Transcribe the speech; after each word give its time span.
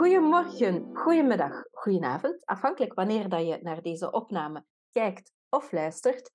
Goedemorgen, 0.00 0.96
goedemiddag, 0.96 1.64
goedenavond, 1.70 2.46
afhankelijk 2.46 2.94
wanneer 2.94 3.28
dat 3.28 3.46
je 3.46 3.58
naar 3.62 3.82
deze 3.82 4.12
opname 4.12 4.64
kijkt 4.90 5.32
of 5.48 5.72
luistert. 5.72 6.30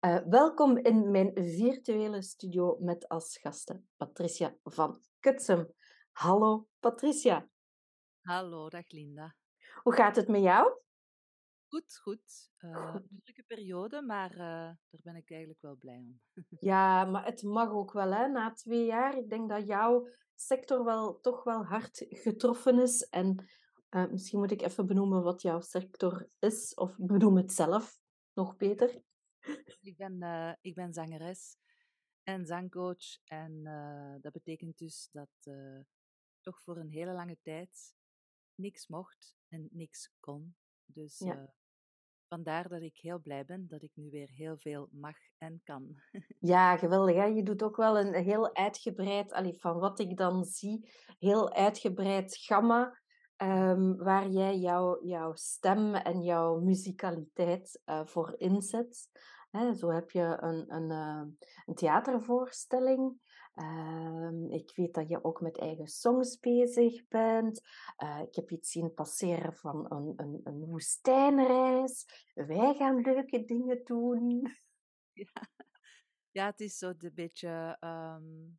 Uh, 0.00 0.18
welkom 0.28 0.76
in 0.76 1.10
mijn 1.10 1.30
virtuele 1.34 2.22
studio 2.22 2.78
met 2.80 3.08
als 3.08 3.38
gasten 3.38 3.88
Patricia 3.96 4.56
van 4.62 5.00
Kutsem. 5.20 5.72
Hallo 6.12 6.68
Patricia. 6.80 7.48
Hallo, 8.20 8.68
dag 8.68 8.88
Linda. 8.88 9.34
Hoe 9.82 9.94
gaat 9.94 10.16
het 10.16 10.28
met 10.28 10.42
jou? 10.42 10.80
Goed, 11.68 11.98
goed. 12.02 12.50
Uh, 12.60 12.90
goed. 12.90 13.02
drukke 13.24 13.44
periode, 13.46 14.02
maar 14.02 14.30
uh, 14.30 14.38
daar 14.38 15.00
ben 15.02 15.16
ik 15.16 15.30
eigenlijk 15.30 15.60
wel 15.60 15.76
blij 15.76 16.04
om. 16.06 16.20
ja, 16.70 17.04
maar 17.04 17.24
het 17.24 17.42
mag 17.42 17.70
ook 17.70 17.92
wel, 17.92 18.12
hè? 18.12 18.28
Na 18.28 18.52
twee 18.52 18.84
jaar. 18.84 19.16
Ik 19.16 19.30
denk 19.30 19.48
dat 19.48 19.66
jouw 19.66 20.08
sector 20.40 20.84
wel 20.84 21.20
toch 21.20 21.44
wel 21.44 21.64
hard 21.64 22.04
getroffen 22.08 22.78
is. 22.78 23.08
En 23.08 23.48
uh, 23.90 24.10
misschien 24.10 24.38
moet 24.38 24.50
ik 24.50 24.62
even 24.62 24.86
benoemen 24.86 25.22
wat 25.22 25.42
jouw 25.42 25.60
sector 25.60 26.28
is, 26.38 26.74
of 26.74 26.96
benoem 26.98 27.36
het 27.36 27.52
zelf 27.52 28.00
nog 28.32 28.56
beter. 28.56 29.02
Ik 29.80 29.96
ben, 29.96 30.58
ik 30.60 30.74
ben 30.74 30.92
zangeres 30.92 31.56
en 32.22 32.46
zangcoach. 32.46 33.18
En 33.24 33.62
dat 34.20 34.32
betekent 34.32 34.78
dus 34.78 35.08
dat 35.12 35.54
toch 36.40 36.62
voor 36.62 36.76
een 36.76 36.90
hele 36.90 37.12
lange 37.12 37.38
tijd 37.42 37.94
niks 38.54 38.86
mocht 38.86 39.36
en 39.48 39.68
niks 39.70 40.12
kon. 40.20 40.56
Dus 40.84 41.18
ja. 41.18 41.54
Vandaar 42.28 42.68
dat 42.68 42.82
ik 42.82 42.96
heel 42.96 43.18
blij 43.18 43.44
ben 43.44 43.66
dat 43.68 43.82
ik 43.82 43.90
nu 43.94 44.10
weer 44.10 44.30
heel 44.30 44.56
veel 44.56 44.88
mag 44.90 45.16
en 45.38 45.60
kan. 45.64 45.96
Ja, 46.38 46.76
geweldig. 46.76 47.16
Hè? 47.16 47.24
Je 47.24 47.42
doet 47.42 47.62
ook 47.62 47.76
wel 47.76 47.98
een 47.98 48.14
heel 48.14 48.54
uitgebreid, 48.54 49.32
allee, 49.32 49.60
van 49.60 49.78
wat 49.78 49.98
ik 49.98 50.16
dan 50.16 50.44
zie, 50.44 50.90
heel 51.18 51.52
uitgebreid 51.52 52.36
gamma. 52.36 53.04
Um, 53.42 53.96
waar 53.96 54.28
jij 54.28 54.58
jouw, 54.58 55.04
jouw 55.04 55.34
stem 55.34 55.94
en 55.94 56.22
jouw 56.22 56.60
muzikaliteit 56.60 57.80
uh, 57.86 58.06
voor 58.06 58.34
inzet. 58.38 59.08
Zo 59.74 59.90
heb 59.90 60.10
je 60.10 60.36
een, 60.40 60.74
een, 60.74 60.90
uh, 60.90 61.22
een 61.66 61.74
theatervoorstelling 61.74 63.20
Ehm, 63.56 64.50
ik 64.50 64.72
weet 64.74 64.94
dat 64.94 65.08
je 65.08 65.24
ook 65.24 65.40
met 65.40 65.58
eigen 65.58 65.86
songs 65.86 66.38
bezig 66.38 67.08
bent. 67.08 67.60
Uh, 68.02 68.20
ik 68.26 68.34
heb 68.34 68.50
iets 68.50 68.70
zien 68.70 68.94
passeren 68.94 69.54
van 69.54 69.92
een, 69.92 70.12
een, 70.16 70.40
een 70.44 70.64
woestijnreis. 70.64 72.04
Wij 72.34 72.74
gaan 72.74 73.00
leuke 73.00 73.44
dingen 73.44 73.84
doen. 73.84 74.42
Ja, 75.18 75.48
ja 76.30 76.46
het 76.46 76.60
is 76.60 76.78
zo 76.78 76.92
een 76.98 77.14
beetje. 77.14 77.76
Um, 77.80 78.58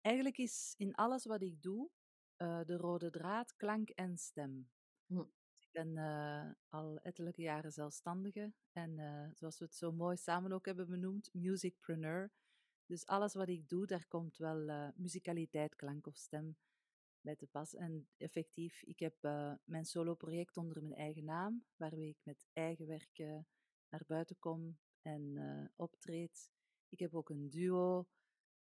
eigenlijk 0.00 0.38
is 0.38 0.74
in 0.76 0.94
alles 0.94 1.24
wat 1.24 1.42
ik 1.42 1.62
doe 1.62 1.90
uh, 2.38 2.60
de 2.64 2.76
rode 2.76 3.10
draad 3.10 3.56
klank 3.56 3.88
en 3.88 4.16
stem. 4.16 4.70
Hm. 5.06 5.20
Ik 5.58 5.68
ben 5.70 5.96
uh, 5.96 6.50
al 6.68 6.98
ettelijke 6.98 7.42
jaren 7.42 7.72
zelfstandige 7.72 8.52
en 8.72 8.96
zoals 9.34 9.58
we 9.58 9.64
het 9.64 9.74
zo 9.74 9.92
mooi 9.92 10.16
samen 10.16 10.52
ook 10.52 10.66
hebben 10.66 10.88
benoemd, 10.88 11.28
musicpreneur. 11.32 12.30
Dus 12.92 13.06
alles 13.06 13.34
wat 13.34 13.48
ik 13.48 13.68
doe, 13.68 13.86
daar 13.86 14.06
komt 14.08 14.36
wel 14.36 14.68
uh, 14.68 14.88
muzikaliteit, 14.94 15.76
klank 15.76 16.06
of 16.06 16.16
stem 16.16 16.56
bij 17.20 17.36
te 17.36 17.46
pas. 17.46 17.74
En 17.74 18.08
effectief, 18.16 18.82
ik 18.82 18.98
heb 18.98 19.14
uh, 19.20 19.54
mijn 19.64 19.84
solo-project 19.84 20.56
onder 20.56 20.82
mijn 20.82 20.94
eigen 20.94 21.24
naam, 21.24 21.64
waarmee 21.76 22.08
ik 22.08 22.18
met 22.22 22.46
eigen 22.52 22.86
werk 22.86 23.18
uh, 23.18 23.38
naar 23.88 24.02
buiten 24.06 24.38
kom 24.38 24.78
en 25.02 25.70
optreed. 25.76 26.50
Ik 26.88 26.98
heb 26.98 27.14
ook 27.14 27.30
een 27.30 27.50
duo 27.50 28.06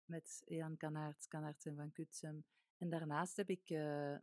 met 0.04 0.42
Jan 0.46 0.76
Kanaerts, 0.76 1.28
Kanaerts 1.28 1.64
en 1.64 1.76
Van 1.76 1.92
Kutsem. 1.92 2.44
En 2.76 2.88
daarnaast 2.88 3.36
heb 3.36 3.50
ik 3.50 3.64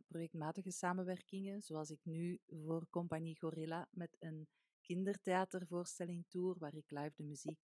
projectmatige 0.06 0.70
samenwerkingen, 0.70 1.62
zoals 1.62 1.90
ik 1.90 2.00
nu 2.04 2.40
voor 2.46 2.86
Compagnie 2.90 3.38
Gorilla 3.38 3.88
met 3.90 4.16
een 4.18 4.48
kindertheatervoorstelling 4.80 6.24
tour, 6.28 6.58
waar 6.58 6.74
ik 6.74 6.90
live 6.90 7.12
de 7.16 7.24
muziek 7.24 7.58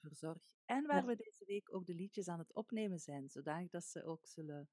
verzorg. 0.00 0.38
En 0.64 0.86
waar 0.86 1.06
we 1.06 1.16
deze 1.16 1.44
week 1.44 1.74
ook 1.74 1.86
de 1.86 1.94
liedjes 1.94 2.28
aan 2.28 2.38
het 2.38 2.54
opnemen 2.54 2.98
zijn, 2.98 3.28
zodanig 3.28 3.70
dat 3.70 3.84
ze 3.84 4.04
ook 4.04 4.26
zullen 4.26 4.68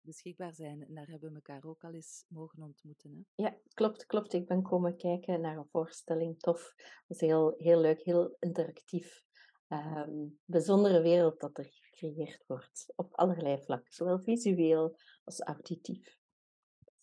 beschikbaar 0.00 0.54
zijn. 0.54 0.82
En 0.86 0.94
daar 0.94 1.06
hebben 1.06 1.28
we 1.28 1.34
elkaar 1.34 1.64
ook 1.64 1.84
al 1.84 1.92
eens 1.92 2.24
mogen 2.28 2.62
ontmoeten. 2.62 3.12
Hè? 3.12 3.42
Ja, 3.44 3.58
klopt, 3.74 4.06
klopt. 4.06 4.32
Ik 4.32 4.46
ben 4.46 4.62
komen 4.62 4.96
kijken 4.96 5.40
naar 5.40 5.56
een 5.56 5.68
voorstelling. 5.68 6.38
Tof. 6.38 6.74
Dat 6.76 7.02
was 7.06 7.20
heel, 7.20 7.54
heel 7.56 7.80
leuk, 7.80 8.00
heel 8.00 8.36
interactief. 8.38 9.22
Um, 9.68 10.40
bijzondere 10.44 11.00
wereld 11.00 11.40
dat 11.40 11.58
er 11.58 11.64
gecreëerd 11.64 12.44
wordt 12.46 12.92
op 12.96 13.14
allerlei 13.14 13.62
vlakken, 13.62 13.92
zowel 13.92 14.20
visueel 14.20 14.98
als 15.24 15.40
auditief. 15.40 16.18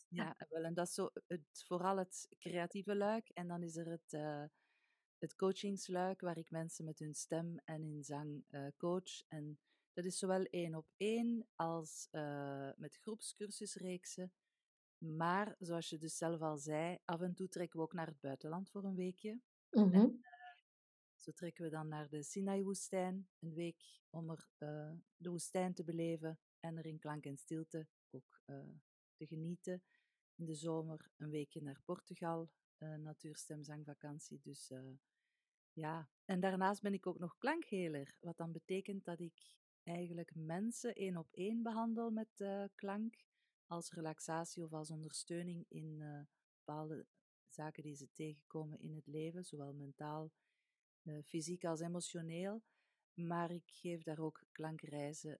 Ja, 0.07 0.35
wel, 0.49 0.63
en 0.63 0.73
dat 0.73 0.87
is 0.87 0.93
zo 0.93 1.09
het, 1.27 1.63
vooral 1.65 1.97
het 1.97 2.27
creatieve 2.39 2.95
luik. 2.95 3.29
En 3.29 3.47
dan 3.47 3.63
is 3.63 3.75
er 3.75 3.87
het, 3.89 4.13
uh, 4.13 4.43
het 5.21 5.35
coachingsluik, 5.35 6.21
waar 6.21 6.37
ik 6.37 6.51
mensen 6.51 6.85
met 6.85 6.99
hun 6.99 7.13
stem 7.13 7.59
en 7.65 7.83
in 7.83 8.03
zang 8.03 8.43
uh, 8.49 8.67
coach. 8.77 9.27
En 9.27 9.59
dat 9.93 10.05
is 10.05 10.17
zowel 10.17 10.43
één 10.43 10.75
op 10.75 10.87
één 10.97 11.47
als 11.55 12.07
uh, 12.11 12.69
met 12.75 12.95
groepscursusreeksen. 12.95 14.33
Maar 14.97 15.55
zoals 15.59 15.89
je 15.89 15.97
dus 15.97 16.17
zelf 16.17 16.41
al 16.41 16.57
zei, 16.57 16.97
af 17.05 17.21
en 17.21 17.33
toe 17.33 17.49
trekken 17.49 17.79
we 17.79 17.85
ook 17.85 17.93
naar 17.93 18.07
het 18.07 18.19
buitenland 18.19 18.69
voor 18.69 18.83
een 18.83 18.95
weekje. 18.95 19.39
Mm 19.71 19.83
-hmm. 19.83 19.93
en, 19.93 20.21
zo 21.15 21.31
trekken 21.31 21.63
we 21.63 21.69
dan 21.69 21.87
naar 21.87 22.09
de 22.09 22.23
Sinai-woestijn, 22.23 23.27
een 23.39 23.53
week 23.53 24.01
om 24.09 24.29
er 24.29 24.47
de 25.17 25.29
woestijn 25.29 25.73
te 25.73 25.83
beleven 25.83 26.39
en 26.59 26.77
er 26.77 26.85
in 26.85 26.99
klank 26.99 27.25
en 27.25 27.37
stilte 27.37 27.87
ook 28.09 28.41
te 29.15 29.25
genieten 29.27 29.83
in 30.35 30.45
de 30.45 30.55
zomer 30.55 31.11
een 31.17 31.29
weekje 31.29 31.61
naar 31.61 31.81
Portugal, 31.85 32.49
uh, 32.77 32.95
natuurstemzangvakantie. 32.95 34.39
Dus 34.43 34.69
uh, 34.71 34.79
ja, 35.73 36.09
en 36.25 36.39
daarnaast 36.39 36.81
ben 36.81 36.93
ik 36.93 37.07
ook 37.07 37.19
nog 37.19 37.37
klankheler, 37.37 38.15
wat 38.19 38.37
dan 38.37 38.51
betekent 38.51 39.05
dat 39.05 39.19
ik 39.19 39.55
eigenlijk 39.83 40.31
mensen 40.35 40.95
één 40.95 41.17
op 41.17 41.27
één 41.31 41.63
behandel 41.63 42.09
met 42.09 42.39
uh, 42.39 42.63
klank, 42.75 43.15
als 43.65 43.91
relaxatie 43.91 44.63
of 44.63 44.73
als 44.73 44.91
ondersteuning 44.91 45.65
in 45.67 46.27
bepaalde 46.65 47.05
zaken 47.47 47.83
die 47.83 47.95
ze 47.95 48.11
tegenkomen 48.13 48.79
in 48.79 48.95
het 48.95 49.07
leven, 49.07 49.45
zowel 49.45 49.73
mentaal, 49.73 50.31
fysiek 51.25 51.65
als 51.65 51.79
emotioneel. 51.79 52.63
Maar 53.13 53.51
ik 53.51 53.63
geef 53.65 54.03
daar 54.03 54.19
ook 54.19 54.43
klankreizen 54.51 55.39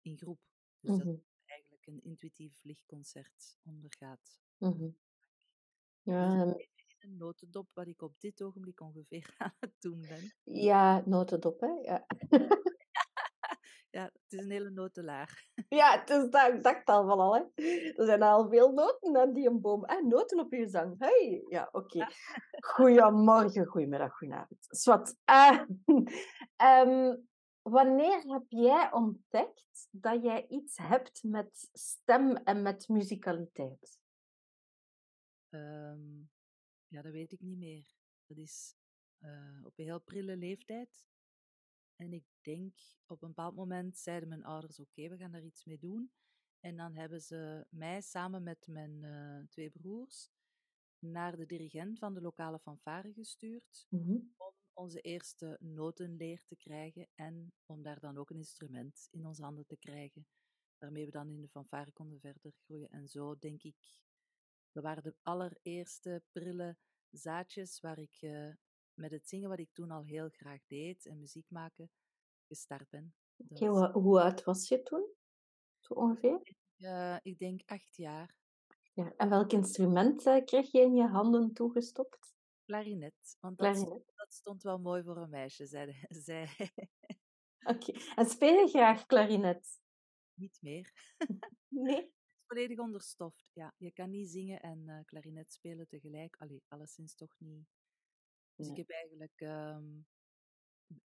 in 0.00 0.16
groep. 0.16 0.40
Dus 0.80 0.96
mm 0.96 1.00
-hmm. 1.00 1.24
dat 1.68 1.86
een 1.86 2.02
intuïtief 2.02 2.62
lichtconcert 2.62 3.58
ondergaat. 3.62 4.40
Mm 4.58 4.72
-hmm. 4.72 4.96
Ja, 6.02 6.44
dus 6.44 6.68
een 6.98 7.16
notendop 7.16 7.68
wat 7.72 7.86
ik 7.86 8.02
op 8.02 8.14
dit 8.18 8.42
ogenblik 8.42 8.80
ongeveer 8.80 9.34
aan 9.38 9.54
het 9.60 9.74
doen 9.78 10.00
ben. 10.08 10.32
Ja, 10.42 11.02
notendop, 11.04 11.60
hè? 11.60 11.68
Ja. 11.68 12.06
ja, 13.96 14.04
het 14.04 14.32
is 14.32 14.38
een 14.38 14.50
hele 14.50 14.70
notenlaar. 14.70 15.48
Ja, 15.68 16.00
het 16.00 16.10
is, 16.10 16.30
dat, 16.30 16.52
ik 16.52 16.62
dacht 16.62 16.86
al 16.86 17.06
van 17.06 17.18
al, 17.18 17.34
hè. 17.34 17.64
Er 17.94 18.06
zijn 18.06 18.22
al 18.22 18.48
veel 18.48 18.72
noten 18.72 19.16
aan 19.16 19.32
die 19.32 19.48
een 19.48 19.60
boom. 19.60 19.84
Ah, 19.84 20.04
noten 20.04 20.40
op 20.40 20.52
je 20.52 20.68
zang. 20.68 20.94
Hey. 20.98 21.44
Ja, 21.48 21.68
oké. 21.72 21.96
Okay. 21.96 22.08
Goedemorgen, 22.60 23.66
goedemiddag, 23.66 24.16
goedenavond. 24.16 24.66
Zwat. 24.68 25.16
Uh, 25.30 25.60
um, 26.62 27.26
Wanneer 27.68 28.22
heb 28.22 28.44
jij 28.48 28.92
ontdekt 28.92 29.88
dat 29.90 30.22
jij 30.22 30.46
iets 30.48 30.76
hebt 30.76 31.22
met 31.22 31.68
stem 31.72 32.36
en 32.36 32.62
met 32.62 32.88
muzikaliteit? 32.88 34.00
Um, 35.50 36.30
ja, 36.88 37.02
dat 37.02 37.12
weet 37.12 37.32
ik 37.32 37.40
niet 37.40 37.58
meer. 37.58 37.94
Dat 38.26 38.38
is 38.38 38.74
uh, 39.18 39.60
op 39.64 39.78
een 39.78 39.84
heel 39.84 40.00
prille 40.00 40.36
leeftijd. 40.36 41.06
En 41.96 42.12
ik 42.12 42.24
denk, 42.40 42.78
op 43.06 43.22
een 43.22 43.28
bepaald 43.28 43.54
moment 43.54 43.98
zeiden 43.98 44.28
mijn 44.28 44.44
ouders, 44.44 44.80
oké, 44.80 44.90
okay, 44.90 45.10
we 45.10 45.16
gaan 45.16 45.32
daar 45.32 45.44
iets 45.44 45.64
mee 45.64 45.78
doen. 45.78 46.10
En 46.60 46.76
dan 46.76 46.94
hebben 46.94 47.22
ze 47.22 47.66
mij 47.70 48.00
samen 48.00 48.42
met 48.42 48.66
mijn 48.66 49.02
uh, 49.02 49.46
twee 49.48 49.70
broers 49.70 50.30
naar 50.98 51.36
de 51.36 51.46
dirigent 51.46 51.98
van 51.98 52.14
de 52.14 52.20
lokale 52.20 52.58
fanfare 52.58 53.12
gestuurd. 53.12 53.86
Mm 53.88 54.02
-hmm. 54.02 54.32
Om 54.36 54.52
onze 54.72 55.00
eerste 55.00 55.56
notenleer 55.60 56.42
te 56.44 56.56
krijgen 56.56 57.08
en 57.14 57.52
om 57.66 57.82
daar 57.82 58.00
dan 58.00 58.18
ook 58.18 58.30
een 58.30 58.36
instrument 58.36 59.08
in 59.10 59.26
onze 59.26 59.42
handen 59.42 59.66
te 59.66 59.76
krijgen, 59.76 60.26
waarmee 60.78 61.04
we 61.04 61.10
dan 61.10 61.30
in 61.30 61.40
de 61.40 61.48
fanfare 61.48 61.92
konden 61.92 62.20
verder 62.20 62.52
groeien. 62.52 62.88
En 62.88 63.08
zo 63.08 63.38
denk 63.38 63.62
ik, 63.62 63.76
we 64.76 64.82
waren 64.82 65.02
de 65.02 65.14
allereerste 65.22 66.22
prille 66.32 66.76
zaadjes 67.10 67.80
waar 67.80 67.98
ik 67.98 68.16
uh, 68.20 68.54
met 68.94 69.10
het 69.10 69.28
zingen, 69.28 69.48
wat 69.48 69.58
ik 69.58 69.72
toen 69.72 69.90
al 69.90 70.04
heel 70.04 70.28
graag 70.28 70.60
deed, 70.66 71.06
en 71.06 71.18
muziek 71.18 71.46
maken, 71.48 71.90
gestart 72.46 72.88
ben. 72.90 73.14
Dus... 73.36 73.60
Okay, 73.60 73.92
hoe, 73.92 74.20
oud 74.20 74.44
was 74.44 74.68
je 74.68 74.82
toen? 74.82 75.14
Zo 75.80 75.94
ongeveer? 75.94 76.54
Uh, 76.78 77.16
ik 77.22 77.38
denk 77.38 77.62
acht 77.64 77.96
jaar. 77.96 78.34
Ja, 78.92 79.12
en 79.16 79.28
welk 79.28 79.52
instrument 79.52 80.26
uh, 80.26 80.44
kreeg 80.44 80.72
je 80.72 80.80
in 80.80 80.94
je 80.94 81.06
handen 81.06 81.52
toegestopt? 81.52 82.34
Klarinet. 82.64 83.36
Want 83.40 83.58
dat, 83.58 83.72
Klarinet. 83.72 84.12
dat 84.14 84.34
stond 84.34 84.62
wel 84.62 84.78
mooi 84.78 85.02
voor 85.02 85.16
een 85.16 85.30
meisje, 85.30 85.66
zei, 85.66 86.06
zei 86.26 86.48
Oké. 87.64 87.90
Okay. 87.90 88.02
En 88.14 88.26
speel 88.26 88.60
je 88.60 88.68
graag 88.68 89.06
klarinet? 89.06 89.80
Niet 90.34 90.58
meer. 90.60 91.14
nee? 91.68 92.14
Volledig 92.46 92.78
onderstoft, 92.78 93.50
ja. 93.52 93.74
Je 93.76 93.90
kan 93.90 94.10
niet 94.10 94.30
zingen 94.30 94.60
en 94.60 94.88
uh, 94.88 95.00
klarinet 95.04 95.52
spelen 95.52 95.88
tegelijk. 95.88 96.36
Allee, 96.36 96.62
alleszins 96.68 97.14
toch 97.14 97.34
niet. 97.38 97.68
Dus 98.54 98.68
ik 98.68 98.76
heb 98.76 98.90
eigenlijk, 98.90 99.40
um, 99.40 100.06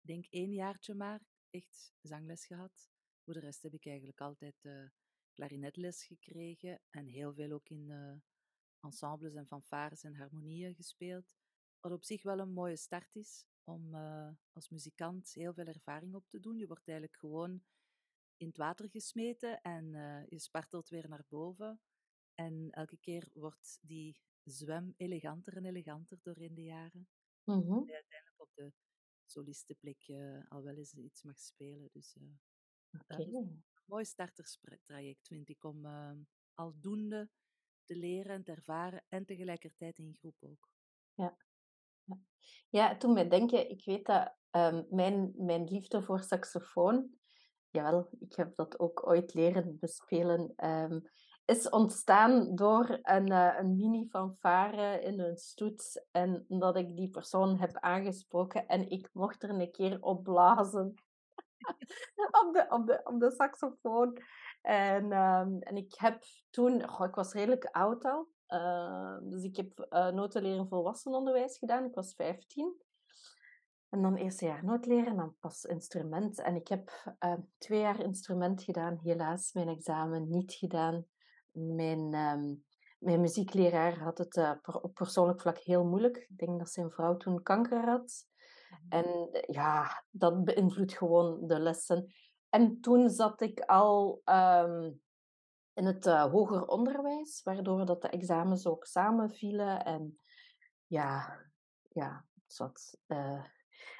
denk 0.00 0.26
één 0.30 0.52
jaartje 0.52 0.94
maar, 0.94 1.20
echt 1.50 1.92
zangles 2.00 2.46
gehad. 2.46 2.90
Voor 3.24 3.34
de 3.34 3.40
rest 3.40 3.62
heb 3.62 3.74
ik 3.74 3.86
eigenlijk 3.86 4.20
altijd 4.20 4.64
uh, 4.64 4.88
klarinetles 5.32 6.04
gekregen 6.04 6.80
en 6.90 7.06
heel 7.06 7.34
veel 7.34 7.52
ook 7.52 7.68
in 7.68 7.88
uh, 7.88 8.14
ensembles 8.80 9.34
en 9.34 9.46
fanfares 9.46 10.02
en 10.02 10.14
harmonieën 10.14 10.74
gespeeld. 10.74 11.34
Wat 11.80 11.92
op 11.92 12.04
zich 12.04 12.22
wel 12.22 12.38
een 12.38 12.52
mooie 12.52 12.76
start 12.76 13.14
is 13.14 13.46
om 13.64 13.94
uh, 13.94 14.30
als 14.52 14.68
muzikant 14.68 15.32
heel 15.32 15.54
veel 15.54 15.66
ervaring 15.66 16.14
op 16.14 16.28
te 16.28 16.40
doen. 16.40 16.58
Je 16.58 16.66
wordt 16.66 16.88
eigenlijk 16.88 17.18
gewoon 17.18 17.62
in 18.40 18.46
het 18.46 18.56
water 18.56 18.90
gesmeten 18.90 19.60
en 19.60 19.94
uh, 19.94 20.26
je 20.28 20.38
spartelt 20.38 20.88
weer 20.88 21.08
naar 21.08 21.24
boven. 21.28 21.80
En 22.34 22.70
elke 22.70 22.96
keer 22.96 23.30
wordt 23.32 23.78
die 23.82 24.20
zwem 24.44 24.94
eleganter 24.96 25.56
en 25.56 25.64
eleganter 25.64 26.18
doorheen 26.22 26.54
de 26.54 26.62
jaren. 26.62 27.08
Mm 27.44 27.62
-hmm. 27.62 27.86
je 27.86 27.94
uiteindelijk 27.94 28.40
op 28.40 28.50
de 28.54 28.72
solistenplek 29.24 30.08
uh, 30.08 30.44
al 30.48 30.62
wel 30.62 30.76
eens 30.76 30.94
iets 30.94 31.22
mag 31.22 31.38
spelen. 31.38 31.88
Dus 31.92 32.16
uh, 32.16 32.28
okay. 33.00 33.26
een 33.26 33.64
mooi 33.84 34.04
starterstraject 34.04 35.26
vind 35.26 35.48
ik 35.48 35.64
om 35.64 35.86
aldoende 36.54 37.30
te 37.84 37.96
leren 37.96 38.34
en 38.34 38.44
te 38.44 38.52
ervaren 38.52 39.04
en 39.08 39.24
tegelijkertijd 39.24 39.98
in 39.98 40.16
groep 40.18 40.36
ook. 40.40 40.68
Ja. 41.14 41.36
Ja, 42.04 42.18
ja 42.68 42.96
toen 42.96 43.12
me 43.12 43.28
denken, 43.28 43.70
ik 43.70 43.84
weet 43.84 44.06
dat 44.06 44.36
um, 44.50 44.86
mijn, 44.90 45.32
mijn 45.36 45.64
liefde 45.64 46.02
voor 46.02 46.22
saxofoon, 46.22 47.19
jawel, 47.70 48.08
ik 48.20 48.34
heb 48.34 48.56
dat 48.56 48.78
ook 48.78 49.06
ooit 49.06 49.34
leren 49.34 49.76
bespelen, 49.80 50.52
um, 50.56 51.02
is 51.44 51.68
ontstaan 51.68 52.54
door 52.54 52.98
een, 53.02 53.30
uh, 53.30 53.54
een 53.58 53.76
mini-fanfare 53.76 55.00
in 55.00 55.20
een 55.20 55.36
stoet. 55.36 56.06
En 56.10 56.44
dat 56.48 56.76
ik 56.76 56.96
die 56.96 57.10
persoon 57.10 57.58
heb 57.58 57.76
aangesproken 57.76 58.66
en 58.66 58.90
ik 58.90 59.08
mocht 59.12 59.42
er 59.42 59.50
een 59.50 59.70
keer 59.70 60.02
op 60.02 60.22
blazen. 60.22 60.94
op, 62.44 62.50
de, 62.52 62.66
op, 62.68 62.86
de, 62.86 63.00
op 63.04 63.20
de 63.20 63.30
saxofoon. 63.30 64.16
En, 64.62 65.04
um, 65.12 65.58
en 65.58 65.76
ik 65.76 65.94
heb 65.96 66.22
toen, 66.50 66.80
ik 66.80 67.14
was 67.14 67.32
redelijk 67.32 67.64
oud 67.64 68.04
al, 68.04 68.28
uh, 68.48 69.16
dus 69.22 69.42
ik 69.42 69.56
heb 69.56 69.88
uh, 69.90 70.08
notenleren 70.08 70.68
volwassenenonderwijs 70.68 71.58
gedaan. 71.58 71.84
Ik 71.84 71.94
was 71.94 72.14
15. 72.14 72.80
En 73.90 74.02
dan 74.02 74.14
eerste 74.14 74.44
jaar 74.44 74.64
nootleren 74.64 75.06
en 75.06 75.16
dan 75.16 75.36
pas 75.40 75.64
instrument. 75.64 76.40
En 76.40 76.54
ik 76.54 76.68
heb 76.68 77.14
uh, 77.20 77.34
twee 77.58 77.80
jaar 77.80 78.00
instrument 78.00 78.62
gedaan. 78.62 78.98
Helaas 79.02 79.52
mijn 79.52 79.68
examen 79.68 80.28
niet 80.28 80.52
gedaan. 80.52 81.04
Mijn, 81.50 82.14
um, 82.14 82.64
mijn 82.98 83.20
muziekleraar 83.20 83.98
had 83.98 84.18
het 84.18 84.58
per, 84.62 84.80
op 84.80 84.94
persoonlijk 84.94 85.40
vlak 85.40 85.58
heel 85.58 85.84
moeilijk. 85.84 86.16
Ik 86.16 86.38
denk 86.38 86.58
dat 86.58 86.70
zijn 86.70 86.90
vrouw 86.90 87.16
toen 87.16 87.42
kanker 87.42 87.88
had. 87.88 88.28
En 88.88 89.28
ja, 89.46 90.04
dat 90.10 90.44
beïnvloedt 90.44 90.96
gewoon 90.96 91.46
de 91.46 91.58
lessen. 91.58 92.12
En 92.48 92.80
toen 92.80 93.08
zat 93.08 93.40
ik 93.40 93.60
al 93.60 94.22
um, 94.24 95.00
in 95.74 95.84
het 95.84 96.06
uh, 96.06 96.30
hoger 96.30 96.66
onderwijs, 96.66 97.42
waardoor 97.42 97.86
dat 97.86 98.02
de 98.02 98.08
examens 98.08 98.66
ook 98.66 98.84
samenvielen. 98.84 99.84
En 99.84 100.20
ja, 100.86 101.40
ja, 101.88 102.24
zat. 102.46 102.98
Uh, 103.06 103.44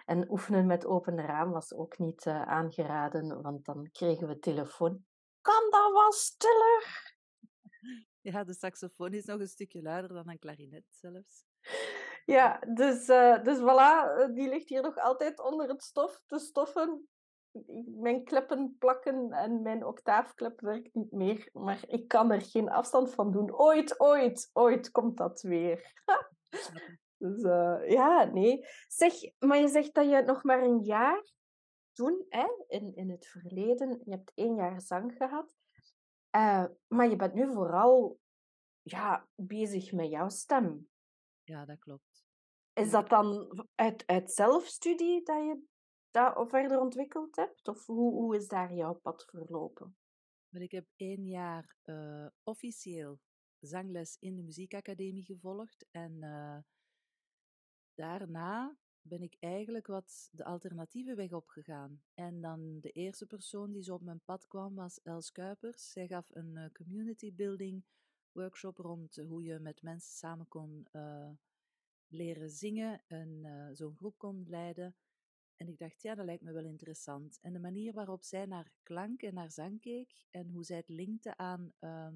en 0.05 0.31
oefenen 0.31 0.67
met 0.67 0.87
open 0.87 1.27
raam 1.27 1.51
was 1.51 1.75
ook 1.75 1.99
niet 1.99 2.27
uh, 2.27 2.43
aangeraden, 2.43 3.43
want 3.43 3.65
dan 3.65 3.89
kregen 3.93 4.29
we 4.29 4.39
telefoon. 4.39 5.05
Kan 5.41 5.71
dat 5.71 5.93
wel 5.93 6.13
stiller? 6.13 7.15
Ja, 8.21 8.45
de 8.45 8.55
saxofoon 8.55 9.13
is 9.13 9.25
nog 9.25 9.41
een 9.41 9.49
stukje 9.49 9.83
luider 9.83 10.13
dan 10.13 10.29
een 10.29 10.39
klarinet 10.39 10.85
zelfs. 10.91 11.45
Ja, 12.25 12.59
dus, 12.59 13.09
uh, 13.09 13.43
dus 13.43 13.59
voilà, 13.59 14.33
die 14.35 14.49
ligt 14.49 14.69
hier 14.69 14.83
nog 14.83 14.99
altijd 14.99 15.41
onder 15.41 15.69
het 15.69 15.83
stof 15.83 16.23
te 16.27 16.39
stoffen 16.39 17.09
mijn 17.87 18.25
kleppen 18.25 18.77
plakken 18.79 19.33
en 19.33 19.63
mijn 19.63 19.85
octaafklep 19.85 20.61
werkt 20.61 20.95
niet 20.95 21.13
meer. 21.13 21.49
Maar 21.53 21.81
ik 21.87 22.09
kan 22.09 22.31
er 22.31 22.43
geen 22.43 22.71
afstand 22.71 23.15
van 23.15 23.33
doen. 23.33 23.59
Ooit, 23.59 24.01
ooit, 24.01 24.51
ooit 24.53 24.91
komt 24.91 25.17
dat 25.17 25.43
weer. 25.43 25.93
Dus 27.21 27.43
uh, 27.43 27.91
ja, 27.91 28.25
nee. 28.25 28.67
Zeg, 28.89 29.13
maar 29.39 29.59
je 29.59 29.69
zegt 29.69 29.95
dat 29.95 30.11
je 30.11 30.23
nog 30.23 30.45
maar 30.45 30.63
een 30.63 30.83
jaar 30.83 31.33
toen, 31.93 32.25
hè, 32.29 32.47
in, 32.67 32.95
in 32.95 33.11
het 33.11 33.27
verleden, 33.27 34.03
je 34.05 34.11
hebt 34.11 34.33
één 34.35 34.55
jaar 34.55 34.81
zang 34.81 35.17
gehad. 35.17 35.57
Uh, 36.37 36.65
maar 36.87 37.09
je 37.09 37.17
bent 37.17 37.35
nu 37.35 37.53
vooral 37.53 38.21
ja, 38.83 39.29
bezig 39.35 39.93
met 39.93 40.11
jouw 40.11 40.29
stem. 40.29 40.89
Ja, 41.43 41.65
dat 41.65 41.79
klopt. 41.79 42.25
Is 42.73 42.91
dat 42.91 43.09
dan 43.09 43.59
uit, 43.75 44.07
uit 44.07 44.33
zelfstudie 44.33 45.23
dat 45.23 45.37
je 45.37 45.63
dat 46.11 46.49
verder 46.49 46.81
ontwikkeld 46.81 47.37
hebt? 47.37 47.69
Of 47.69 47.87
hoe, 47.87 48.13
hoe 48.13 48.37
is 48.37 48.49
daar 48.49 48.75
jouw 48.75 48.95
pad 48.95 49.25
verlopen? 49.25 49.97
Ik 50.51 50.71
heb 50.71 50.87
één 50.97 51.27
jaar 51.27 51.77
uh, 51.85 52.27
officieel 52.43 53.19
zangles 53.59 54.17
in 54.21 54.37
de 54.37 54.43
muziekacademie 54.43 55.25
gevolgd. 55.25 55.87
En 55.91 56.19
daarna 57.95 58.77
ben 59.03 59.23
ik 59.23 59.37
eigenlijk 59.39 59.87
wat 59.87 60.29
de 60.33 60.45
alternatieve 60.45 61.15
weg 61.15 61.33
opgegaan. 61.33 62.03
En 62.15 62.41
dan 62.41 62.81
de 62.81 62.91
eerste 62.91 63.27
persoon 63.27 63.73
die 63.73 63.83
zo 63.83 63.95
op 63.95 64.03
mijn 64.03 64.21
pad 64.25 64.49
kwam 64.49 64.75
was 64.75 65.03
Els 65.03 65.33
Kuipers. 65.33 65.91
Zij 65.91 66.07
gaf 66.07 66.27
een 66.31 66.57
uh, 66.57 66.65
community 66.73 67.35
building 67.35 67.85
workshop 68.33 68.77
rond 68.77 69.17
hoe 69.17 69.43
je 69.43 69.59
met 69.59 69.83
mensen 69.83 70.13
samen 70.13 70.49
kon 70.49 70.87
leren 72.09 72.51
zingen 72.51 73.03
en 73.07 73.47
zo'n 73.73 73.97
groep 73.97 74.19
kon 74.19 74.45
leiden. 74.49 74.95
En 75.57 75.69
ik 75.69 75.79
dacht, 75.79 76.03
ja, 76.03 76.15
dat 76.15 76.25
lijkt 76.25 76.43
me 76.43 76.53
wel 76.53 76.65
interessant. 76.65 77.39
En 77.41 77.53
de 77.53 77.59
manier 77.59 77.93
waarop 77.93 78.23
zij 78.23 78.47
naar 78.47 78.73
klank 78.83 79.23
en 79.23 79.35
naar 79.35 79.51
zang 79.51 79.81
keek 79.81 80.27
en 80.31 80.49
hoe 80.49 80.65
zij 80.65 80.77
het 80.77 80.89
linkte 80.89 81.37
aan 81.37 81.73
uh, 81.81 82.09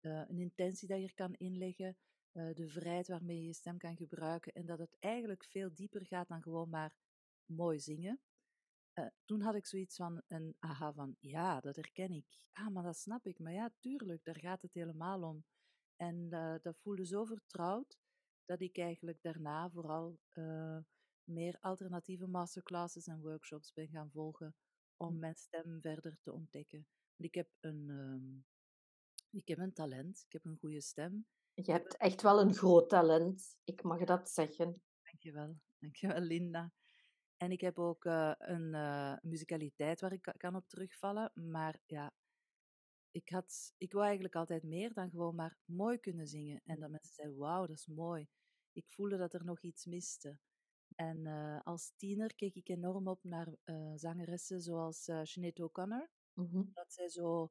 een 0.00 0.38
intentie 0.38 0.88
dat 0.88 0.98
je 0.98 1.04
er 1.04 1.14
kan 1.14 1.34
inleggen, 1.34 1.96
uh, 2.36 2.54
de 2.54 2.68
vrijheid 2.68 3.08
waarmee 3.08 3.36
je 3.36 3.46
je 3.46 3.52
stem 3.52 3.78
kan 3.78 3.96
gebruiken 3.96 4.52
en 4.52 4.66
dat 4.66 4.78
het 4.78 4.96
eigenlijk 4.98 5.44
veel 5.44 5.74
dieper 5.74 6.06
gaat 6.06 6.28
dan 6.28 6.42
gewoon 6.42 6.68
maar 6.68 6.94
mooi 7.44 7.78
zingen. 7.78 8.20
Uh, 8.94 9.06
toen 9.24 9.40
had 9.40 9.54
ik 9.54 9.66
zoiets 9.66 9.96
van 9.96 10.22
een 10.26 10.56
aha 10.58 10.92
van, 10.92 11.16
ja, 11.20 11.60
dat 11.60 11.76
herken 11.76 12.10
ik. 12.10 12.40
Ah, 12.52 12.68
maar 12.68 12.82
dat 12.82 12.96
snap 12.96 13.26
ik. 13.26 13.38
Maar 13.38 13.52
ja, 13.52 13.72
tuurlijk, 13.80 14.24
daar 14.24 14.38
gaat 14.38 14.62
het 14.62 14.74
helemaal 14.74 15.22
om. 15.22 15.44
En 15.96 16.28
dat 16.62 16.78
voelde 16.78 17.06
zo 17.06 17.24
vertrouwd 17.24 17.98
dat 18.44 18.60
ik 18.60 18.78
eigenlijk 18.78 19.22
daarna 19.22 19.70
vooral 19.70 20.18
meer 21.24 21.58
alternatieve 21.60 22.26
masterclasses 22.26 23.06
en 23.06 23.20
workshops 23.20 23.72
ben 23.72 23.88
gaan 23.88 24.10
volgen 24.10 24.54
om 24.96 25.12
hm. 25.12 25.18
mijn 25.18 25.34
stem 25.34 25.80
verder 25.80 26.18
te 26.22 26.32
ontdekken. 26.32 26.86
Ik 27.16 27.34
heb 27.34 27.48
een, 27.60 27.88
um, 27.88 28.44
ik 29.30 29.48
heb 29.48 29.58
een 29.58 29.72
talent, 29.72 30.22
ik 30.26 30.32
heb 30.32 30.44
een 30.44 30.58
goede 30.58 30.80
stem. 30.80 31.26
Je 31.64 31.72
hebt 31.72 31.96
echt 31.96 32.22
wel 32.22 32.40
een 32.40 32.54
groot 32.54 32.88
talent, 32.88 33.56
ik 33.64 33.82
mag 33.82 34.04
dat 34.04 34.30
zeggen. 34.30 34.82
Dankjewel, 35.02 35.56
dankjewel 35.78 36.20
Linda. 36.20 36.72
En 37.36 37.50
ik 37.50 37.60
heb 37.60 37.78
ook 37.78 38.04
uh, 38.04 38.32
een 38.38 38.74
uh, 38.74 39.16
muzikaliteit 39.22 40.00
waar 40.00 40.12
ik 40.12 40.34
kan 40.36 40.56
op 40.56 40.68
terugvallen, 40.68 41.32
maar 41.34 41.80
ja, 41.86 42.14
ik, 43.10 43.28
had, 43.28 43.74
ik 43.76 43.92
wou 43.92 44.04
eigenlijk 44.04 44.34
altijd 44.34 44.62
meer 44.62 44.92
dan 44.92 45.10
gewoon 45.10 45.34
maar 45.34 45.56
mooi 45.64 45.98
kunnen 45.98 46.26
zingen. 46.26 46.60
En 46.64 46.80
dat 46.80 46.90
mensen 46.90 47.14
zeiden, 47.14 47.36
wauw, 47.36 47.66
dat 47.66 47.76
is 47.76 47.86
mooi. 47.86 48.28
Ik 48.72 48.88
voelde 48.88 49.16
dat 49.16 49.34
er 49.34 49.44
nog 49.44 49.62
iets 49.62 49.84
miste. 49.84 50.38
En 50.94 51.26
uh, 51.26 51.60
als 51.62 51.92
tiener 51.96 52.34
keek 52.34 52.54
ik 52.54 52.68
enorm 52.68 53.08
op 53.08 53.24
naar 53.24 53.48
zangeressen 53.94 54.60
zoals 54.60 55.08
uh, 55.08 55.20
Sinead 55.22 55.60
O'Connor. 55.60 56.10
Mm-hmm. 56.32 56.70
Dat 56.74 56.92
zij 56.92 57.08
zo 57.08 57.50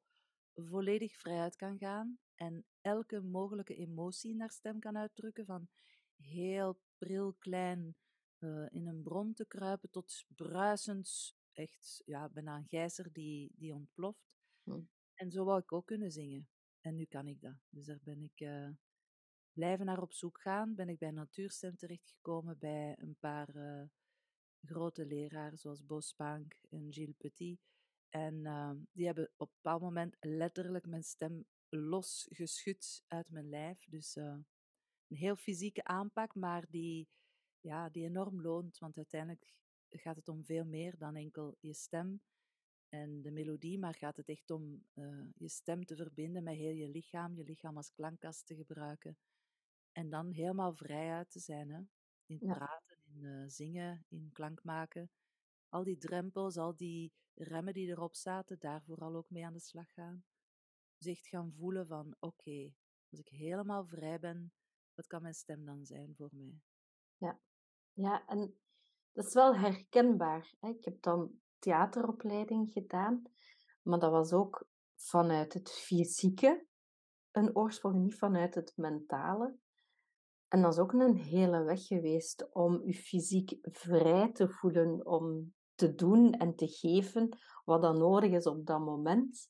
volledig 0.54 1.16
vrijuit 1.18 1.56
kan 1.56 1.78
gaan 1.78 2.20
en 2.36 2.66
elke 2.82 3.22
mogelijke 3.22 3.76
emotie 3.76 4.36
naar 4.36 4.52
stem 4.52 4.80
kan 4.80 4.98
uitdrukken. 4.98 5.46
Van 5.46 5.68
heel 6.16 6.80
pril 6.98 7.34
klein 7.34 7.96
in 8.70 8.88
een 8.88 9.02
bron 9.02 9.34
te 9.34 9.46
kruipen 9.46 9.90
tot 9.90 10.26
bruisend, 10.36 11.36
echt 11.54 12.02
ja, 12.06 12.30
bijna 12.30 12.56
een 12.56 12.68
gijzer 12.68 13.14
die, 13.14 13.52
die 13.56 13.74
ontploft. 13.74 14.26
Mm. 14.64 14.90
En 15.14 15.32
zo 15.32 15.46
wou 15.46 15.60
ik 15.60 15.72
ook 15.72 15.86
kunnen 15.86 16.12
zingen. 16.12 16.48
En 16.82 16.96
nu 16.96 17.06
kan 17.06 17.28
ik 17.28 17.42
dat. 17.42 17.56
Dus 17.70 17.86
daar 17.86 18.00
ben 18.04 18.22
ik 18.24 18.42
blijven 19.56 19.86
naar 19.86 20.02
op 20.02 20.14
zoek 20.14 20.42
gaan, 20.42 20.76
ben 20.76 20.90
ik 20.90 20.98
bij 20.98 21.12
Natuurstem 21.12 21.76
terechtgekomen 21.78 22.58
bij 22.60 22.96
een 23.00 23.16
paar 23.20 23.56
uh, 23.56 23.84
grote 24.62 25.06
leraren 25.06 25.58
zoals 25.58 25.86
Bo 25.86 26.00
Spank 26.00 26.56
en 26.70 26.94
Gilles 26.94 27.16
Petit. 27.18 27.60
En 28.10 28.34
uh, 28.34 28.72
die 28.92 29.06
hebben 29.06 29.32
op 29.38 29.48
een 29.48 29.56
bepaald 29.62 29.82
moment 29.82 30.16
letterlijk 30.20 30.86
mijn 30.86 31.04
stem 31.04 31.46
losgeschud 31.70 33.04
uit 33.08 33.30
mijn 33.30 33.50
lijf. 33.50 33.86
Dus 33.86 34.16
uh, 34.16 34.24
een 35.08 35.18
heel 35.18 35.36
fysieke 35.36 35.84
aanpak, 35.84 36.36
maar 36.36 36.66
die, 36.70 37.08
ja, 37.60 37.90
die 37.90 38.06
enorm 38.06 38.42
loont. 38.42 38.78
Want 38.78 38.98
uiteindelijk 38.98 39.54
gaat 39.90 40.16
het 40.16 40.30
om 40.30 40.46
veel 40.46 40.66
meer 40.66 40.98
dan 40.98 41.16
enkel 41.16 41.56
je 41.60 41.74
stem. 41.74 42.22
en 42.90 43.22
de 43.22 43.32
melodie, 43.32 43.80
maar 43.80 43.96
gaat 43.96 44.18
het 44.18 44.30
echt 44.30 44.52
om 44.52 44.86
eh, 44.94 45.26
je 45.36 45.50
stem 45.50 45.86
te 45.86 45.96
verbinden 45.96 46.44
met 46.44 46.56
heel 46.56 46.72
je 46.72 46.90
lichaam, 46.90 47.36
je 47.36 47.44
lichaam 47.44 47.78
als 47.78 47.92
klankkast 47.92 48.46
te 48.46 48.56
gebruiken. 48.56 49.18
En 49.92 50.10
dan 50.10 50.32
helemaal 50.32 50.74
vrij 50.74 51.12
uit 51.12 51.32
te 51.32 51.40
zijn, 51.40 51.70
hè? 51.70 51.82
in 52.26 52.38
Ja, 52.42 52.54
praten, 52.54 52.98
in 53.04 53.26
eh, 53.26 53.44
zingen, 53.48 54.06
in 54.10 54.30
klank 54.34 54.64
maken. 54.64 55.10
Al 55.70 55.84
die 55.84 55.98
drempels, 55.98 56.58
al 56.58 56.76
die 56.76 57.12
remmen 57.34 57.74
die 57.74 57.88
erop 57.88 58.16
zaten, 58.16 58.60
daar 58.60 58.84
vooral 58.84 59.16
ook 59.16 59.30
mee 59.30 59.46
aan 59.46 59.54
de 59.54 59.60
slag 59.60 59.94
gaan. 59.94 60.24
Echt 61.06 61.28
gaan 61.28 61.54
voelen 61.54 61.88
van, 61.88 62.16
oké, 62.20 62.74
als 63.10 63.20
ik 63.20 63.28
helemaal 63.28 63.86
vrij 63.86 64.20
ben, 64.20 64.54
wat 64.94 65.08
kan 65.08 65.22
mijn 65.22 65.34
stem 65.34 65.66
dan 65.66 65.86
zijn 65.86 66.14
voor 66.16 66.30
mij? 66.32 66.60
ja. 67.18 67.40
Ja, 67.94 68.28
en 68.28 68.60
dat 69.12 69.26
is 69.26 69.34
wel 69.34 69.56
herkenbaar, 69.56 70.54
hè. 70.60 70.70
Ik 70.70 70.86
heb 70.86 71.02
dan 71.02 71.40
theateropleiding 71.60 72.72
gedaan, 72.72 73.22
maar 73.82 74.00
dat 74.00 74.12
was 74.12 74.34
ook 74.34 74.68
vanuit 74.96 75.54
het 75.54 75.72
fysieke 75.72 76.66
een 77.32 77.56
oorsprong, 77.56 77.96
niet 77.96 78.18
vanuit 78.18 78.56
het 78.56 78.74
mentale. 78.76 79.56
En 80.48 80.62
dat 80.62 80.74
is 80.74 80.80
ook 80.80 80.94
een 80.94 81.16
hele 81.16 81.64
weg 81.64 81.88
geweest 81.88 82.54
om 82.54 82.86
je 82.86 82.94
fysiek 82.94 83.58
vrij 83.62 84.32
te 84.32 84.50
voelen 84.50 85.06
om 85.06 85.54
te 85.74 85.96
doen 85.96 86.32
en 86.32 86.56
te 86.56 86.68
geven 86.68 87.38
wat 87.64 87.82
dan 87.82 87.98
nodig 87.98 88.32
is 88.32 88.46
op 88.46 88.66
dat 88.66 88.80
moment. 88.80 89.50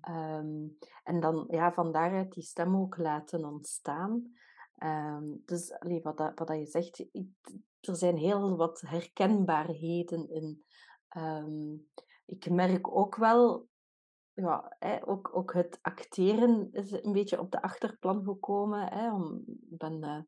Ehm, 0.00 0.68
en 1.04 1.20
dan 1.20 1.44
ja, 1.48 1.72
van 1.72 1.92
daaruit 1.92 2.32
die 2.32 2.42
stem 2.42 2.76
ook 2.76 2.96
laten 2.96 3.44
ontstaan. 3.44 4.32
Ehm, 4.76 5.24
dus 5.44 5.72
allee, 5.72 6.02
wat, 6.02 6.16
dat, 6.16 6.38
wat 6.38 6.48
dat 6.48 6.58
je 6.58 6.66
zegt, 6.66 7.06
er 7.80 7.96
zijn 7.96 8.16
heel 8.16 8.56
wat 8.56 8.80
herkenbaarheden 8.80 10.28
in. 10.28 10.64
Ehm, 11.08 11.74
ik 12.26 12.50
merk 12.50 12.96
ook 12.96 13.16
wel 13.16 13.68
ja, 14.36 14.76
hè, 14.78 15.08
ook, 15.08 15.30
ook 15.32 15.52
het 15.52 15.78
acteren 15.82 16.68
is 16.72 16.90
een 16.90 17.12
beetje 17.12 17.40
op 17.40 17.50
de 17.50 17.62
achterplan 17.62 18.24
gekomen. 18.24 18.92
Hè, 18.92 19.06
ik 19.70 19.78
ben 19.78 20.02
eh, 20.02 20.20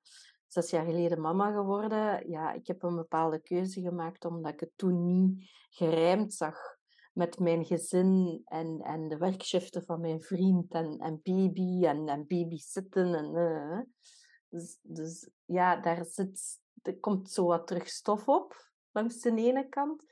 zes 0.46 0.70
jaar 0.70 0.84
geleden 0.84 1.20
mama 1.20 1.52
geworden. 1.52 2.30
Ja, 2.30 2.52
ik 2.52 2.66
heb 2.66 2.82
een 2.82 2.96
bepaalde 2.96 3.40
keuze 3.42 3.80
gemaakt 3.80 4.24
omdat 4.24 4.52
ik 4.52 4.60
het 4.60 4.72
toen 4.76 5.04
niet 5.04 5.50
gerijmd 5.70 6.34
zag 6.34 6.77
met 7.18 7.38
mijn 7.38 7.64
gezin 7.64 8.42
en, 8.44 8.80
en 8.80 9.08
de 9.08 9.16
werkshiften 9.16 9.82
van 9.84 10.00
mijn 10.00 10.22
vriend 10.22 10.72
en, 10.72 10.98
en 10.98 11.20
baby 11.22 11.84
en, 11.84 12.08
en 12.08 12.26
babysitten. 12.26 13.14
En, 13.14 13.34
eh, 13.34 13.80
dus, 14.48 14.78
dus 14.82 15.30
ja, 15.44 15.80
daar 15.80 16.04
zit, 16.04 16.60
er 16.82 16.98
komt 16.98 17.30
zo 17.30 17.46
wat 17.46 17.66
terug 17.66 17.88
stof 17.88 18.28
op 18.28 18.70
langs 18.90 19.20
de 19.20 19.34
ene 19.34 19.68
kant. 19.68 20.02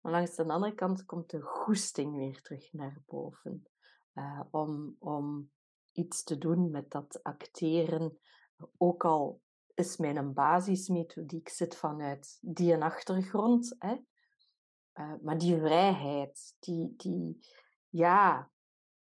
Maar 0.00 0.12
langs 0.12 0.36
de 0.36 0.44
andere 0.44 0.74
kant 0.74 1.04
komt 1.04 1.30
de 1.30 1.40
goesting 1.40 2.16
weer 2.16 2.42
terug 2.42 2.72
naar 2.72 3.02
boven. 3.06 3.66
eh, 4.12 4.40
om, 4.50 4.96
om 4.98 5.50
iets 5.92 6.22
te 6.22 6.38
doen 6.38 6.70
met 6.70 6.90
dat 6.90 7.22
acteren. 7.22 8.18
Ook 8.76 9.04
al 9.04 9.40
is 9.74 9.96
mijn 9.96 10.32
basismethodiek 10.32 11.48
zit 11.48 11.76
vanuit 11.76 12.38
die 12.40 12.76
achtergrond. 12.76 13.74
Hè? 13.78 13.96
Eh, 14.96 15.12
maar 15.22 15.38
die 15.38 15.58
vrijheid, 15.58 16.56
die, 16.58 16.94
die, 16.96 17.46
ja. 17.88 18.50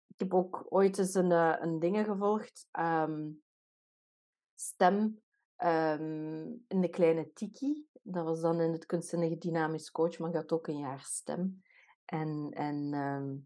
Ik 0.06 0.18
heb 0.20 0.34
ook 0.34 0.66
ooit 0.68 0.98
eens 0.98 1.14
een, 1.14 1.32
eh, 1.32 1.56
een 1.58 1.78
dingen 1.78 2.04
gevolgd. 2.04 2.68
ehm, 2.70 3.30
stem 4.54 5.22
ehm, 5.56 6.46
in 6.68 6.80
de 6.80 6.88
kleine 6.88 7.32
Tiki. 7.32 7.86
Dat 8.02 8.24
was 8.24 8.40
dan 8.40 8.60
in 8.60 8.72
het 8.72 8.86
kunstzinnige 8.86 9.38
dynamisch 9.38 9.90
coach, 9.90 10.18
maar 10.18 10.28
ik 10.28 10.36
had 10.36 10.52
ook 10.52 10.66
een 10.66 10.78
jaar 10.78 11.02
stem. 11.02 11.62
En, 12.04 12.50
en 12.50 12.92
ehm, 12.92 13.36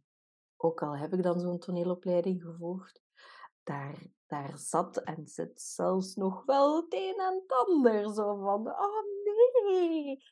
ook 0.57 0.83
al 0.83 0.97
heb 0.97 1.13
ik 1.13 1.23
dan 1.23 1.41
zo'n 1.41 1.59
toneelopleiding 1.59 2.43
gevolgd, 2.43 3.03
daar, 3.63 4.07
daar 4.27 4.59
zat 4.59 4.97
en 4.97 5.27
zit 5.27 5.61
zelfs 5.61 6.15
nog 6.15 6.45
wel 6.45 6.77
het 6.77 6.95
een 6.95 7.21
en 7.21 7.43
het 7.43 7.67
ander. 7.67 8.15
Zo 8.15 8.37
van, 8.37 8.69
oh 8.69 9.05
nee. 9.25 10.23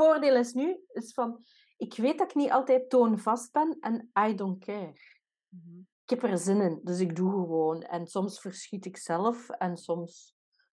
Voordeel 0.00 0.36
is 0.36 0.52
nu, 0.52 0.80
is 0.92 1.12
van, 1.12 1.44
ik 1.76 1.94
weet 1.94 2.18
dat 2.18 2.30
ik 2.30 2.36
niet 2.36 2.50
altijd 2.50 2.90
toonvast 2.90 3.52
ben 3.52 3.76
en 3.80 4.10
I 4.28 4.34
don't 4.34 4.64
care 4.64 4.94
Mhm. 5.48 5.78
ik 5.78 6.10
heb 6.10 6.22
er 6.22 6.38
zin 6.38 6.60
in, 6.60 6.80
dus 6.82 7.00
ik 7.00 7.16
doe 7.16 7.30
gewoon. 7.30 7.82
En 7.82 8.06
soms 8.06 8.40
verschiet 8.40 8.84
ik 8.84 8.96
zelf 8.96 9.48
en 9.48 9.76
soms, 9.76 10.34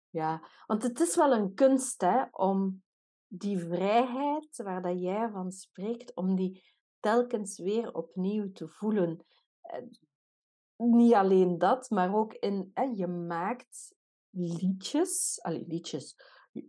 ja. 0.09 0.49
Want 0.65 0.83
het 0.83 0.99
is 0.99 1.15
wel 1.15 1.33
een 1.33 1.53
kunst, 1.53 2.01
hè, 2.01 2.23
om 2.31 2.83
die 3.27 3.59
vrijheid 3.59 4.57
waar 4.57 4.81
dat 4.81 5.01
jij 5.01 5.29
van 5.29 5.51
spreekt, 5.51 6.15
om 6.15 6.35
die 6.35 6.63
telkens 6.99 7.59
weer 7.59 7.93
opnieuw 7.93 8.51
te 8.51 8.67
voelen. 8.67 9.25
En 9.61 9.99
niet 10.75 11.13
alleen 11.13 11.57
dat, 11.57 11.89
maar 11.89 12.15
ook 12.15 12.33
in, 12.33 12.71
hè, 12.73 12.83
je 12.83 13.07
maakt 13.07 13.95
liedjes, 14.29 15.39
allee, 15.41 15.65
liedjes, 15.67 16.15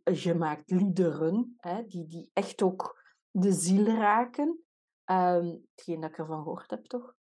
je, 0.05 0.35
maakt 0.35 0.71
liederen, 0.71 1.55
hè, 1.57 1.87
die, 1.87 2.07
die 2.07 2.31
echt 2.33 2.63
ook 2.63 3.05
de 3.31 3.53
ziel 3.53 3.85
raken. 3.85 4.65
Ehm 5.05 5.57
hetgeen 5.75 6.01
dat 6.01 6.11
ik 6.11 6.19
ervan 6.19 6.43
gehoord 6.43 6.71
heb, 6.71 6.85
toch? 6.85 7.17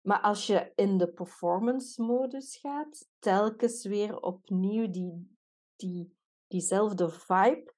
Maar 0.00 0.20
als 0.20 0.46
je 0.46 0.72
in 0.74 0.98
de 0.98 1.12
performance-modus 1.12 2.56
gaat, 2.56 3.08
telkens 3.18 3.84
weer 3.84 4.20
opnieuw 4.20 4.90
die, 4.90 5.36
die, 5.76 6.16
diezelfde 6.46 7.10
vibe 7.10 7.74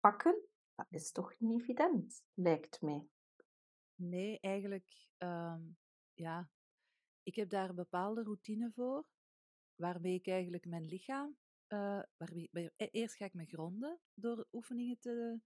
pakken, 0.00 0.48
dat 0.74 0.86
is 0.90 1.12
toch 1.12 1.34
niet 1.38 1.60
evident, 1.60 2.22
lijkt 2.34 2.80
mij. 2.82 3.08
Nee, 3.94 4.40
eigenlijk, 4.40 5.08
ehm, 5.16 5.62
ja, 6.14 6.50
ik 7.22 7.34
heb 7.34 7.50
daar 7.50 7.68
een 7.68 7.74
bepaalde 7.74 8.22
routine 8.22 8.70
voor, 8.74 9.06
waarmee 9.74 10.14
ik 10.14 10.26
eigenlijk 10.26 10.66
mijn 10.66 10.84
lichaam, 10.84 11.36
eh, 11.68 12.02
waarmee, 12.16 12.48
bij- 12.52 12.72
e- 12.76 12.88
eerst 12.90 13.16
ga 13.16 13.24
ik 13.24 13.34
me 13.34 13.44
gronden 13.46 14.00
door 14.14 14.48
oefeningen 14.52 14.98
te, 14.98 15.40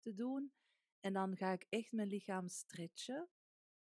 te 0.00 0.14
doen. 0.14 0.52
En 1.00 1.12
dan 1.12 1.36
ga 1.36 1.52
ik 1.52 1.66
echt 1.68 1.92
mijn 1.92 2.08
lichaam 2.08 2.48
stretchen, 2.48 3.28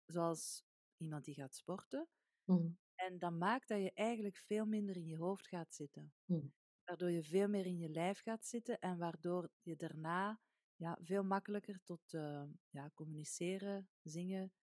zoals 0.05 0.65
iemand 0.97 1.25
die 1.25 1.35
gaat 1.35 1.55
sporten. 1.55 2.07
Mm, 2.47 2.77
En 2.95 3.19
dat 3.19 3.31
maakt 3.33 3.67
dat 3.67 3.81
je 3.81 3.91
eigenlijk 3.93 4.37
veel 4.37 4.65
minder 4.65 4.95
in 4.95 5.05
je 5.07 5.17
hoofd 5.17 5.47
gaat 5.47 5.75
zitten. 5.75 6.13
mm, 6.29 6.51
Waardoor 6.83 7.11
je 7.11 7.23
veel 7.23 7.47
meer 7.47 7.65
in 7.65 7.77
je 7.77 7.89
lijf 7.89 8.21
gaat 8.21 8.45
zitten 8.45 8.79
en 8.79 8.97
waardoor 8.97 9.49
je 9.61 9.75
daarna 9.75 10.41
ja, 10.75 10.97
veel 11.01 11.23
makkelijker 11.23 11.81
tot 11.83 12.13
eh, 12.13 12.43
ja, 12.69 12.91
communiceren, 12.93 13.89
zingen, 14.03 14.53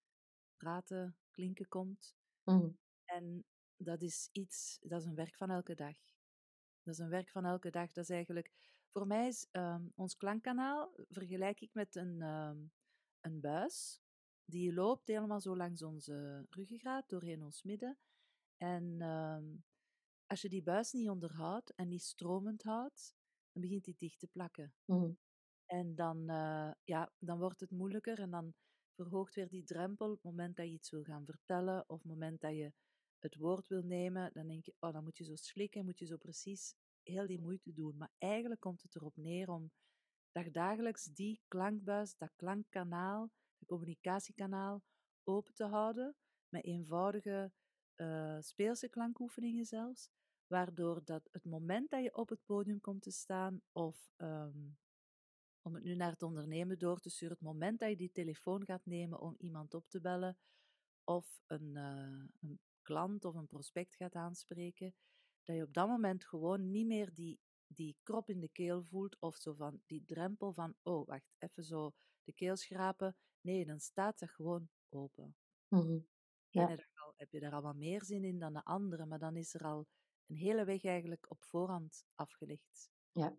praten, 0.56 1.18
klinken 1.30 1.68
komt. 1.68 2.16
mm, 2.46 2.74
En 3.04 3.44
dat 3.76 4.02
is 4.02 4.28
iets, 4.32 4.78
dat 4.80 5.00
is 5.00 5.06
een 5.06 5.14
werk 5.14 5.36
van 5.36 5.50
elke 5.50 5.74
dag. 5.74 5.96
Dat 6.84 6.94
is 6.94 7.00
een 7.00 7.08
werk 7.08 7.30
van 7.30 7.44
elke 7.44 7.70
dag. 7.70 7.92
Dat 7.92 8.04
is 8.04 8.10
eigenlijk, 8.10 8.52
voor 8.92 9.06
mij 9.06 9.26
is 9.26 9.48
ehm, 9.50 9.82
ons 9.94 10.16
klankkanaal, 10.16 10.92
vergelijk 11.08 11.60
ik 11.60 11.74
met 11.74 11.96
een, 11.96 12.22
ehm, 12.22 12.58
een 13.20 13.40
buis. 13.40 14.00
Die 14.44 14.74
loopt 14.74 15.08
helemaal 15.08 15.40
zo 15.40 15.56
langs 15.56 15.82
onze 15.82 16.46
ruggengraat, 16.50 17.08
doorheen 17.08 17.42
ons 17.42 17.62
midden. 17.62 17.98
En 18.56 18.96
ehm, 19.00 19.44
als 20.26 20.42
je 20.42 20.48
die 20.48 20.62
buis 20.62 20.92
niet 20.92 21.08
onderhoudt 21.08 21.74
en 21.74 21.88
niet 21.88 22.02
stromend 22.02 22.62
houdt, 22.62 23.14
dan 23.52 23.62
begint 23.62 23.84
die 23.84 23.96
dicht 23.98 24.18
te 24.18 24.26
plakken. 24.26 24.74
mm, 24.86 25.16
En 25.66 25.94
dan, 25.94 26.28
eh, 26.30 26.70
ja, 26.84 27.12
dan 27.18 27.38
wordt 27.38 27.60
het 27.60 27.70
moeilijker 27.70 28.18
en 28.20 28.30
dan 28.30 28.54
verhoogt 28.94 29.34
weer 29.34 29.48
die 29.48 29.64
drempel 29.64 30.06
op 30.10 30.14
het 30.14 30.24
moment 30.24 30.56
dat 30.56 30.66
je 30.66 30.72
iets 30.72 30.90
wil 30.90 31.02
gaan 31.04 31.24
vertellen 31.26 31.78
of 31.80 31.88
op 31.88 31.98
het 32.02 32.10
moment 32.12 32.40
dat 32.40 32.52
je 32.54 32.72
het 33.24 33.36
woord 33.36 33.68
wil 33.68 33.82
nemen. 33.82 34.30
Dan 34.32 34.46
denk 34.46 34.64
je, 34.64 34.74
oh, 34.80 34.92
dan 34.92 35.04
moet 35.04 35.18
je 35.18 35.24
zo 35.24 35.36
slikken, 35.36 35.84
moet 35.84 35.98
je 35.98 36.06
zo 36.06 36.16
precies 36.16 36.74
heel 37.02 37.26
die 37.26 37.40
moeite 37.40 37.72
doen. 37.72 37.96
Maar 37.96 38.10
eigenlijk 38.18 38.60
komt 38.60 38.82
het 38.82 38.94
erop 38.96 39.16
neer 39.16 39.50
om 39.50 39.70
dag 40.32 40.50
dagelijks 40.50 41.04
die 41.04 41.40
klankbuis, 41.48 42.16
dat 42.16 42.32
klankkanaal, 42.36 43.30
dat 43.58 43.68
communicatiekanaal 43.68 44.82
open 45.24 45.54
te 45.54 45.64
houden 45.64 46.16
met 46.48 46.64
eenvoudige 46.64 47.52
eh, 47.94 48.36
speelse 48.40 48.88
klankoefeningen 48.88 49.64
zelfs. 49.64 50.08
Waardoor 50.46 51.04
dat 51.04 51.28
het 51.32 51.44
moment 51.44 51.90
dat 51.90 52.02
je 52.02 52.16
op 52.16 52.28
het 52.28 52.44
podium 52.44 52.80
komt 52.80 53.02
te 53.02 53.10
staan 53.10 53.62
of 53.72 54.10
ehm, 54.16 54.68
om 55.62 55.74
het 55.74 55.84
nu 55.84 55.94
naar 55.94 56.10
het 56.10 56.22
ondernemen 56.22 56.78
door 56.78 57.00
te 57.00 57.10
sturen, 57.10 57.34
het 57.34 57.46
moment 57.46 57.78
dat 57.78 57.88
je 57.88 57.96
die 57.96 58.12
telefoon 58.12 58.64
gaat 58.64 58.86
nemen 58.86 59.20
om 59.20 59.34
iemand 59.38 59.74
op 59.74 59.88
te 59.88 60.00
bellen 60.00 60.36
of 61.04 61.40
een, 61.46 61.76
eh, 61.76 62.24
een 62.40 62.60
klant 62.84 63.24
of 63.24 63.34
een 63.34 63.46
prospect 63.46 63.94
gaat 63.96 64.14
aanspreken, 64.14 64.94
dat 65.42 65.56
je 65.56 65.62
op 65.62 65.72
dat 65.74 65.88
moment 65.88 66.24
gewoon 66.24 66.70
niet 66.70 66.86
meer 66.86 67.14
die, 67.14 67.38
die 67.66 67.96
krop 68.02 68.28
in 68.28 68.40
de 68.40 68.48
keel 68.48 68.84
voelt 68.84 69.16
of 69.20 69.36
zo 69.36 69.52
van 69.54 69.80
die 69.86 70.04
drempel 70.04 70.52
van, 70.52 70.74
oh 70.82 71.06
wacht, 71.06 71.34
even 71.38 71.64
zo 71.64 71.92
de 72.24 72.32
keel 72.32 72.56
schrapen. 72.56 73.16
Nee, 73.40 73.64
dan 73.66 73.80
staat 73.80 74.18
dat 74.18 74.30
gewoon 74.30 74.68
open. 74.88 75.36
mm. 75.68 76.06
De 76.50 76.60
Ja. 76.60 76.66
dag 76.66 76.86
al, 76.94 77.14
heb 77.16 77.30
je 77.32 77.40
daar 77.40 77.52
al 77.52 77.62
wat 77.62 77.76
meer 77.76 78.04
zin 78.04 78.24
in 78.24 78.38
dan 78.38 78.52
de 78.52 78.64
andere, 78.64 79.06
maar 79.06 79.18
dan 79.18 79.36
is 79.36 79.54
er 79.54 79.64
al 79.64 79.86
een 80.26 80.36
hele 80.36 80.64
weg 80.64 80.84
eigenlijk 80.84 81.30
op 81.30 81.44
voorhand 81.44 82.04
afgelegd. 82.14 82.90
Ja. 83.12 83.36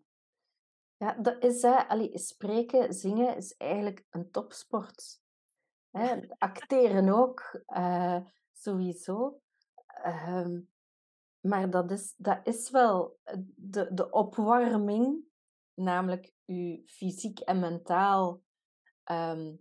Ja, 0.96 1.14
dat 1.14 1.44
is, 1.44 1.62
hè, 1.62 1.88
allee, 1.88 2.18
spreken, 2.18 2.94
zingen 2.94 3.36
is 3.36 3.56
eigenlijk 3.56 4.04
een 4.10 4.30
topsport. 4.30 5.20
Hè, 5.90 6.28
acteren 6.38 7.08
ook, 7.08 7.62
eh, 7.66 8.20
sowieso. 8.56 9.40
Ehm, 9.86 10.60
maar 11.40 11.70
dat 11.70 11.90
is, 11.90 12.14
dat 12.16 12.40
is 12.44 12.70
wel 12.70 13.18
eh, 13.22 13.36
de, 13.56 13.94
de 13.94 14.10
opwarming, 14.10 15.24
namelijk 15.74 16.32
je 16.44 16.82
fysiek 16.86 17.40
en 17.40 17.58
mentaal 17.58 18.42
ehm, 19.04 19.54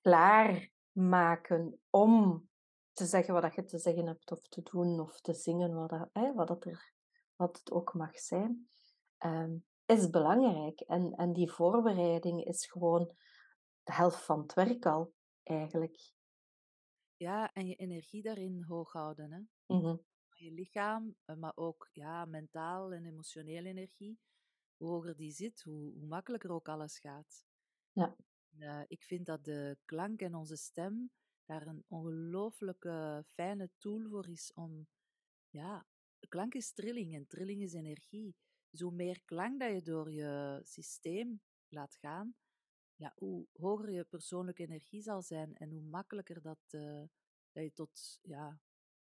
klaarmaken 0.00 1.80
om 1.90 2.48
te 2.92 3.06
zeggen 3.06 3.34
wat 3.34 3.54
je 3.54 3.64
te 3.64 3.78
zeggen 3.78 4.06
hebt, 4.06 4.30
of 4.30 4.48
te 4.48 4.62
doen, 4.62 5.00
of 5.00 5.20
te 5.20 5.34
zingen, 5.34 5.74
wat, 5.74 5.88
dat, 5.88 6.48
dat 6.48 6.64
er, 6.64 6.92
wat 7.36 7.58
het 7.58 7.70
ook 7.70 7.94
mag 7.94 8.18
zijn, 8.18 8.68
ehm, 9.18 9.56
is 9.86 10.10
belangrijk. 10.10 10.80
En, 10.80 11.12
en 11.14 11.32
die 11.32 11.50
voorbereiding 11.50 12.44
is 12.44 12.66
gewoon 12.66 13.14
de 13.82 13.92
helft 13.92 14.24
van 14.24 14.40
het 14.40 14.54
werk 14.54 14.86
al, 14.86 15.12
eigenlijk. 15.42 16.12
Ja, 17.24 17.52
en 17.52 17.66
je 17.66 17.74
energie 17.74 18.22
daarin 18.22 18.62
hoog 18.62 18.92
houden. 18.92 19.32
Hè? 19.32 19.40
Mhm, 19.76 19.96
je 20.30 20.50
lichaam, 20.50 21.16
eh, 21.24 21.36
maar 21.36 21.56
ook 21.56 21.88
ja, 21.92 22.24
mentaal 22.24 22.92
en 22.92 23.04
emotionele 23.04 23.68
energie. 23.68 24.18
Hoe 24.76 24.88
hoger 24.88 25.16
die 25.16 25.32
zit, 25.32 25.62
hoe, 25.62 25.92
hoe 25.92 26.06
makkelijker 26.06 26.50
ook 26.50 26.68
alles 26.68 26.98
gaat. 26.98 27.44
Ja. 27.92 28.16
Eh, 28.58 28.82
ik 28.86 29.02
vind 29.02 29.26
dat 29.26 29.44
de 29.44 29.78
klank 29.84 30.20
en 30.20 30.34
onze 30.34 30.56
stem 30.56 31.10
daar 31.44 31.66
een 31.66 31.84
ongelooflijke 31.88 33.24
fijne 33.26 33.70
tool 33.78 34.08
voor 34.08 34.28
is 34.28 34.52
om, 34.54 34.86
ja, 35.50 35.86
klank 36.28 36.54
is 36.54 36.72
trilling 36.72 37.14
en 37.14 37.26
trilling 37.26 37.62
is 37.62 37.72
energie. 37.72 38.34
Dus 38.70 38.80
hoe 38.80 38.92
meer 38.92 39.20
klank 39.24 39.60
dat 39.60 39.72
je 39.72 39.82
door 39.82 40.12
je 40.12 40.60
systeem 40.64 41.40
laat 41.68 41.96
gaan, 41.96 42.34
ja, 42.96 43.12
hoe 43.16 43.46
hoger 43.52 43.90
je 43.90 44.04
persoonlijke 44.04 44.62
energie 44.62 45.02
zal 45.02 45.22
zijn 45.22 45.56
en 45.56 45.70
hoe 45.70 45.82
makkelijker 45.82 46.42
dat, 46.42 46.58
eh, 46.68 47.02
dat 47.52 47.62
je 47.62 47.72
tot 47.72 48.18
ja, 48.22 48.60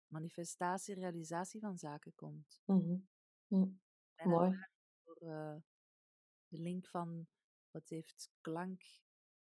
manifestatie, 0.07 0.95
realisatie 0.95 1.60
van 1.60 1.77
zaken 1.77 2.15
komt. 2.15 2.62
mhm, 2.65 2.98
mm, 3.48 3.79
Mooi. 4.24 4.60
voor 5.03 5.15
eh, 5.15 5.55
de 6.48 6.57
link 6.57 6.88
van 6.88 7.27
wat 7.71 7.89
heeft 7.89 8.29
klank 8.41 8.81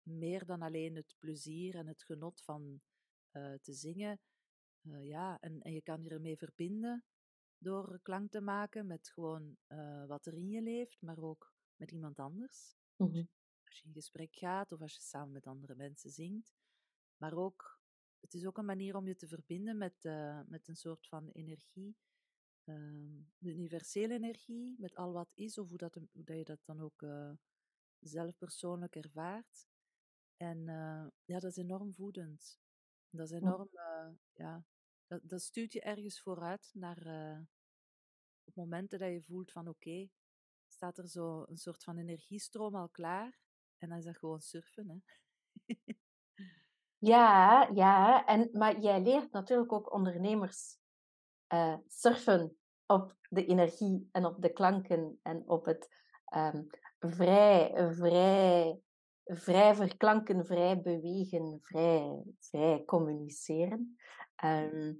meer 0.02 0.44
dan 0.46 0.62
alleen 0.62 0.96
het 0.96 1.14
plezier 1.18 1.74
en 1.74 1.86
het 1.86 2.02
genot 2.02 2.42
van 2.42 2.80
eh, 3.30 3.54
te 3.54 3.72
zingen. 3.72 4.20
Ja, 5.00 5.40
en, 5.40 5.60
en 5.62 5.72
je 5.72 5.82
kan 5.82 6.02
je 6.02 6.10
ermee 6.10 6.36
verbinden 6.36 7.04
door 7.58 7.98
klank 8.02 8.30
te 8.30 8.40
maken 8.40 8.86
met 8.86 9.08
gewoon 9.08 9.56
wat 10.06 10.26
er 10.26 10.34
in 10.34 10.48
je 10.48 10.62
leeft, 10.62 11.02
maar 11.02 11.18
ook 11.18 11.52
met 11.76 11.90
iemand 11.90 12.18
anders. 12.18 12.76
Mhm, 12.96 13.24
Als 13.74 13.82
je 13.82 13.88
in 13.88 13.94
gesprek 13.94 14.34
gaat 14.36 14.72
of 14.72 14.80
als 14.80 14.94
je 14.94 15.00
samen 15.00 15.32
met 15.32 15.46
andere 15.46 15.74
mensen 15.74 16.10
zingt. 16.10 16.54
Maar 17.16 17.34
ook, 17.34 17.80
het 18.20 18.34
is 18.34 18.46
ook 18.46 18.58
een 18.58 18.64
manier 18.64 18.96
om 18.96 19.06
je 19.06 19.16
te 19.16 19.28
verbinden 19.28 19.78
met, 19.78 20.04
eh, 20.04 20.40
met 20.46 20.68
een 20.68 20.76
soort 20.76 21.06
van 21.06 21.28
energie. 21.28 21.96
ehm, 22.64 23.22
de 23.38 23.54
universele 23.54 24.14
energie, 24.14 24.74
met 24.78 24.94
al 24.94 25.12
wat 25.12 25.32
is, 25.34 25.58
of 25.58 25.68
hoe, 25.68 25.76
dat, 25.78 25.94
hoe 25.94 26.24
dat 26.24 26.36
je 26.36 26.44
dat 26.44 26.64
dan 26.64 26.80
ook 26.80 27.02
eh, 27.02 27.32
zelf 28.00 28.36
persoonlijk 28.36 28.96
ervaart. 28.96 29.66
En 30.36 30.68
eh, 30.68 31.06
ja, 31.24 31.38
dat 31.38 31.50
is 31.50 31.56
enorm 31.56 31.94
voedend. 31.94 32.58
Dat 33.10 33.30
is 33.30 33.36
enorm, 33.36 33.68
ja, 34.32 34.64
dat, 35.06 35.20
dat 35.28 35.42
stuurt 35.42 35.72
je 35.72 35.80
ergens 35.80 36.20
vooruit 36.20 36.70
naar 36.74 36.98
op 38.44 38.54
momenten 38.54 38.98
dat 38.98 39.10
je 39.10 39.22
voelt 39.22 39.52
van 39.52 39.68
oké, 39.68 40.08
staat 40.68 40.98
er 40.98 41.08
zo 41.08 41.44
een 41.48 41.58
soort 41.58 41.84
van 41.84 41.98
energiestroom 41.98 42.74
al 42.74 42.88
klaar. 42.88 43.42
En 43.78 43.88
dan 43.88 43.98
is 43.98 44.04
dat 44.04 44.18
gewoon 44.18 44.40
surfen, 44.40 44.88
hè. 44.88 44.96
Ja, 47.04 47.68
ja. 47.74 48.26
En, 48.26 48.48
maar 48.52 48.80
jij 48.80 49.02
leert 49.02 49.32
natuurlijk 49.32 49.72
ook 49.72 49.92
ondernemers 49.92 50.78
eh, 51.46 51.76
surfen 51.86 52.56
op 52.86 53.16
de 53.28 53.46
energie 53.46 54.08
en 54.12 54.24
op 54.26 54.42
de 54.42 54.52
klanken 54.52 55.18
en 55.22 55.42
op 55.46 55.64
het 55.64 55.88
ehm, 56.24 56.62
vrij, 56.98 57.88
vrij, 57.92 58.80
vrij 59.24 59.74
verklanken, 59.74 60.46
vrij 60.46 60.80
bewegen, 60.80 61.58
vrij, 61.62 62.22
vrij 62.38 62.84
communiceren. 62.84 63.96
Ehm, 64.36 64.92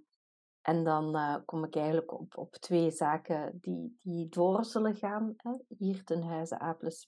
en 0.61 0.85
dan 0.85 1.17
eh, 1.17 1.37
kom 1.45 1.65
ik 1.65 1.77
eigenlijk 1.77 2.13
op, 2.13 2.37
op 2.37 2.55
twee 2.55 2.91
zaken 2.91 3.59
die, 3.61 3.99
die 4.03 4.29
door 4.29 4.65
zullen 4.65 4.97
gaan 4.97 5.35
hè, 5.37 5.53
hier 5.79 6.05
ten 6.05 6.23
huize 6.23 6.63
A 6.63 6.73
plus. 6.73 7.07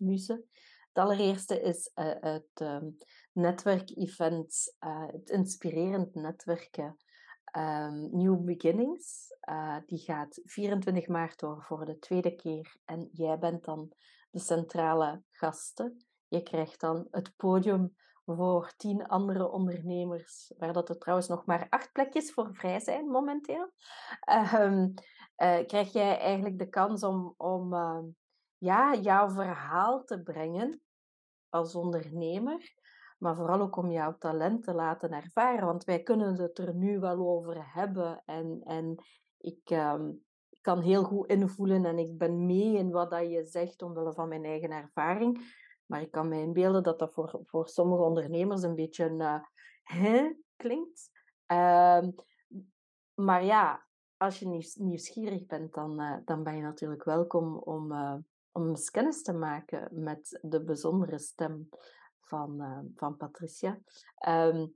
Het 0.96 1.04
allereerste 1.04 1.60
is 1.60 1.90
eh, 1.94 2.14
het 2.20 2.50
ehm, 2.54 2.90
netwerkevent, 3.32 4.76
eh, 4.78 5.06
het 5.06 5.30
inspirerend 5.30 6.14
netwerken 6.14 6.96
ehm, 7.44 8.16
New 8.16 8.44
Beginnings. 8.44 9.36
Eh, 9.40 9.76
die 9.86 9.98
gaat 9.98 10.40
24 10.44 11.08
maart 11.08 11.38
door 11.38 11.62
voor 11.62 11.84
de 11.84 11.98
tweede 11.98 12.34
keer 12.34 12.76
en 12.84 13.08
jij 13.12 13.38
bent 13.38 13.64
dan 13.64 13.92
de 14.30 14.38
centrale 14.38 15.22
gasten. 15.30 16.06
Je 16.28 16.42
krijgt 16.42 16.80
dan 16.80 17.06
het 17.10 17.36
podium 17.36 17.96
voor 18.24 18.72
tien 18.76 19.06
andere 19.06 19.50
ondernemers, 19.50 20.52
waar 20.58 20.72
dat 20.72 20.88
er 20.88 20.98
trouwens 20.98 21.28
nog 21.28 21.44
maar 21.44 21.66
acht 21.68 21.92
plekjes 21.92 22.32
voor 22.32 22.54
vrij 22.54 22.80
zijn 22.80 23.06
momenteel, 23.06 23.72
ehm, 24.20 24.88
eh, 25.34 25.66
krijg 25.66 25.92
jij 25.92 26.18
eigenlijk 26.18 26.58
de 26.58 26.68
kans 26.68 27.02
om, 27.02 27.34
om 27.36 27.74
ja, 28.58 28.94
jouw 28.94 29.30
verhaal 29.30 30.04
te 30.04 30.22
brengen 30.22 30.80
als 31.56 31.74
ondernemer, 31.74 32.74
maar 33.18 33.36
vooral 33.36 33.60
ook 33.60 33.76
om 33.76 33.90
jouw 33.90 34.16
talent 34.18 34.62
te 34.62 34.74
laten 34.74 35.10
ervaren. 35.10 35.66
Want 35.66 35.84
wij 35.84 36.02
kunnen 36.02 36.40
het 36.40 36.58
er 36.58 36.74
nu 36.74 36.98
wel 36.98 37.18
over 37.18 37.72
hebben 37.74 38.22
en, 38.24 38.60
en 38.64 38.94
ik 39.38 39.70
ehm, 39.70 40.10
ik 40.50 40.62
kan 40.62 40.80
heel 40.80 41.04
goed 41.04 41.28
invoelen 41.28 41.84
en 41.84 41.98
ik 41.98 42.18
ben 42.18 42.46
mee 42.46 42.76
in 42.76 42.90
wat 42.90 43.10
dat 43.10 43.30
je 43.30 43.44
zegt 43.44 43.82
omwille 43.82 44.12
van 44.12 44.28
mijn 44.28 44.44
eigen 44.44 44.70
ervaring. 44.70 45.54
Maar 45.86 46.00
ik 46.00 46.10
kan 46.10 46.28
me 46.28 46.40
inbeelden 46.40 46.82
dat 46.82 46.98
dat 46.98 47.12
voor, 47.12 47.40
voor 47.44 47.68
sommige 47.68 48.02
ondernemers 48.02 48.62
een 48.62 48.74
beetje 48.74 49.04
een 49.04 49.20
eh, 49.20 49.40
hè 49.82 50.32
klinkt. 50.56 51.10
Ehm, 51.46 52.10
maar 53.14 53.44
ja, 53.44 53.86
als 54.16 54.38
je 54.38 54.46
nieuws- 54.46 54.74
nieuwsgierig 54.74 55.46
bent, 55.46 55.74
dan, 55.74 56.00
eh, 56.00 56.16
dan 56.24 56.42
ben 56.42 56.56
je 56.56 56.62
natuurlijk 56.62 57.04
welkom 57.04 57.56
om, 57.56 57.92
eh, 57.92 58.14
om 58.56 58.74
kennis 58.90 59.22
te 59.22 59.32
maken 59.32 60.02
met 60.02 60.38
de 60.42 60.64
bijzondere 60.64 61.18
stem 61.18 61.68
van, 62.20 62.60
eh, 62.60 62.80
van 62.94 63.16
Patricia. 63.16 63.80
Ehm, 64.14 64.66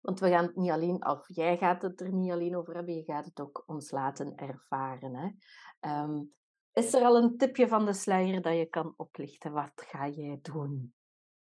want 0.00 0.20
we 0.20 0.28
gaan 0.28 0.44
het 0.44 0.56
niet 0.56 0.70
alleen, 0.70 1.06
of 1.06 1.28
jij 1.28 1.56
gaat 1.58 1.82
het 1.82 2.00
er 2.00 2.12
niet 2.12 2.32
alleen 2.32 2.56
over 2.56 2.74
hebben, 2.74 2.94
je 2.94 3.04
gaat 3.04 3.24
het 3.24 3.40
ook 3.40 3.62
ons 3.66 3.90
laten 3.90 4.34
ervaren. 4.36 5.14
Hè? 5.14 5.30
Ehm, 5.80 6.22
is 6.72 6.94
er 6.94 7.02
al 7.02 7.16
een 7.16 7.36
tipje 7.36 7.68
van 7.68 7.84
de 7.86 7.92
sluier 7.92 8.42
dat 8.42 8.56
je 8.56 8.66
kan 8.66 8.94
oplichten? 8.96 9.52
Wat 9.52 9.72
ga 9.74 10.08
jij 10.08 10.38
doen? 10.42 10.94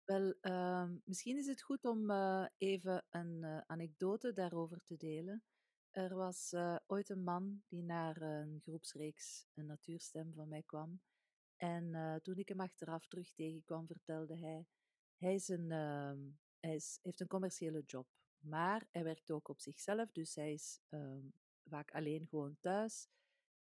Wel, 0.04 0.34
ehm, 0.40 0.96
misschien 1.04 1.36
is 1.36 1.46
het 1.46 1.62
goed 1.62 1.84
om 1.84 2.10
eh, 2.10 2.46
even 2.56 3.04
een 3.10 3.44
eh, 3.44 3.60
anekdote 3.66 4.32
daarover 4.32 4.80
te 4.84 4.96
delen. 4.96 5.42
Er 5.90 6.14
was 6.14 6.54
ooit 6.86 7.08
een 7.08 7.22
man 7.22 7.62
die 7.68 7.82
naar 7.82 8.22
een 8.22 8.60
groepsreeks, 8.62 9.46
een 9.54 9.66
natuurstem 9.66 10.32
van 10.34 10.48
mij 10.48 10.62
kwam. 10.66 11.00
En 11.58 11.94
eh, 11.94 12.16
toen 12.16 12.36
ik 12.36 12.48
hem 12.48 12.60
achteraf 12.60 13.06
terug 13.06 13.32
tegenkwam, 13.32 13.86
vertelde 13.86 14.36
hij, 14.36 14.66
hij, 15.16 15.34
is 15.34 15.48
een, 15.48 15.72
ehm, 15.72 16.18
hij 16.60 16.74
is, 16.74 16.98
heeft 17.02 17.20
een 17.20 17.26
commerciële 17.26 17.82
job, 17.86 18.08
maar 18.38 18.86
hij 18.90 19.04
werkt 19.04 19.30
ook 19.30 19.48
op 19.48 19.60
zichzelf, 19.60 20.12
dus 20.12 20.34
hij 20.34 20.52
is 20.52 20.80
ehm, 20.88 21.24
vaak 21.64 21.90
alleen 21.90 22.26
gewoon 22.26 22.56
thuis. 22.60 23.08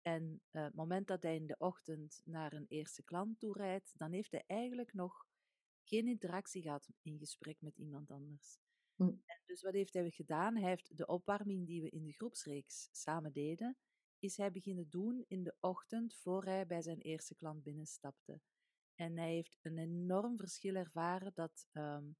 En 0.01 0.41
eh, 0.51 0.63
het 0.63 0.75
moment 0.75 1.07
dat 1.07 1.23
hij 1.23 1.35
in 1.35 1.47
de 1.47 1.55
ochtend 1.57 2.21
naar 2.23 2.53
een 2.53 2.65
eerste 2.67 3.03
klant 3.03 3.39
toe 3.39 3.53
rijdt, 3.53 3.93
dan 3.97 4.11
heeft 4.11 4.31
hij 4.31 4.43
eigenlijk 4.47 4.93
nog 4.93 5.25
geen 5.83 6.07
interactie 6.07 6.61
gehad 6.61 6.89
in 7.01 7.17
gesprek 7.17 7.61
met 7.61 7.77
iemand 7.77 8.11
anders. 8.11 8.59
Hm. 8.95 9.03
En 9.03 9.41
dus 9.45 9.61
wat 9.61 9.73
heeft 9.73 9.93
hij 9.93 10.09
gedaan? 10.09 10.55
Hij 10.55 10.69
heeft 10.69 10.97
de 10.97 11.05
opwarming 11.05 11.67
die 11.67 11.81
we 11.81 11.89
in 11.89 12.05
de 12.05 12.13
groepsreeks 12.13 12.89
samen 12.91 13.31
deden, 13.31 13.77
is 14.25 14.37
hij 14.37 14.51
beginnen 14.51 14.89
doen 14.89 15.25
in 15.27 15.43
de 15.43 15.55
ochtend 15.59 16.15
voor 16.15 16.43
hij 16.43 16.65
bij 16.65 16.81
zijn 16.81 16.99
eerste 16.99 17.35
klant 17.35 17.63
binnenstapte. 17.63 18.41
En 18.95 19.17
hij 19.17 19.33
heeft 19.33 19.57
een 19.61 19.77
enorm 19.77 20.37
verschil 20.37 20.75
ervaren 20.75 21.31
dat, 21.33 21.67
ehm, 21.71 22.11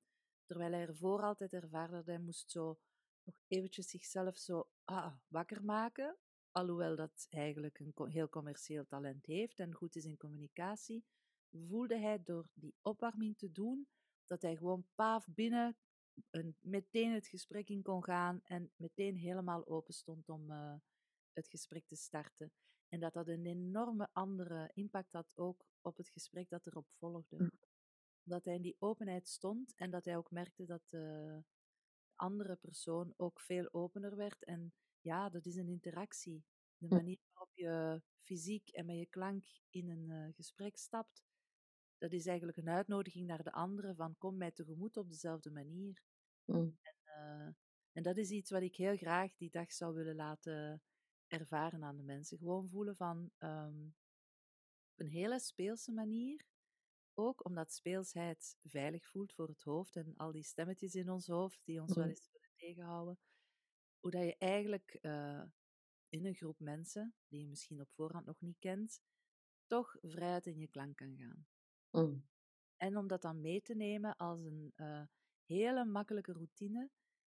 terwijl 0.45 0.71
hij 0.71 0.81
ervoor 0.81 1.21
altijd 1.21 1.53
ervaarde 1.53 1.95
dat 1.95 2.05
hij 2.05 2.19
moest 2.19 2.51
zo 2.51 2.79
nog 3.23 3.35
eventjes 3.47 3.89
zichzelf 3.89 4.37
zo 4.37 4.69
ah, 4.83 5.15
wakker 5.27 5.63
maken, 5.63 6.17
alhoewel 6.51 6.95
dat 6.95 7.27
eigenlijk 7.29 7.79
een 7.79 7.93
heel 8.09 8.29
commercieel 8.29 8.85
talent 8.85 9.25
heeft 9.25 9.59
en 9.59 9.73
goed 9.73 9.95
is 9.95 10.05
in 10.05 10.17
communicatie, 10.17 11.03
voelde 11.49 11.99
hij 11.99 12.23
door 12.23 12.49
die 12.53 12.75
opwarming 12.81 13.37
te 13.37 13.51
doen, 13.51 13.87
dat 14.27 14.41
hij 14.41 14.55
gewoon 14.55 14.87
paaf 14.95 15.27
binnen 15.27 15.77
een, 16.29 16.55
meteen 16.59 17.13
het 17.13 17.27
gesprek 17.27 17.69
in 17.69 17.81
kon 17.81 18.03
gaan 18.03 18.41
en 18.43 18.71
meteen 18.75 19.15
helemaal 19.15 19.67
open 19.67 19.93
stond 19.93 20.29
om 20.29 20.51
eh, 20.51 20.75
het 21.35 21.47
gesprek 21.47 21.85
te 21.87 21.95
starten. 21.95 22.51
En 22.89 22.99
dat 22.99 23.13
dat 23.13 23.27
een 23.27 23.45
enorme 23.45 24.09
andere 24.11 24.71
impact 24.73 25.11
had 25.13 25.31
ook 25.35 25.65
op 25.81 25.97
het 25.97 26.09
gesprek 26.09 26.49
dat 26.49 26.65
erop 26.65 26.87
volgde. 26.97 27.37
Hm. 27.37 27.49
Dat 28.23 28.45
hij 28.45 28.55
in 28.55 28.61
die 28.61 28.75
openheid 28.79 29.27
stond 29.27 29.75
en 29.75 29.89
dat 29.89 30.05
hij 30.05 30.17
ook 30.17 30.31
merkte 30.31 30.65
dat, 30.65 30.93
eh, 30.93 31.37
andere 32.15 32.55
persoon 32.55 33.13
ook 33.17 33.39
veel 33.41 33.73
opener 33.73 34.15
werd. 34.15 34.43
En 34.43 34.73
ja, 35.01 35.29
dat 35.29 35.45
is 35.45 35.55
een 35.55 35.69
interactie. 35.69 36.43
De 36.77 36.87
Hm. 36.87 36.93
manier 36.95 37.17
waarop 37.33 37.55
je 37.55 38.01
fysiek 38.21 38.69
en 38.69 38.85
met 38.85 38.97
je 38.97 39.05
klank 39.05 39.45
in 39.69 39.89
een 39.89 40.11
eh, 40.11 40.33
gesprek 40.35 40.77
stapt, 40.77 41.23
dat 41.97 42.11
is 42.11 42.25
eigenlijk 42.25 42.57
een 42.57 42.69
uitnodiging 42.69 43.27
naar 43.27 43.43
de 43.43 43.51
andere 43.51 43.95
van 43.95 44.17
kom 44.17 44.37
mij 44.37 44.51
tegemoet 44.51 44.97
op 44.97 45.09
dezelfde 45.09 45.51
manier. 45.51 46.01
Hm. 46.45 46.69
Eh, 47.03 47.47
en 47.91 48.03
dat 48.03 48.17
is 48.17 48.29
iets 48.29 48.51
wat 48.51 48.61
ik 48.61 48.75
heel 48.75 48.97
graag 48.97 49.35
die 49.35 49.49
dag 49.49 49.71
zou 49.71 49.93
willen 49.95 50.15
laten 50.15 50.81
ervaren 51.39 51.83
aan 51.83 51.97
de 51.97 52.03
mensen. 52.03 52.37
Gewoon 52.37 52.69
voelen 52.69 52.95
van 52.95 53.31
ehm, 53.37 53.85
op 54.91 54.99
een 54.99 55.07
hele 55.07 55.39
speelse 55.39 55.91
manier. 55.91 56.45
Ook 57.13 57.45
omdat 57.45 57.73
speelsheid 57.73 58.57
veilig 58.63 59.05
voelt 59.07 59.33
voor 59.33 59.47
het 59.47 59.61
hoofd 59.63 59.95
en 59.95 60.13
al 60.17 60.31
die 60.31 60.43
stemmetjes 60.43 60.95
in 60.95 61.09
ons 61.09 61.27
hoofd 61.27 61.61
die 61.65 61.81
ons 61.81 61.93
wel 61.95 62.03
Hm. 62.03 62.09
eens 62.09 62.29
willen 62.31 62.51
tegenhouden. 62.55 63.19
Hoe 63.99 64.11
dat 64.11 64.23
je 64.23 64.35
eigenlijk 64.37 64.97
eh, 65.01 65.43
in 66.09 66.25
een 66.25 66.35
groep 66.35 66.59
mensen, 66.59 67.15
die 67.27 67.39
je 67.39 67.47
misschien 67.47 67.81
op 67.81 67.89
voorhand 67.91 68.25
nog 68.25 68.41
niet 68.41 68.59
kent, 68.59 69.01
toch 69.67 69.95
vrijheid 70.01 70.47
in 70.47 70.59
je 70.59 70.67
klank 70.67 70.95
kan 70.95 71.15
gaan. 71.17 71.47
Hm. 71.89 72.19
En 72.77 72.97
om 72.97 73.07
dat 73.07 73.21
dan 73.21 73.41
mee 73.41 73.61
te 73.61 73.75
nemen 73.75 74.15
als 74.15 74.41
een 74.41 74.71
eh, 74.75 75.01
hele 75.45 75.85
makkelijke 75.85 76.31
routine, 76.31 76.89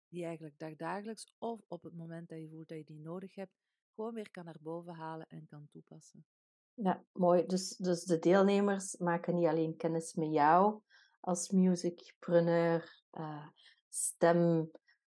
die 0.09 0.19
je 0.21 0.25
eigenlijk 0.27 0.59
dagdagelijks 0.59 1.35
of 1.39 1.65
op 1.69 1.83
het 1.83 1.95
moment 1.95 2.29
dat 2.29 2.39
je 2.41 2.49
voelt 2.49 2.69
dat 2.69 2.79
je 2.79 2.85
die 2.85 3.01
nodig 3.01 3.35
hebt, 3.35 3.64
gewoon 3.95 4.15
weer 4.15 4.31
kan 4.31 4.45
naar 4.45 4.59
boven 4.61 4.95
halen 4.95 5.27
en 5.29 5.47
kan 5.51 5.67
toepassen. 5.71 6.27
Ja, 6.75 7.05
mooi. 7.13 7.47
Dus, 7.47 7.77
dus 7.77 8.05
de 8.05 8.19
deelnemers 8.19 8.97
maken 8.97 9.35
niet 9.35 9.47
alleen 9.47 9.77
kennis 9.77 10.15
met 10.15 10.33
jou 10.33 10.81
als 11.21 11.51
musicpreneur, 11.51 13.03
eh 13.11 13.47
stem, 13.89 14.71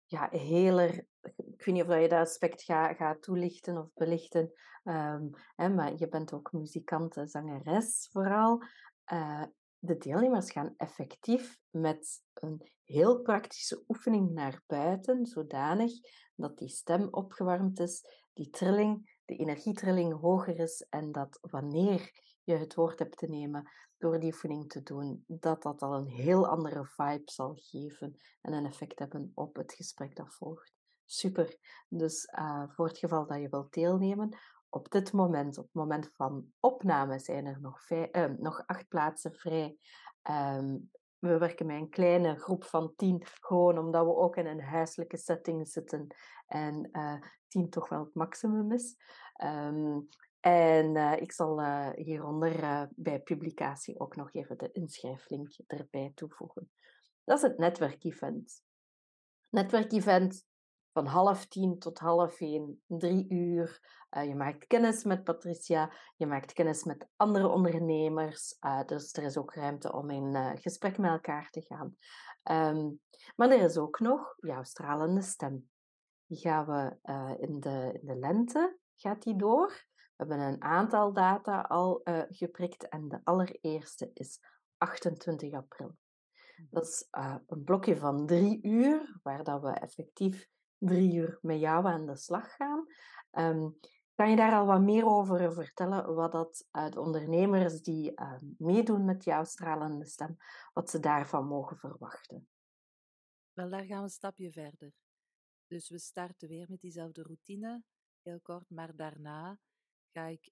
ja, 0.06 0.30
heler. 0.32 1.06
Ik 1.36 1.66
weet 1.66 1.76
niet 1.76 1.84
of 1.84 2.00
je 2.00 2.08
dat 2.08 2.20
aspect 2.20 2.64
gaat 2.64 3.22
toelichten 3.22 3.78
of 3.78 3.94
belichten, 3.94 4.52
ehm, 4.84 5.28
hè, 5.56 5.70
maar 5.70 5.94
je 5.98 6.08
bent 6.08 6.34
ook 6.34 6.52
muzikant, 6.52 7.22
zangeres 7.26 8.10
vooral. 8.12 8.64
Eh, 9.04 9.44
de 9.80 9.98
deelnemers 9.98 10.52
gaan 10.52 10.74
effectief 10.78 11.60
met 11.70 12.24
een 12.34 12.72
heel 12.84 13.22
praktische 13.22 13.84
oefening 13.88 14.32
naar 14.32 14.64
buiten, 14.68 15.26
zodanig 15.26 15.92
dat 16.36 16.58
die 16.58 16.70
stem 16.70 17.08
opgewarmd 17.12 17.80
is, 17.80 18.04
die 18.34 18.50
trilling 18.50 19.18
de 19.26 19.36
energietrilling 19.36 20.20
hoger 20.20 20.60
is 20.60 20.86
en 20.90 21.12
dat 21.12 21.40
wanneer 21.42 22.12
je 22.44 22.56
het 22.56 22.76
woord 22.76 23.00
hebt 23.00 23.18
te 23.18 23.28
nemen 23.28 23.72
door 23.98 24.20
die 24.20 24.32
oefening 24.32 24.70
te 24.70 24.84
doen, 24.84 25.24
dat 25.28 25.62
dat 25.62 25.82
al 25.82 25.94
een 25.94 26.08
heel 26.08 26.48
andere 26.48 26.86
vibe 26.86 27.32
zal 27.32 27.54
geven 27.56 28.16
en 28.42 28.54
een 28.54 28.66
effect 28.66 29.00
hebben 29.00 29.32
op 29.34 29.56
het 29.56 29.74
gesprek 29.74 30.16
dat 30.16 30.34
volgt. 30.34 30.74
Super. 31.06 31.58
Dus 31.88 32.30
uh, 32.40 32.64
voor 32.70 32.88
het 32.88 32.98
geval 32.98 33.28
dat 33.28 33.42
je 33.42 33.50
wilt 33.50 33.74
deelnemen, 33.74 34.38
op 34.70 34.92
dit 34.92 35.14
moment, 35.14 35.58
op 35.58 35.64
het 35.64 35.74
moment 35.74 36.12
van 36.16 36.54
opname, 36.60 37.20
zijn 37.20 37.46
er 37.46 37.62
nog, 37.62 37.84
vijf, 37.84 38.16
uh, 38.16 38.38
nog 38.38 38.64
acht 38.66 38.88
plaatsen 38.88 39.34
vrij. 39.34 39.78
Um, 40.30 40.92
we 41.20 41.38
werken 41.38 41.66
met 41.66 41.76
een 41.76 41.90
kleine 41.90 42.36
groep 42.36 42.64
van 42.64 42.94
tien, 42.96 43.26
gewoon 43.26 43.78
omdat 43.78 44.06
we 44.06 44.16
ook 44.16 44.36
in 44.36 44.46
een 44.46 44.62
huiselijke 44.62 45.18
setting 45.18 45.68
zitten 45.68 46.08
en 46.48 46.90
uh, 46.92 47.22
tien 47.48 47.70
toch 47.70 47.90
wel 47.90 48.04
het 48.04 48.14
maximum 48.14 48.72
is. 48.72 48.96
Um, 49.44 50.08
en 50.40 50.96
uh, 50.96 51.22
ik 51.22 51.32
zal 51.32 51.62
uh, 51.62 51.90
hieronder 51.96 52.88
bij 52.96 53.20
publicatie 53.20 54.00
ook 54.00 54.16
nog 54.16 54.34
even 54.34 54.58
de 54.58 54.72
inschrijflink 54.72 55.50
erbij 55.68 56.12
toevoegen. 56.16 56.72
Dat 57.24 57.38
is 57.38 57.44
het 57.44 57.58
netwerkevent. 57.58 58.64
Netwerkevent 59.50 60.48
van 60.94 61.06
half 61.06 61.46
tien 61.46 61.80
tot 61.80 62.00
half 62.00 62.40
één, 62.40 62.82
drie 62.88 63.30
uur. 63.30 63.98
Uh, 64.18 64.26
je 64.26 64.36
maakt 64.36 64.68
kennis 64.68 65.04
met 65.04 65.24
Patricia, 65.24 65.94
je 66.16 66.26
maakt 66.26 66.54
kennis 66.54 66.84
met 66.84 67.08
andere 67.16 67.48
ondernemers. 67.48 68.58
Uh, 68.66 68.86
dus 68.86 69.14
er 69.14 69.24
is 69.24 69.38
ook 69.38 69.54
ruimte 69.54 69.94
om 69.94 70.10
in 70.10 70.36
uh, 70.36 70.52
gesprek 70.56 70.98
met 70.98 71.12
elkaar 71.12 71.50
te 71.50 71.62
gaan. 71.62 71.96
Um, 72.78 73.02
maar 73.36 73.50
er 73.50 73.62
is 73.62 73.78
ook 73.78 74.00
nog 74.00 74.36
jouw 74.38 74.64
stralende 74.64 75.22
stem. 75.22 75.70
Die 76.26 76.38
gaan 76.38 76.66
we 76.66 76.98
in, 77.40 77.60
de, 77.60 77.98
in 78.02 78.08
de 78.08 78.16
lente, 78.16 78.78
gaat 78.96 79.24
die 79.24 79.36
door. 79.36 79.68
We 79.94 80.26
hebben 80.26 80.40
een 80.40 80.62
aantal 80.62 81.14
data 81.14 81.62
al 81.62 82.02
geprikt 82.30 82.88
en 82.88 83.08
de 83.08 83.20
allereerste 83.24 84.12
is 84.14 84.40
28 84.78 85.54
april. 85.54 85.96
Dat 86.70 86.88
is 86.88 87.08
uh, 87.18 87.36
een 87.48 87.64
blokje 87.64 87.98
van 87.98 88.26
drie 88.26 88.62
uur, 88.62 89.20
waar 89.24 89.44
dat 89.44 89.62
we 89.62 89.70
effectief 89.70 90.48
drie 90.80 91.14
uur 91.14 91.40
met 91.42 91.60
jou 91.60 91.86
aan 91.86 92.06
de 92.06 92.16
slag 92.16 92.56
gaan. 92.56 92.86
Um, 93.32 93.80
kan 94.14 94.30
je 94.30 94.36
daar 94.36 94.54
al 94.54 94.66
wat 94.66 94.82
meer 94.82 95.06
over 95.06 95.54
vertellen, 95.54 96.16
wat 96.16 96.32
dat 96.32 96.68
uh, 96.72 96.90
de 96.90 97.00
ondernemers 97.00 97.82
die 97.82 98.12
uh, 98.12 98.40
meedoen 98.58 99.06
met 99.06 99.24
jouw 99.24 99.44
stralende 99.44 100.06
stem, 100.06 100.38
wat 100.74 100.90
ze 100.90 101.00
daarvan 101.00 101.48
mogen 101.48 101.78
verwachten? 101.78 102.50
Wel, 103.54 103.70
daar 103.70 103.86
gaan 103.86 103.98
we 103.98 104.04
een 104.04 104.10
stapje 104.10 104.52
verder. 104.52 104.94
Dus 105.68 105.90
we 105.90 106.00
starten 106.00 106.48
weer 106.48 106.66
met 106.70 106.82
diezelfde 106.82 107.22
routine, 107.24 107.84
heel 108.22 108.40
kort, 108.42 108.70
maar 108.70 108.96
daarna 108.96 109.60
ga 110.12 110.26
ik 110.26 110.52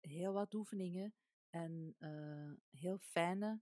heel 0.00 0.32
wat 0.32 0.54
oefeningen 0.54 1.14
en 1.50 1.96
heel 2.70 2.98
fijne 2.98 3.60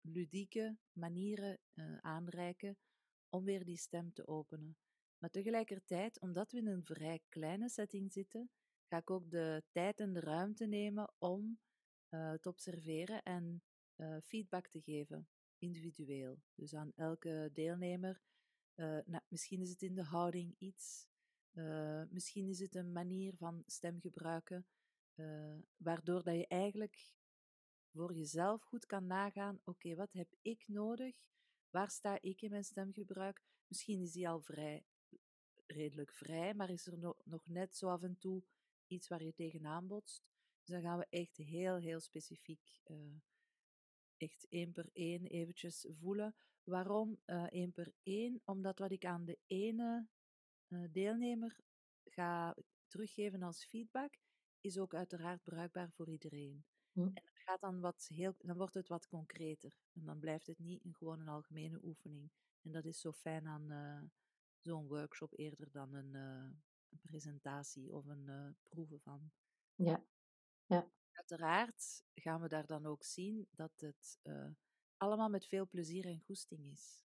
ludieke 0.00 0.78
manieren 0.92 1.58
uh, 1.74 1.98
aanreiken 2.00 2.78
om 3.28 3.44
weer 3.44 3.64
die 3.64 3.76
stem 3.76 4.12
te 4.12 4.26
openen. 4.26 4.76
Maar 5.20 5.30
tegelijkertijd, 5.30 6.20
omdat 6.20 6.52
we 6.52 6.58
in 6.58 6.66
een 6.66 6.84
vrij 6.84 7.20
kleine 7.28 7.68
setting 7.68 8.12
zitten, 8.12 8.50
ga 8.88 8.96
ik 8.96 9.10
ook 9.10 9.30
de 9.30 9.62
tijd 9.70 10.00
en 10.00 10.12
de 10.12 10.20
ruimte 10.20 10.66
nemen 10.66 11.12
om 11.18 11.58
uh, 12.10 12.32
te 12.32 12.48
observeren 12.48 13.22
en 13.22 13.62
uh, 13.96 14.16
feedback 14.22 14.68
te 14.68 14.80
geven, 14.80 15.28
individueel. 15.58 16.42
Dus 16.54 16.74
aan 16.74 16.92
elke 16.94 17.50
deelnemer. 17.52 18.20
Nou, 19.04 19.20
misschien 19.28 19.60
is 19.60 19.70
het 19.70 19.82
in 19.82 19.94
de 19.94 20.04
houding 20.04 20.54
iets, 20.58 21.06
misschien 22.08 22.48
is 22.48 22.60
het 22.60 22.74
een 22.74 22.92
manier 22.92 23.36
van 23.36 23.62
stem 23.66 24.00
gebruiken, 24.00 24.66
waardoor 25.76 26.22
dat 26.22 26.34
je 26.34 26.46
eigenlijk 26.46 27.12
voor 27.92 28.14
jezelf 28.14 28.62
goed 28.62 28.86
kan 28.86 29.06
nagaan, 29.06 29.60
oké, 29.64 29.94
wat 29.94 30.12
heb 30.12 30.34
ik 30.42 30.68
nodig? 30.68 31.16
Waar 31.70 31.90
sta 31.90 32.20
ik 32.20 32.42
in 32.42 32.50
mijn 32.50 32.64
stemgebruik? 32.64 33.42
Misschien 33.66 34.00
is 34.00 34.12
die 34.12 34.28
al 34.28 34.40
vrij, 34.40 34.84
redelijk 35.70 36.12
vrij, 36.12 36.54
maar 36.54 36.70
is 36.70 36.86
er 36.86 36.98
no 36.98 37.16
nog 37.24 37.46
net 37.46 37.76
zo 37.76 37.88
af 37.88 38.02
en 38.02 38.18
toe 38.18 38.42
iets 38.86 39.08
waar 39.08 39.22
je 39.22 39.34
tegenaan 39.34 39.86
botst? 39.86 40.22
Dus 40.62 40.74
dan 40.74 40.82
gaan 40.82 40.98
we 40.98 41.06
echt 41.10 41.36
heel, 41.36 41.76
heel 41.76 42.00
specifiek, 42.00 42.80
uh, 42.86 43.20
echt 44.16 44.46
één 44.48 44.72
per 44.72 44.88
één 44.92 45.26
eventjes 45.26 45.86
voelen. 45.88 46.34
Waarom 46.64 47.20
uh, 47.26 47.46
één 47.50 47.72
per 47.72 47.92
één? 48.02 48.40
Omdat 48.44 48.78
wat 48.78 48.90
ik 48.90 49.04
aan 49.04 49.24
de 49.24 49.38
ene 49.46 50.08
uh, 50.68 50.84
deelnemer 50.92 51.60
ga 52.04 52.56
teruggeven 52.86 53.42
als 53.42 53.64
feedback, 53.64 54.18
is 54.60 54.78
ook 54.78 54.94
uiteraard 54.94 55.42
bruikbaar 55.42 55.90
voor 55.90 56.10
iedereen. 56.10 56.64
Hm. 56.92 57.00
En 57.00 57.22
gaat 57.34 57.60
dan, 57.60 57.80
wat 57.80 58.06
heel, 58.14 58.34
dan 58.38 58.56
wordt 58.56 58.74
het 58.74 58.88
wat 58.88 59.06
concreter. 59.06 59.72
En 59.92 60.04
dan 60.04 60.18
blijft 60.18 60.46
het 60.46 60.58
niet 60.58 60.84
een, 60.84 60.94
gewoon 60.94 61.20
een 61.20 61.28
algemene 61.28 61.80
oefening. 61.82 62.30
En 62.62 62.72
dat 62.72 62.84
is 62.84 63.00
zo 63.00 63.12
fijn 63.12 63.46
aan 63.46 63.70
zo'n 64.60 64.86
workshop 64.86 65.38
eerder 65.38 65.70
dan 65.70 65.94
een, 65.94 66.14
uh, 66.14 66.50
een 66.88 67.00
presentatie 67.02 67.92
of 67.92 68.06
een 68.06 68.26
uh, 68.26 68.50
proeven 68.68 69.00
van. 69.00 69.30
Ja, 69.74 70.04
ja. 70.66 70.90
Uiteraard 71.12 72.04
gaan 72.14 72.40
we 72.40 72.48
daar 72.48 72.66
dan 72.66 72.86
ook 72.86 73.04
zien 73.04 73.48
dat 73.50 73.72
het 73.80 74.18
allemaal 74.96 75.28
met 75.28 75.46
veel 75.46 75.68
plezier 75.68 76.06
en 76.06 76.20
goesting 76.20 76.66
is. 76.66 77.04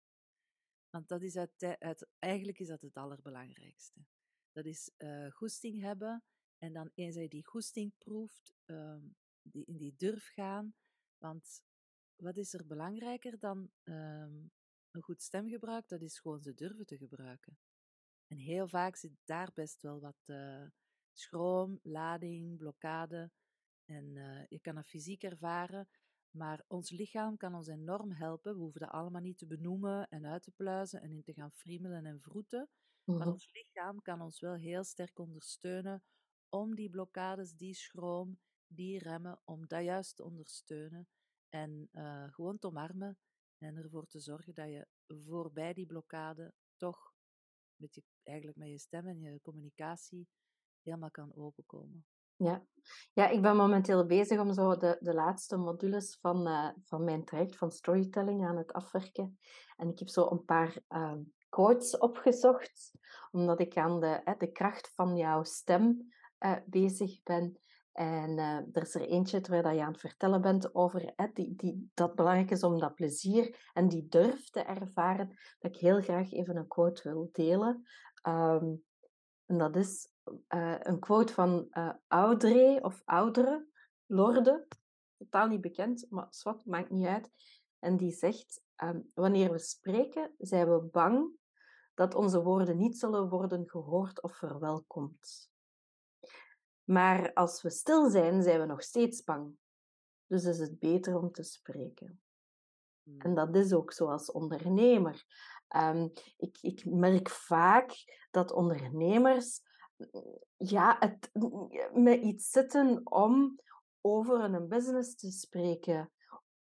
Want 0.89 1.08
dat 1.08 1.22
is 1.22 1.38
uit, 1.38 1.78
uit, 1.80 2.08
eigenlijk 2.20 2.60
is 2.60 2.68
dat 2.68 2.82
het 2.82 2.98
allerbelangrijkste. 2.98 4.06
Dat 4.52 4.65
is 4.65 4.91
goesting 5.30 5.82
hebben 5.82 6.24
en 6.58 6.74
dan 6.74 6.91
eens 6.94 7.15
hij 7.15 7.28
die 7.28 7.46
goesting 7.46 7.98
proeft, 7.98 8.54
um, 8.65 9.15
die, 9.41 9.65
in 9.65 9.78
die 9.78 9.96
durf 9.96 10.28
gaan. 10.28 10.76
Want 11.18 11.63
wat 12.15 12.38
is 12.38 12.54
er 12.54 12.65
belangrijker 12.65 13.39
dan 13.39 13.72
um, 13.84 14.52
een 14.95 15.01
goed 15.01 15.21
stemgebruik? 15.21 15.88
Dat 15.88 16.01
is 16.01 16.19
gewoon 16.19 16.41
ze 16.41 16.53
durven 16.53 16.86
te 16.86 16.97
gebruiken. 16.97 17.58
En 18.27 18.38
heel 18.38 18.67
vaak 18.67 18.95
zit 18.95 19.12
daar 19.25 19.51
best 19.53 19.81
wel 19.81 19.99
wat 19.99 20.23
uh, 20.25 20.65
schroom, 21.13 21.79
lading, 21.84 22.58
blokkade. 22.58 23.31
En 23.86 24.15
uh, 24.15 24.45
je 24.47 24.60
kan 24.60 24.75
dat 24.75 24.88
fysiek 24.88 25.23
ervaren, 25.23 25.88
maar 26.31 26.63
ons 26.67 26.89
lichaam 26.89 27.38
kan 27.38 27.55
ons 27.55 27.67
enorm 27.67 28.12
helpen. 28.12 28.53
We 28.53 28.60
hoeven 28.60 28.81
dat 28.81 28.89
allemaal 28.89 29.21
niet 29.21 29.38
te 29.38 29.45
benoemen 29.45 30.08
en 30.10 30.25
uit 30.25 30.43
te 30.43 30.51
pluizen 30.51 31.01
en 31.01 31.12
in 31.12 31.23
te 31.23 31.34
gaan 31.34 31.51
friemelen 31.51 32.05
en 32.05 32.21
vroeten. 32.21 32.69
Mhm. 33.03 33.17
Maar 33.17 33.27
ons 33.27 33.51
lichaam 33.51 34.01
kan 34.01 34.21
ons 34.21 34.39
wel 34.39 34.55
heel 34.55 34.84
sterk 34.84 35.19
ondersteunen 35.19 36.03
om 36.49 36.75
die 36.75 36.89
blokkades, 36.89 37.55
die 37.55 37.73
schroom, 37.73 38.39
die 38.67 38.99
remmen, 38.99 39.39
om 39.43 39.67
dat 39.67 39.84
juist 39.84 40.15
te 40.15 40.23
ondersteunen 40.23 41.08
en 41.49 41.89
uh, 41.91 42.34
gewoon 42.34 42.60
te 42.60 42.67
omarmen 42.67 43.17
En 43.65 43.75
ervoor 43.75 44.06
te 44.08 44.19
zorgen 44.19 44.54
dat 44.54 44.67
je 44.67 44.88
voorbij 45.08 45.73
die 45.73 45.86
blokkade 45.86 46.54
toch 46.78 47.13
met 47.75 47.95
je, 47.95 48.04
eigenlijk 48.23 48.58
met 48.58 48.69
je 48.69 48.80
stem 48.80 49.08
en 49.08 49.19
je 49.19 49.39
communicatie 49.41 50.28
helemaal 50.82 51.12
kan 51.12 51.36
openkomen. 51.36 52.06
Ja. 52.38 52.65
ja, 53.13 53.28
ik 53.28 53.41
ben 53.41 53.56
momenteel 53.56 54.06
bezig 54.06 54.39
om 54.39 54.54
zo 54.54 54.78
de, 54.78 54.97
de 54.99 55.13
laatste 55.13 55.58
modules 55.58 56.17
van, 56.21 56.47
uh, 56.47 56.69
van 56.84 57.04
mijn 57.04 57.25
traject 57.25 57.58
van 57.58 57.71
storytelling 57.71 58.45
aan 58.45 58.58
het 58.58 58.73
afwerken. 58.73 59.39
En 59.75 59.89
ik 59.89 59.99
heb 59.99 60.08
zo 60.08 60.30
een 60.30 60.45
paar 60.45 60.78
uh, 60.89 61.13
quotes 61.49 61.97
opgezocht, 61.97 62.91
omdat 63.32 63.60
ik 63.60 63.78
aan 63.78 63.99
de, 63.99 64.36
de 64.38 64.51
kracht 64.51 64.93
van 64.93 65.17
jouw 65.17 65.43
stem 65.43 66.13
eh, 66.38 66.58
bezig 66.65 67.23
ben. 67.23 67.60
En 67.95 68.38
uh, 68.38 68.58
er 68.58 68.81
is 68.81 68.95
er 68.95 69.01
eentje 69.01 69.41
terwijl 69.41 69.75
je 69.75 69.84
aan 69.84 69.91
het 69.91 69.99
vertellen 69.99 70.41
bent 70.41 70.75
over 70.75 71.13
hè, 71.15 71.27
die, 71.34 71.91
dat 71.93 72.15
belangrijk 72.15 72.51
is 72.51 72.63
om 72.63 72.79
dat 72.79 72.95
plezier 72.95 73.69
en 73.73 73.88
die 73.88 74.08
durf 74.08 74.49
te 74.49 74.60
ervaren, 74.60 75.27
dat 75.60 75.75
ik 75.75 75.77
heel 75.77 76.01
graag 76.01 76.31
even 76.31 76.55
een 76.55 76.67
quote 76.67 77.10
wil 77.10 77.29
delen. 77.31 77.84
Um, 78.27 78.84
en 79.45 79.58
dat 79.58 79.75
is 79.75 80.10
uh, 80.25 80.75
een 80.79 80.99
quote 80.99 81.34
van 81.34 81.67
uh, 81.71 81.93
Audrey 82.08 82.84
of 82.84 83.01
Oudere, 83.05 83.67
Lorde, 84.05 84.67
totaal 85.17 85.47
niet 85.47 85.62
bekend, 85.62 86.05
maar 86.10 86.27
zwart, 86.29 86.65
maakt 86.65 86.89
niet 86.89 87.08
uit. 87.08 87.29
En 87.79 87.97
die 87.97 88.12
zegt, 88.12 88.62
um, 88.84 89.12
wanneer 89.13 89.51
we 89.51 89.60
spreken, 89.60 90.31
zijn 90.38 90.69
we 90.69 90.81
bang 90.81 91.29
dat 91.93 92.15
onze 92.15 92.43
woorden 92.43 92.77
niet 92.77 92.97
zullen 92.97 93.29
worden 93.29 93.69
gehoord 93.69 94.21
of 94.21 94.36
verwelkomd. 94.38 95.53
Maar 96.86 97.34
als 97.34 97.62
we 97.62 97.69
stil 97.69 98.10
zijn, 98.10 98.43
zijn 98.43 98.60
we 98.60 98.65
nog 98.65 98.82
steeds 98.82 99.24
bang. 99.24 99.58
Dus 100.28 100.43
is 100.43 100.60
het 100.60 100.80
beter 100.80 101.17
om 101.17 101.32
te 101.32 101.43
spreken. 101.43 102.19
En 103.04 103.19
Hmm. 103.19 103.34
dat 103.34 103.56
is 103.56 103.74
ook 103.74 103.91
zo 103.91 104.08
als 104.08 104.32
ondernemer. 104.32 105.26
Um, 105.76 106.12
ik, 106.38 106.58
ik 106.62 106.86
merk 106.86 107.30
vaak 107.30 107.91
dat 108.32 108.52
ondernemers 108.52 109.62
ja, 110.58 110.95
het, 111.00 111.30
met 111.93 112.21
iets 112.21 112.50
zitten 112.50 113.12
om 113.12 113.60
over 114.02 114.39
een 114.39 114.67
business 114.67 115.15
te 115.15 115.32
spreken. 115.32 116.12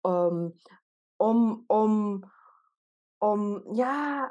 Um, 0.00 0.54
om, 1.16 1.64
om, 1.66 2.20
om 3.18 3.62
ja, 3.74 4.30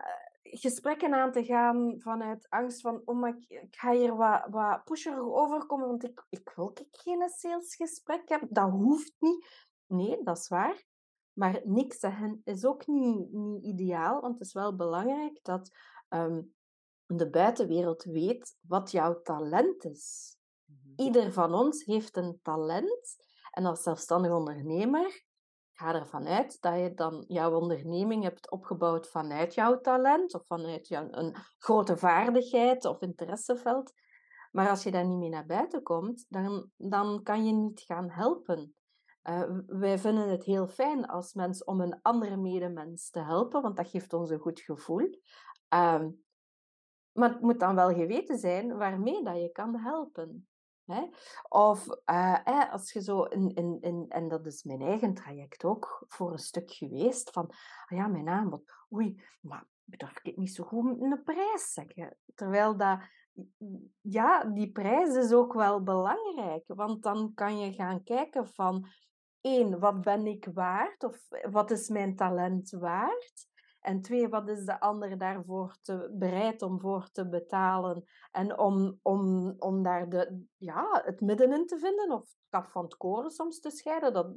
gesprekken 0.51 1.13
aan 1.13 1.31
te 1.31 1.43
gaan 1.43 1.95
vanuit 1.99 2.49
angst 2.49 2.81
van 2.81 3.01
oh, 3.05 3.19
maar 3.19 3.37
ik, 3.37 3.49
ik 3.49 3.75
ga 3.75 3.91
hier 3.91 4.15
wat, 4.15 4.47
wat 4.49 4.83
pusherig 4.83 5.19
overkomen, 5.19 5.87
want 5.87 6.03
ik, 6.03 6.25
ik 6.29 6.51
wil 6.55 6.73
geen 6.91 7.29
salesgesprek 7.29 8.29
hebben. 8.29 8.47
Dat 8.51 8.69
hoeft 8.69 9.15
niet. 9.19 9.69
Nee, 9.85 10.23
dat 10.23 10.37
is 10.37 10.47
waar. 10.47 10.83
Maar 11.33 11.61
niks 11.63 11.99
zeggen 11.99 12.41
is 12.43 12.65
ook 12.65 12.87
niet, 12.87 13.31
niet 13.31 13.63
ideaal, 13.63 14.21
want 14.21 14.33
het 14.33 14.47
is 14.47 14.53
wel 14.53 14.75
belangrijk 14.75 15.39
dat 15.41 15.71
um, 16.09 16.53
de 17.05 17.29
buitenwereld 17.29 18.03
weet 18.03 18.57
wat 18.61 18.91
jouw 18.91 19.21
talent 19.21 19.83
is. 19.83 20.35
Mhm. 20.65 20.93
Ieder 20.95 21.33
van 21.33 21.53
ons 21.53 21.85
heeft 21.85 22.17
een 22.17 22.39
talent. 22.41 23.29
En 23.51 23.65
als 23.65 23.83
zelfstandig 23.83 24.31
ondernemer 24.31 25.23
ga 25.81 25.93
ervan 25.93 26.27
uit 26.27 26.61
dat 26.61 26.79
je 26.79 26.93
dan 26.93 27.23
jouw 27.27 27.59
onderneming 27.59 28.23
hebt 28.23 28.51
opgebouwd 28.51 29.07
vanuit 29.07 29.53
jouw 29.53 29.79
talent 29.79 30.33
of 30.33 30.45
vanuit 30.45 30.87
jouw, 30.87 31.07
een 31.11 31.35
grote 31.57 31.97
vaardigheid 31.97 32.85
of 32.85 33.01
interesseveld. 33.01 33.93
Maar 34.51 34.69
als 34.69 34.83
je 34.83 34.91
daar 34.91 35.05
niet 35.05 35.17
mee 35.17 35.29
naar 35.29 35.45
buiten 35.45 35.83
komt, 35.83 36.25
dan, 36.29 36.69
dan 36.77 37.23
kan 37.23 37.45
je 37.45 37.53
niet 37.53 37.81
gaan 37.81 38.09
helpen. 38.09 38.75
Uh, 39.23 39.43
wij 39.67 39.99
vinden 39.99 40.29
het 40.29 40.43
heel 40.43 40.67
fijn 40.67 41.05
als 41.05 41.33
mens 41.33 41.63
om 41.63 41.81
een 41.81 41.99
andere 42.01 42.37
medemens 42.37 43.09
te 43.09 43.19
helpen, 43.19 43.61
want 43.61 43.77
dat 43.77 43.89
geeft 43.89 44.13
ons 44.13 44.29
een 44.29 44.39
goed 44.39 44.59
gevoel. 44.59 45.09
Uh, 45.73 46.05
maar 47.11 47.29
het 47.29 47.41
moet 47.41 47.59
dan 47.59 47.75
wel 47.75 47.93
geweten 47.93 48.37
zijn 48.37 48.77
waarmee 48.77 49.23
dat 49.23 49.35
je 49.35 49.51
kan 49.51 49.75
helpen. 49.75 50.47
Of 51.49 51.87
uh, 52.05 52.71
als 52.71 52.91
je 52.91 53.01
zo, 53.01 53.23
in, 53.23 53.53
in, 53.55 53.77
in, 53.81 54.05
en 54.09 54.27
dat 54.27 54.45
is 54.45 54.63
mijn 54.63 54.81
eigen 54.81 55.13
traject 55.13 55.63
ook 55.63 56.05
voor 56.07 56.31
een 56.31 56.37
stuk 56.37 56.71
geweest, 56.71 57.29
van 57.29 57.49
ah 57.85 57.97
ja, 57.97 58.07
mijn 58.07 58.29
aanbod, 58.29 58.71
oei, 58.93 59.23
maar 59.41 59.65
durf 59.83 60.19
ik 60.23 60.37
niet 60.37 60.55
zo 60.55 60.63
goed 60.63 61.01
een 61.01 61.23
prijs 61.23 61.73
zeggen. 61.73 62.17
Terwijl 62.35 62.77
dat, 62.77 62.99
ja, 64.01 64.43
die 64.43 64.71
prijs 64.71 65.15
is 65.15 65.31
ook 65.31 65.53
wel 65.53 65.83
belangrijk, 65.83 66.63
want 66.67 67.03
dan 67.03 67.33
kan 67.33 67.59
je 67.59 67.73
gaan 67.73 68.03
kijken 68.03 68.47
van, 68.47 68.87
één, 69.41 69.79
wat 69.79 70.01
ben 70.01 70.27
ik 70.27 70.47
waard? 70.53 71.03
Of 71.03 71.27
wat 71.51 71.71
is 71.71 71.89
mijn 71.89 72.15
talent 72.15 72.69
waard? 72.69 73.49
En 73.81 74.01
twee, 74.01 74.29
wat 74.29 74.49
is 74.49 74.65
de 74.65 74.79
ander 74.79 75.17
daarvoor 75.17 75.77
te, 75.81 76.11
bereid 76.13 76.61
om 76.61 76.79
voor 76.79 77.09
te 77.11 77.29
betalen? 77.29 78.03
En 78.31 78.59
om, 78.59 78.99
om, 79.01 79.53
om 79.57 79.83
daar 79.83 80.09
de, 80.09 80.43
ja, 80.57 81.01
het 81.05 81.21
midden 81.21 81.53
in 81.53 81.67
te 81.67 81.79
vinden, 81.79 82.11
of 82.11 82.21
het 82.21 82.37
kaf 82.49 82.71
van 82.71 82.83
het 82.83 82.97
koren 82.97 83.31
soms 83.31 83.59
te 83.59 83.69
scheiden. 83.69 84.13
Dat, 84.13 84.33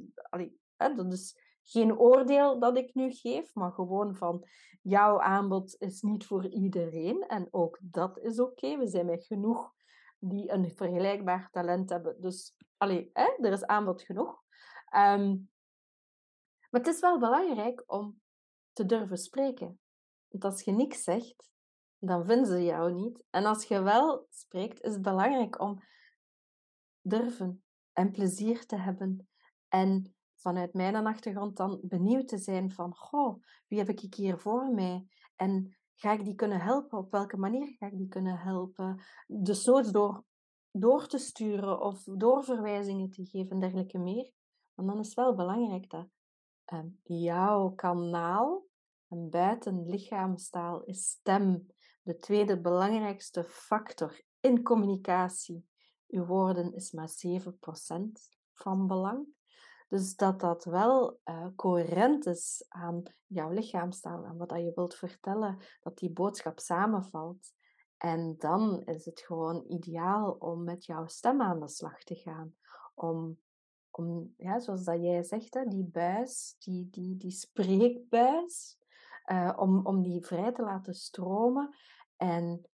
hè, 0.77 0.95
dat 0.95 1.13
is 1.13 1.39
geen 1.63 1.97
oordeel 1.97 2.59
dat 2.59 2.77
ik 2.77 2.93
nu 2.93 3.11
geef, 3.11 3.53
maar 3.53 3.71
gewoon 3.71 4.15
van 4.15 4.47
jouw 4.81 5.21
aanbod 5.21 5.75
is 5.79 6.01
niet 6.01 6.25
voor 6.25 6.47
iedereen. 6.47 7.21
En 7.27 7.47
ook 7.51 7.79
dat 7.81 8.19
is 8.19 8.39
oké. 8.39 8.77
We 8.77 8.87
zijn 8.87 9.05
met 9.05 9.25
genoeg 9.25 9.73
die 10.19 10.51
een 10.51 10.71
vergelijkbaar 10.71 11.49
talent 11.51 11.89
hebben. 11.89 12.21
Dus 12.21 12.55
allee, 12.77 13.09
hè, 13.13 13.33
er 13.41 13.51
is 13.51 13.65
aanbod 13.65 14.01
genoeg. 14.01 14.43
Um, 14.95 15.49
maar 16.69 16.83
het 16.83 16.93
is 16.93 16.99
wel 16.99 17.19
belangrijk 17.19 17.83
om 17.85 18.21
te 18.75 18.85
durven 18.85 19.17
spreken. 19.17 19.79
Want 20.27 20.43
als 20.43 20.61
je 20.61 20.71
niks 20.71 21.03
zegt, 21.03 21.49
dan 21.99 22.25
vinden 22.25 22.45
ze 22.45 22.63
jou 22.63 22.93
niet. 22.93 23.23
En 23.29 23.45
als 23.45 23.65
je 23.65 23.81
wel 23.81 24.25
spreekt, 24.29 24.81
is 24.81 24.93
het 24.93 25.01
belangrijk 25.01 25.61
om 25.61 25.83
durven 27.01 27.63
en 27.93 28.11
plezier 28.11 28.65
te 28.65 28.75
hebben. 28.75 29.29
En 29.67 30.15
vanuit 30.35 30.73
mijn 30.73 30.95
achtergrond 30.95 31.57
dan 31.57 31.79
benieuwd 31.83 32.27
te 32.27 32.37
zijn 32.37 32.71
van, 32.71 32.95
goh, 32.95 33.43
wie 33.67 33.79
heb 33.79 33.89
ik 33.89 34.13
hier 34.13 34.37
voor 34.37 34.69
mij? 34.69 35.07
En 35.35 35.77
ga 35.95 36.11
ik 36.11 36.25
die 36.25 36.35
kunnen 36.35 36.61
helpen? 36.61 36.97
Op 36.97 37.11
welke 37.11 37.37
manier 37.37 37.67
ga 37.67 37.85
ik 37.85 37.97
die 37.97 38.07
kunnen 38.07 38.37
helpen? 38.37 39.03
Dus 39.27 39.65
nooit 39.65 39.93
door, 39.93 40.23
door 40.71 41.07
te 41.07 41.17
sturen 41.17 41.81
of 41.81 42.03
doorverwijzingen 42.03 43.09
te 43.09 43.25
geven 43.25 43.51
en 43.51 43.59
dergelijke 43.59 43.97
meer. 43.97 44.31
Want 44.73 44.87
dan 44.87 44.99
is 44.99 45.05
het 45.05 45.15
wel 45.15 45.35
belangrijk 45.35 45.89
dat 45.89 46.07
um, 46.73 46.99
jouw 47.03 47.69
kanaal 47.69 48.65
en 49.07 49.29
buiten 49.29 49.85
lichaamstaal 49.89 50.83
is 50.83 51.09
stem 51.09 51.67
de 52.01 52.17
tweede 52.17 52.61
belangrijkste 52.61 53.43
factor 53.43 54.21
in 54.39 54.63
communicatie. 54.63 55.65
Uw 56.07 56.25
woorden 56.25 56.73
is 56.73 56.91
maar 56.91 57.09
7% 57.09 57.51
van 58.53 58.87
belang. 58.87 59.27
Dus 59.87 60.15
dat 60.15 60.39
dat 60.39 60.63
wel 60.63 61.19
uh, 61.25 61.47
coherent 61.55 62.25
is 62.25 62.65
aan 62.67 63.03
jouw 63.25 63.51
lichaamstaal 63.51 64.25
en 64.25 64.37
wat 64.37 64.49
dat 64.49 64.59
je 64.59 64.71
wilt 64.75 64.95
vertellen, 64.95 65.57
dat 65.81 65.97
die 65.97 66.11
boodschap 66.11 66.59
samenvalt. 66.59 67.53
En 67.97 68.35
dan 68.37 68.81
is 68.85 69.05
het 69.05 69.19
gewoon 69.19 69.65
ideaal 69.67 70.31
om 70.31 70.63
met 70.63 70.85
jouw 70.85 71.07
stem 71.07 71.41
aan 71.41 71.59
de 71.59 71.67
slag 71.67 72.03
te 72.03 72.15
gaan. 72.15 72.55
Om 72.93 73.39
om, 73.97 74.33
ja, 74.37 74.59
zoals 74.59 74.83
dat 74.83 75.01
jij 75.01 75.23
zegt, 75.23 75.53
hè, 75.53 75.65
die 75.65 75.83
buis, 75.83 76.55
die, 76.59 76.89
die, 76.89 77.17
die 77.17 77.31
spreekbuis, 77.31 78.77
uh, 79.25 79.53
om, 79.55 79.85
om 79.85 80.01
die 80.01 80.25
vrij 80.25 80.51
te 80.51 80.61
laten 80.61 80.93
stromen 80.93 81.75
en 82.15 82.69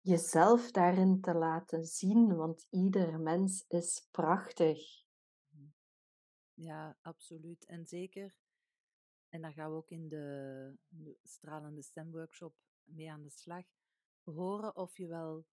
jezelf 0.00 0.70
daarin 0.70 1.20
te 1.20 1.34
laten 1.34 1.84
zien, 1.84 2.36
want 2.36 2.66
ieder 2.70 3.20
mens 3.20 3.64
is 3.68 4.08
prachtig. 4.10 5.04
Ja, 6.54 6.96
absoluut. 7.00 7.64
En 7.66 7.86
zeker, 7.86 8.34
en 9.28 9.42
daar 9.42 9.52
gaan 9.52 9.70
we 9.70 9.76
ook 9.76 9.90
in 9.90 10.08
de, 10.08 10.76
de 10.88 11.18
stralende 11.22 11.82
stemworkshop 11.82 12.54
mee 12.84 13.10
aan 13.10 13.22
de 13.22 13.30
slag, 13.30 13.64
horen 14.22 14.76
of 14.76 14.96
je 14.96 15.06
wel 15.06 15.46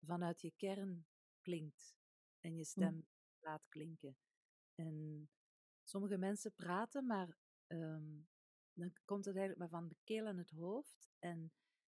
vanuit 0.00 0.40
je 0.40 0.52
kern 0.56 1.06
klinkt 1.40 1.96
en 2.40 2.56
je 2.56 2.64
stem 2.64 2.94
mm. 2.94 3.06
laat 3.40 3.68
klinken. 3.68 4.16
En 4.76 5.28
sommige 5.84 6.18
mensen 6.18 6.54
praten, 6.54 7.06
maar 7.06 7.36
um, 7.66 8.28
dan 8.72 8.92
komt 9.04 9.24
het 9.24 9.36
eigenlijk 9.36 9.58
maar 9.58 9.80
van 9.80 9.88
de 9.88 9.96
keel 10.04 10.26
en 10.26 10.38
het 10.38 10.50
hoofd. 10.50 11.10
En 11.18 11.52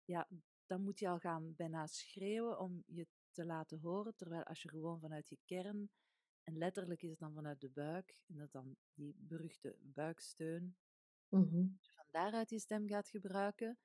ja, 0.05 0.27
dan 0.65 0.81
moet 0.81 0.99
je 0.99 1.09
al 1.09 1.19
gaan 1.19 1.55
bijna 1.55 1.87
schreeuwen 1.87 2.59
om 2.59 2.83
je 2.85 3.07
te 3.31 3.45
laten 3.45 3.79
horen. 3.79 4.15
Terwijl 4.15 4.43
als 4.43 4.61
je 4.61 4.69
gewoon 4.69 4.99
vanuit 4.99 5.29
je 5.29 5.37
kern, 5.45 5.89
en 6.43 6.57
letterlijk 6.57 7.01
is 7.01 7.09
het 7.09 7.19
dan 7.19 7.33
vanuit 7.33 7.61
de 7.61 7.69
buik, 7.69 8.21
en 8.27 8.37
dat 8.37 8.51
dan 8.51 8.75
die 8.93 9.15
beruchte 9.17 9.75
buiksteun, 9.79 10.77
mm-hmm. 11.29 11.75
als 11.77 11.87
je 11.87 11.93
van 11.93 12.05
daaruit 12.11 12.49
je 12.49 12.59
stem 12.59 12.87
gaat 12.87 13.09
gebruiken, 13.09 13.77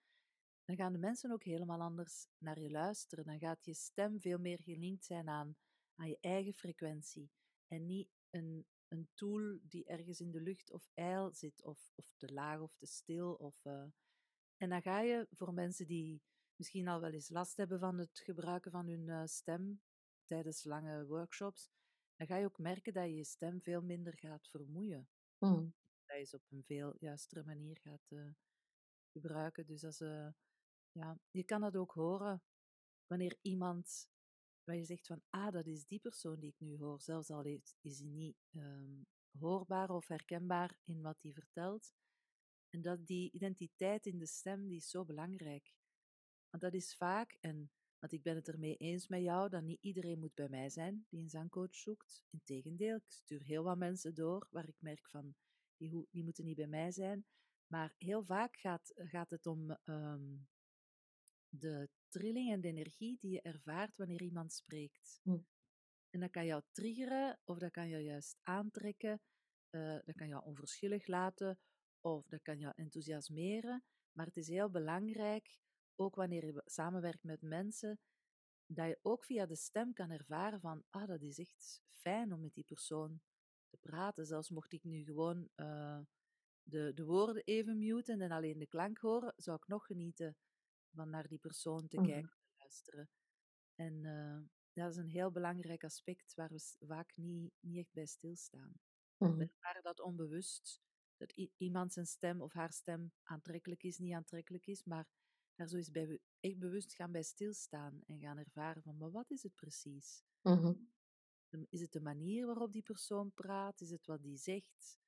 dan 0.64 0.76
gaan 0.76 0.92
de 0.92 0.98
mensen 0.98 1.30
ook 1.30 1.44
helemaal 1.44 1.80
anders 1.80 2.26
naar 2.38 2.60
je 2.60 2.70
luisteren. 2.70 3.24
Dan 3.24 3.38
gaat 3.38 3.64
je 3.64 3.74
stem 3.74 4.20
veel 4.20 4.38
meer 4.38 4.60
gelinkt 4.60 5.04
zijn 5.04 5.28
aan, 5.28 5.56
aan 5.94 6.08
je 6.08 6.18
eigen 6.20 6.52
frequentie. 6.52 7.30
En 7.68 7.86
niet 7.86 8.08
een, 8.30 8.66
een 8.94 9.08
tool 9.14 9.58
die 9.62 9.84
ergens 9.84 10.20
in 10.20 10.30
de 10.30 10.40
lucht 10.40 10.72
of 10.72 10.88
ijl 10.94 11.32
zit, 11.32 11.62
of, 11.64 11.92
of 11.94 12.14
te 12.16 12.32
laag 12.32 12.60
of 12.60 12.76
te 12.76 12.86
stil. 12.86 13.34
Of, 13.34 13.64
eh, 13.64 13.84
En 14.56 14.68
dan 14.68 14.82
ga 14.82 15.00
je 15.00 15.26
voor 15.30 15.54
mensen 15.54 15.86
die 15.86 16.22
misschien 16.56 16.88
al 16.88 17.00
wel 17.00 17.12
eens 17.12 17.28
last 17.28 17.56
hebben 17.56 17.78
van 17.78 17.98
het 17.98 18.18
gebruiken 18.18 18.70
van 18.70 18.86
hun 18.86 19.08
eh, 19.08 19.22
stem 19.24 19.80
tijdens 20.24 20.64
lange 20.64 21.06
workshops, 21.06 21.70
dan 22.16 22.26
ga 22.26 22.36
je 22.36 22.44
ook 22.44 22.58
merken 22.58 22.92
dat 22.92 23.04
je 23.04 23.14
je 23.14 23.24
stem 23.24 23.62
veel 23.62 23.82
minder 23.82 24.18
gaat 24.18 24.48
vermoeien. 24.48 25.08
Mm. 25.38 25.74
Dat 26.06 26.18
je 26.18 26.24
ze 26.24 26.36
op 26.36 26.42
een 26.50 26.64
veel 26.64 26.94
juistere 26.98 27.44
manier 27.44 27.78
gaat 27.78 28.10
uh, 28.10 28.30
gebruiken. 29.12 29.66
Dus 29.66 29.84
als, 29.84 29.98
ja, 30.92 31.18
je 31.30 31.44
kan 31.44 31.60
dat 31.60 31.76
ook 31.76 31.92
horen 31.92 32.42
wanneer 33.06 33.38
iemand 33.42 34.08
waar 34.64 34.76
je 34.76 34.84
zegt 34.84 35.06
van, 35.06 35.22
ah, 35.30 35.52
dat 35.52 35.66
is 35.66 35.86
die 35.86 36.00
persoon 36.00 36.40
die 36.40 36.50
ik 36.50 36.60
nu 36.60 36.76
hoor, 36.78 37.00
zelfs 37.00 37.30
al 37.30 37.44
is, 37.44 37.76
hij 37.80 38.08
niet 38.08 38.36
um, 38.52 39.06
hoorbaar 39.38 39.90
of 39.90 40.08
herkenbaar 40.08 40.78
in 40.84 41.02
wat 41.02 41.22
hij 41.22 41.32
vertelt. 41.32 41.94
En 42.68 42.82
dat 42.82 43.06
die 43.06 43.30
identiteit 43.32 44.06
in 44.06 44.18
de 44.18 44.26
stem, 44.26 44.68
die 44.68 44.76
is 44.76 44.90
zo 44.90 45.04
belangrijk. 45.04 45.74
Want 46.50 46.62
dat 46.62 46.74
is 46.74 46.94
vaak, 46.94 47.36
en 47.40 47.70
want 47.98 48.12
ik 48.12 48.22
ben 48.22 48.34
het 48.34 48.48
ermee 48.48 48.76
eens 48.76 49.08
met 49.08 49.22
jou, 49.22 49.48
dat 49.48 49.62
niet 49.62 49.82
iedereen 49.82 50.18
moet 50.18 50.34
bij 50.34 50.48
mij 50.48 50.70
zijn 50.70 51.06
die 51.08 51.20
een 51.20 51.28
zangcoach 51.28 51.74
zoekt. 51.74 52.24
Integendeel, 52.30 52.96
ik 52.96 53.04
stuur 53.08 53.42
heel 53.42 53.62
wat 53.62 53.78
mensen 53.78 54.14
door 54.14 54.46
waar 54.50 54.68
ik 54.68 54.76
merk 54.78 55.08
van, 55.08 55.34
die, 55.76 56.06
die 56.10 56.24
moeten 56.24 56.44
niet 56.44 56.56
bij 56.56 56.66
mij 56.66 56.90
zijn. 56.90 57.26
Maar 57.66 57.94
heel 57.98 58.24
vaak 58.24 58.56
gaat, 58.56 58.92
gaat 58.94 59.30
het 59.30 59.46
om 59.46 59.78
um, 59.84 60.48
de 61.58 61.88
trilling 62.08 62.52
en 62.52 62.60
de 62.60 62.68
energie 62.68 63.16
die 63.18 63.30
je 63.30 63.42
ervaart 63.42 63.96
wanneer 63.96 64.22
iemand 64.22 64.52
spreekt. 64.52 65.20
Hm. 65.22 65.38
En 66.10 66.20
dat 66.20 66.30
kan 66.30 66.46
jou 66.46 66.62
triggeren 66.72 67.40
of 67.44 67.58
dat 67.58 67.70
kan 67.70 67.88
jou 67.88 68.02
juist 68.02 68.38
aantrekken. 68.42 69.20
Uh, 69.70 69.98
dat 70.04 70.14
kan 70.14 70.28
jou 70.28 70.44
onverschillig 70.44 71.06
laten 71.06 71.58
of 72.00 72.26
dat 72.26 72.42
kan 72.42 72.58
jou 72.58 72.72
enthousiasmeren. 72.76 73.84
Maar 74.12 74.26
het 74.26 74.36
is 74.36 74.48
heel 74.48 74.70
belangrijk, 74.70 75.58
ook 75.94 76.14
wanneer 76.14 76.44
je 76.44 76.62
samenwerkt 76.64 77.22
met 77.22 77.42
mensen, 77.42 78.00
dat 78.66 78.86
je 78.86 78.98
ook 79.02 79.24
via 79.24 79.46
de 79.46 79.56
stem 79.56 79.92
kan 79.92 80.10
ervaren 80.10 80.60
van, 80.60 80.84
ah, 80.90 81.06
dat 81.06 81.22
is 81.22 81.38
echt 81.38 81.82
fijn 81.90 82.32
om 82.32 82.40
met 82.40 82.54
die 82.54 82.64
persoon 82.64 83.20
te 83.68 83.76
praten. 83.76 84.26
Zelfs 84.26 84.50
mocht 84.50 84.72
ik 84.72 84.84
nu 84.84 85.04
gewoon 85.04 85.48
uh, 85.56 86.00
de, 86.62 86.92
de 86.94 87.04
woorden 87.04 87.42
even 87.44 87.78
muten 87.78 88.20
en 88.20 88.30
alleen 88.30 88.58
de 88.58 88.66
klank 88.66 88.98
horen, 88.98 89.34
zou 89.36 89.56
ik 89.56 89.66
nog 89.66 89.86
genieten 89.86 90.36
van 90.94 91.10
naar 91.10 91.28
die 91.28 91.38
persoon 91.38 91.88
te 91.88 91.98
mm. 91.98 92.06
kijken, 92.06 92.30
te 92.30 92.54
luisteren. 92.58 93.08
En 93.74 94.04
uh, 94.04 94.40
dat 94.72 94.90
is 94.90 94.96
een 94.96 95.08
heel 95.08 95.30
belangrijk 95.30 95.84
aspect 95.84 96.34
waar 96.34 96.50
we 96.50 96.86
vaak 96.86 97.16
niet, 97.16 97.52
niet 97.60 97.78
echt 97.78 97.92
bij 97.92 98.06
stilstaan. 98.06 98.72
Mm. 99.18 99.36
We 99.36 99.42
ervaren 99.42 99.82
dat 99.82 100.00
onbewust, 100.00 100.80
dat 101.16 101.32
iemand 101.56 101.92
zijn 101.92 102.06
stem 102.06 102.40
of 102.40 102.52
haar 102.52 102.72
stem 102.72 103.12
aantrekkelijk 103.22 103.82
is, 103.82 103.98
niet 103.98 104.14
aantrekkelijk 104.14 104.66
is, 104.66 104.84
maar 104.84 105.06
daar 105.54 105.68
zo 105.68 105.76
eens 105.76 105.90
bij, 105.90 106.20
echt 106.40 106.58
bewust 106.58 106.94
gaan 106.94 107.12
bij 107.12 107.22
stilstaan 107.22 108.00
en 108.06 108.20
gaan 108.20 108.38
ervaren 108.38 108.82
van, 108.82 108.96
maar 108.96 109.10
wat 109.10 109.30
is 109.30 109.42
het 109.42 109.54
precies? 109.54 110.24
Mm 110.42 110.56
-hmm. 110.56 110.92
Is 111.68 111.80
het 111.80 111.92
de 111.92 112.00
manier 112.00 112.46
waarop 112.46 112.72
die 112.72 112.82
persoon 112.82 113.32
praat? 113.32 113.80
Is 113.80 113.90
het 113.90 114.06
wat 114.06 114.22
die 114.22 114.36
zegt? 114.36 114.98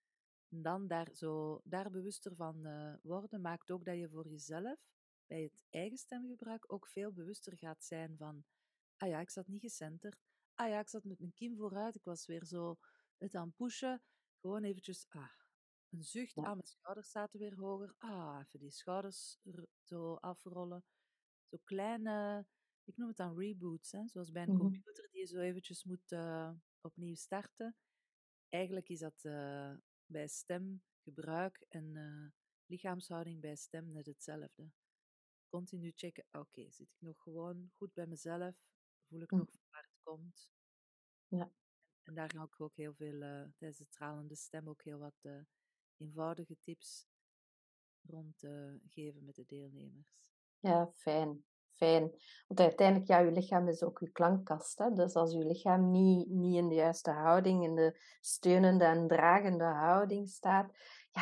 En 0.48 0.62
dan 0.62 0.86
daar, 0.86 1.08
zo, 1.14 1.60
daar 1.64 1.90
bewuster 1.90 2.34
van 2.34 2.66
uh, 2.66 2.94
worden, 3.02 3.40
maakt 3.40 3.70
ook 3.70 3.84
dat 3.84 3.96
je 3.96 4.08
voor 4.08 4.28
jezelf 4.28 4.78
bij 5.26 5.42
het 5.42 5.64
eigen 5.70 5.98
stemgebruik 5.98 6.72
ook 6.72 6.88
veel 6.88 7.12
bewuster 7.12 7.56
gaat 7.56 7.84
zijn 7.84 8.16
van, 8.16 8.44
ah 8.96 9.08
ja, 9.08 9.20
ik 9.20 9.30
zat 9.30 9.46
niet 9.46 9.60
gecenterd. 9.60 10.24
Ah 10.54 10.68
ja, 10.68 10.80
ik 10.80 10.88
zat 10.88 11.04
met 11.04 11.18
mijn 11.18 11.34
kin 11.34 11.56
vooruit. 11.56 11.94
Ik 11.94 12.04
was 12.04 12.26
weer 12.26 12.44
zo 12.44 12.78
het 13.18 13.34
aan 13.34 13.54
pushen. 13.54 14.02
Gewoon 14.40 14.64
eventjes, 14.64 15.06
ah, 15.08 15.30
een 15.90 16.02
zucht. 16.02 16.36
Ah, 16.36 16.44
mijn 16.44 16.66
schouders 16.66 17.10
zaten 17.10 17.38
weer 17.38 17.54
hoger. 17.54 17.94
Ah, 17.98 18.38
even 18.46 18.58
die 18.58 18.70
schouders 18.70 19.38
zo 19.82 20.14
afrollen. 20.14 20.84
Zo 21.50 21.58
kleine, 21.64 22.46
ik 22.84 22.96
noem 22.96 23.08
het 23.08 23.16
dan 23.16 23.38
reboots, 23.38 23.92
hè? 23.92 24.06
zoals 24.06 24.30
bij 24.30 24.42
een 24.42 24.52
mhm. 24.52 24.58
computer 24.58 25.08
die 25.10 25.20
je 25.20 25.26
zo 25.26 25.38
eventjes 25.38 25.84
moet 25.84 26.12
uh, 26.12 26.50
opnieuw 26.80 27.14
starten. 27.14 27.76
Eigenlijk 28.48 28.88
is 28.88 28.98
dat 28.98 29.24
uh, 29.24 29.72
bij 30.06 30.28
stemgebruik 30.28 31.64
en 31.68 31.94
uh, 31.94 32.26
lichaamshouding 32.66 33.40
bij 33.40 33.56
stem 33.56 33.92
net 33.92 34.06
hetzelfde 34.06 34.70
continu 35.48 35.92
checken, 35.94 36.24
oké, 36.32 36.70
zit 36.70 36.88
ik 36.90 37.00
nog 37.00 37.22
gewoon 37.22 37.70
goed 37.76 37.92
bij 37.92 38.06
mezelf? 38.06 38.54
Voel 39.08 39.20
ik 39.20 39.30
hm. 39.30 39.36
nog 39.36 39.48
waar 39.70 39.82
het 39.82 40.00
komt? 40.02 40.50
Ja. 41.28 41.50
En 42.02 42.14
daar 42.14 42.30
ga 42.30 42.42
ik 42.42 42.60
ook 42.60 42.76
heel 42.76 42.94
veel, 42.94 43.14
uh, 43.14 43.44
tijdens 43.56 43.78
de 43.78 43.88
tralende 43.88 44.36
stem, 44.36 44.68
ook 44.68 44.82
heel 44.82 44.98
wat 44.98 45.18
uh, 45.22 45.40
eenvoudige 45.96 46.56
tips 46.62 47.06
rond 48.02 48.42
uh, 48.42 48.74
geven 48.88 49.24
met 49.24 49.34
de 49.34 49.44
deelnemers. 49.46 50.24
Ja, 50.58 50.90
fijn. 50.94 51.44
Fijn. 51.74 52.10
Want 52.46 52.60
uiteindelijk, 52.60 53.08
ja, 53.08 53.18
je 53.18 53.30
lichaam 53.30 53.68
is 53.68 53.82
ook 53.82 53.98
je 53.98 54.10
klankkast. 54.10 54.78
Hè? 54.78 54.92
Dus 54.92 55.14
als 55.14 55.32
je 55.32 55.44
lichaam 55.44 55.90
niet, 55.90 56.28
niet 56.28 56.56
in 56.56 56.68
de 56.68 56.74
juiste 56.74 57.10
houding, 57.10 57.64
in 57.64 57.74
de 57.74 58.00
steunende 58.20 58.84
en 58.84 59.08
dragende 59.08 59.64
houding 59.64 60.28
staat, 60.28 60.72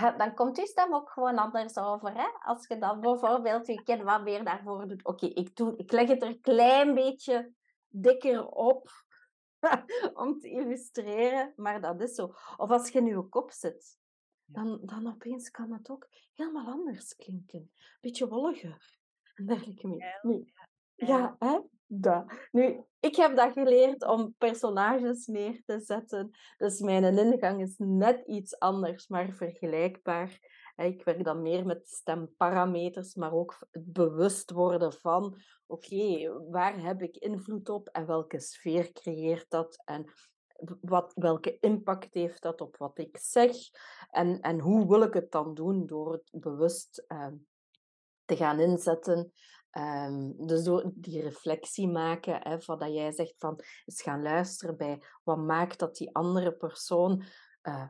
ja, 0.01 0.11
dan 0.11 0.35
komt 0.35 0.57
je 0.57 0.67
stem 0.67 0.95
ook 0.95 1.11
gewoon 1.11 1.39
anders 1.39 1.77
over. 1.79 2.15
Hè? 2.15 2.27
Als 2.41 2.67
je 2.67 2.79
dan 2.79 3.01
bijvoorbeeld 3.01 3.67
je 3.67 3.83
kin 3.83 4.05
wat 4.05 4.23
meer 4.23 4.45
daarvoor 4.45 4.89
doet. 4.89 5.05
Oké, 5.05 5.27
ik, 5.27 5.57
doe, 5.57 5.77
ik 5.77 5.93
leg 5.93 6.09
het 6.09 6.23
er 6.23 6.29
een 6.29 6.41
klein 6.41 6.95
beetje 6.95 7.53
dikker 7.89 8.47
op 8.47 8.91
om 10.23 10.39
te 10.39 10.51
illustreren, 10.51 11.53
maar 11.57 11.81
dat 11.81 12.01
is 12.01 12.15
zo. 12.15 12.25
Of 12.57 12.71
als 12.71 12.89
je 12.89 12.99
in 12.99 13.07
je 13.07 13.29
kop 13.29 13.51
zit, 13.51 13.99
dan, 14.45 14.81
dan 14.83 15.07
opeens 15.07 15.51
kan 15.51 15.73
het 15.73 15.91
ook 15.91 16.09
helemaal 16.35 16.67
anders 16.67 17.17
klinken. 17.17 17.73
Beetje 18.01 18.29
wolliger 18.29 18.99
en 19.35 19.47
dergelijke 19.47 19.87
meer. 20.23 20.53
Ja, 20.95 21.37
hè? 21.39 21.61
Dat. 21.87 22.25
Nu, 22.53 22.85
ik 23.01 23.17
heb 23.17 23.37
dat 23.37 23.53
geleerd 23.53 24.07
om 24.07 24.35
personages 24.39 25.27
neer 25.27 25.63
te 25.65 25.81
zetten. 25.81 26.31
Dus 26.57 26.81
mijn 26.81 27.19
ingang 27.19 27.61
is 27.61 27.75
net 27.79 28.27
iets 28.27 28.59
anders, 28.59 29.09
maar 29.09 29.33
vergelijkbaar. 29.33 30.63
Ik 30.77 31.05
werk 31.05 31.25
dan 31.25 31.43
meer 31.43 31.67
met 31.67 31.89
stemparameters, 31.89 33.15
maar 33.15 33.33
ook 33.33 33.67
het 33.71 33.93
bewust 33.93 34.51
worden 34.51 34.93
van: 34.93 35.37
oké, 35.67 36.33
waar 36.51 36.81
heb 36.81 37.03
ik 37.03 37.17
invloed 37.17 37.69
op 37.69 37.89
en 37.89 38.07
welke 38.07 38.41
sfeer 38.41 38.93
creëert 38.93 39.51
dat? 39.51 39.83
En 39.85 40.13
wat, 40.81 41.13
welke 41.15 41.59
impact 41.59 42.15
heeft 42.15 42.43
dat 42.43 42.61
op 42.61 42.77
wat 42.77 42.99
ik 42.99 43.19
zeg? 43.21 43.57
En, 44.11 44.41
en 44.41 44.61
hoe 44.61 44.89
wil 44.89 45.03
ik 45.03 45.15
het 45.15 45.31
dan 45.31 45.55
doen 45.55 45.87
door 45.87 46.13
het 46.13 46.31
bewust 46.33 47.05
uh, 47.09 47.27
te 48.25 48.37
gaan 48.37 48.61
inzetten 48.61 49.33
Um, 49.79 50.47
dus 50.47 50.65
door 50.65 50.91
die 50.95 51.23
reflectie 51.23 51.89
maken, 51.89 52.39
hè, 52.43 52.61
van 52.61 52.79
dat 52.79 52.95
jij 52.95 53.13
zegt 53.13 53.35
van 53.39 53.61
eens 53.85 54.03
gaan 54.03 54.23
luisteren 54.23 54.77
bij 54.77 55.03
wat 55.23 55.39
maakt 55.39 55.79
dat 55.79 55.97
die 55.97 56.15
andere 56.15 56.53
persoon 56.53 57.25
uh, 57.63 57.87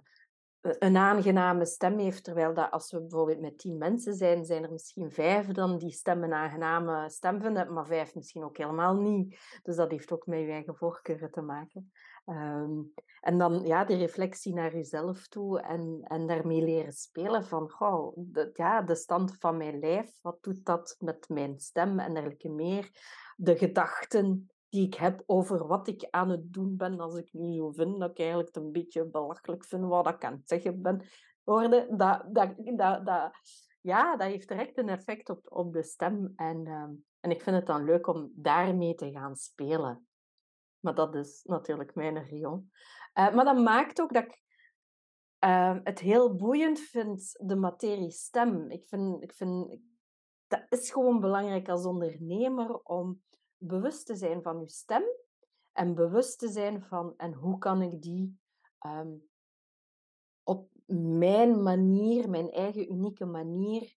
een 0.60 0.96
aangename 0.96 1.66
stem 1.66 1.98
heeft, 1.98 2.24
terwijl 2.24 2.54
dat 2.54 2.70
als 2.70 2.90
we 2.90 3.00
bijvoorbeeld 3.00 3.40
met 3.40 3.58
tien 3.58 3.78
mensen 3.78 4.14
zijn, 4.14 4.44
zijn 4.44 4.62
er 4.62 4.72
misschien 4.72 5.10
vijf 5.10 5.46
dan 5.46 5.78
die 5.78 5.90
stem 5.90 6.22
een 6.22 6.32
aangename 6.32 7.10
stem 7.10 7.40
vinden, 7.40 7.72
maar 7.72 7.86
vijf 7.86 8.14
misschien 8.14 8.44
ook 8.44 8.56
helemaal 8.56 8.94
niet. 8.94 9.38
Dus 9.62 9.76
dat 9.76 9.90
heeft 9.90 10.12
ook 10.12 10.26
met 10.26 10.40
je 10.40 10.50
eigen 10.50 10.76
voorkeuren 10.76 11.30
te 11.30 11.40
maken. 11.40 11.92
Um, 12.26 12.92
en 13.20 13.38
dan 13.38 13.66
ja, 13.66 13.84
die 13.84 13.96
reflectie 13.96 14.54
naar 14.54 14.74
jezelf 14.74 15.28
toe 15.28 15.60
en, 15.60 16.00
en 16.02 16.26
daarmee 16.26 16.62
leren 16.62 16.92
spelen 16.92 17.44
van, 17.44 17.70
goh, 17.70 18.12
de, 18.16 18.50
ja, 18.52 18.82
de 18.82 18.94
stand 18.94 19.36
van 19.38 19.56
mijn 19.56 19.78
lijf, 19.78 20.18
wat 20.22 20.42
doet 20.42 20.64
dat 20.64 20.96
met 20.98 21.28
mijn 21.28 21.58
stem 21.58 21.98
en 21.98 22.14
dergelijke 22.14 22.48
meer. 22.48 22.90
De 23.36 23.56
gedachten 23.56 24.50
die 24.68 24.86
ik 24.86 24.94
heb 24.94 25.22
over 25.26 25.66
wat 25.66 25.88
ik 25.88 26.06
aan 26.10 26.28
het 26.28 26.52
doen 26.52 26.76
ben, 26.76 27.00
als 27.00 27.16
ik 27.16 27.32
nu 27.32 27.54
zo 27.54 27.70
vind 27.70 28.00
dat 28.00 28.10
ik 28.10 28.18
eigenlijk 28.18 28.56
een 28.56 28.72
beetje 28.72 29.06
belachelijk 29.06 29.64
vind 29.64 29.84
wat 29.84 30.08
ik 30.08 30.24
aan 30.24 30.32
het 30.32 30.48
zeggen 30.48 30.82
ben, 30.82 31.02
hoorde, 31.44 31.86
dat, 31.96 32.24
dat, 32.32 33.06
dat, 33.06 33.30
ja, 33.80 34.16
dat 34.16 34.26
heeft 34.26 34.48
direct 34.48 34.78
een 34.78 34.88
effect 34.88 35.28
op, 35.28 35.46
op 35.48 35.72
de 35.72 35.82
stem. 35.82 36.32
En, 36.36 36.66
um, 36.66 37.04
en 37.20 37.30
ik 37.30 37.42
vind 37.42 37.56
het 37.56 37.66
dan 37.66 37.84
leuk 37.84 38.06
om 38.06 38.32
daarmee 38.34 38.94
te 38.94 39.10
gaan 39.10 39.36
spelen. 39.36 40.06
Maar 40.84 40.94
dat 40.94 41.14
is 41.14 41.42
natuurlijk 41.44 41.94
mijn 41.94 42.24
rion. 42.24 42.70
Uh, 43.14 43.34
maar 43.34 43.44
dat 43.44 43.58
maakt 43.58 44.00
ook 44.00 44.12
dat 44.12 44.24
ik 44.24 44.42
uh, 45.44 45.78
het 45.84 45.98
heel 45.98 46.34
boeiend 46.34 46.80
vind, 46.80 47.46
de 47.46 47.56
materie 47.56 48.10
stem. 48.10 48.70
Ik 48.70 48.88
vind, 48.88 49.22
ik 49.22 49.32
vind, 49.34 49.80
dat 50.46 50.64
is 50.68 50.90
gewoon 50.90 51.20
belangrijk 51.20 51.68
als 51.68 51.84
ondernemer 51.84 52.78
om 52.82 53.22
bewust 53.56 54.06
te 54.06 54.16
zijn 54.16 54.42
van 54.42 54.60
je 54.60 54.68
stem 54.68 55.02
en 55.72 55.94
bewust 55.94 56.38
te 56.38 56.48
zijn 56.48 56.82
van 56.82 57.14
en 57.16 57.32
hoe 57.32 57.58
kan 57.58 57.82
ik 57.82 58.02
die 58.02 58.38
um, 58.86 59.28
op 60.42 60.70
mijn 60.86 61.62
manier, 61.62 62.30
mijn 62.30 62.50
eigen 62.50 62.92
unieke 62.92 63.24
manier, 63.24 63.96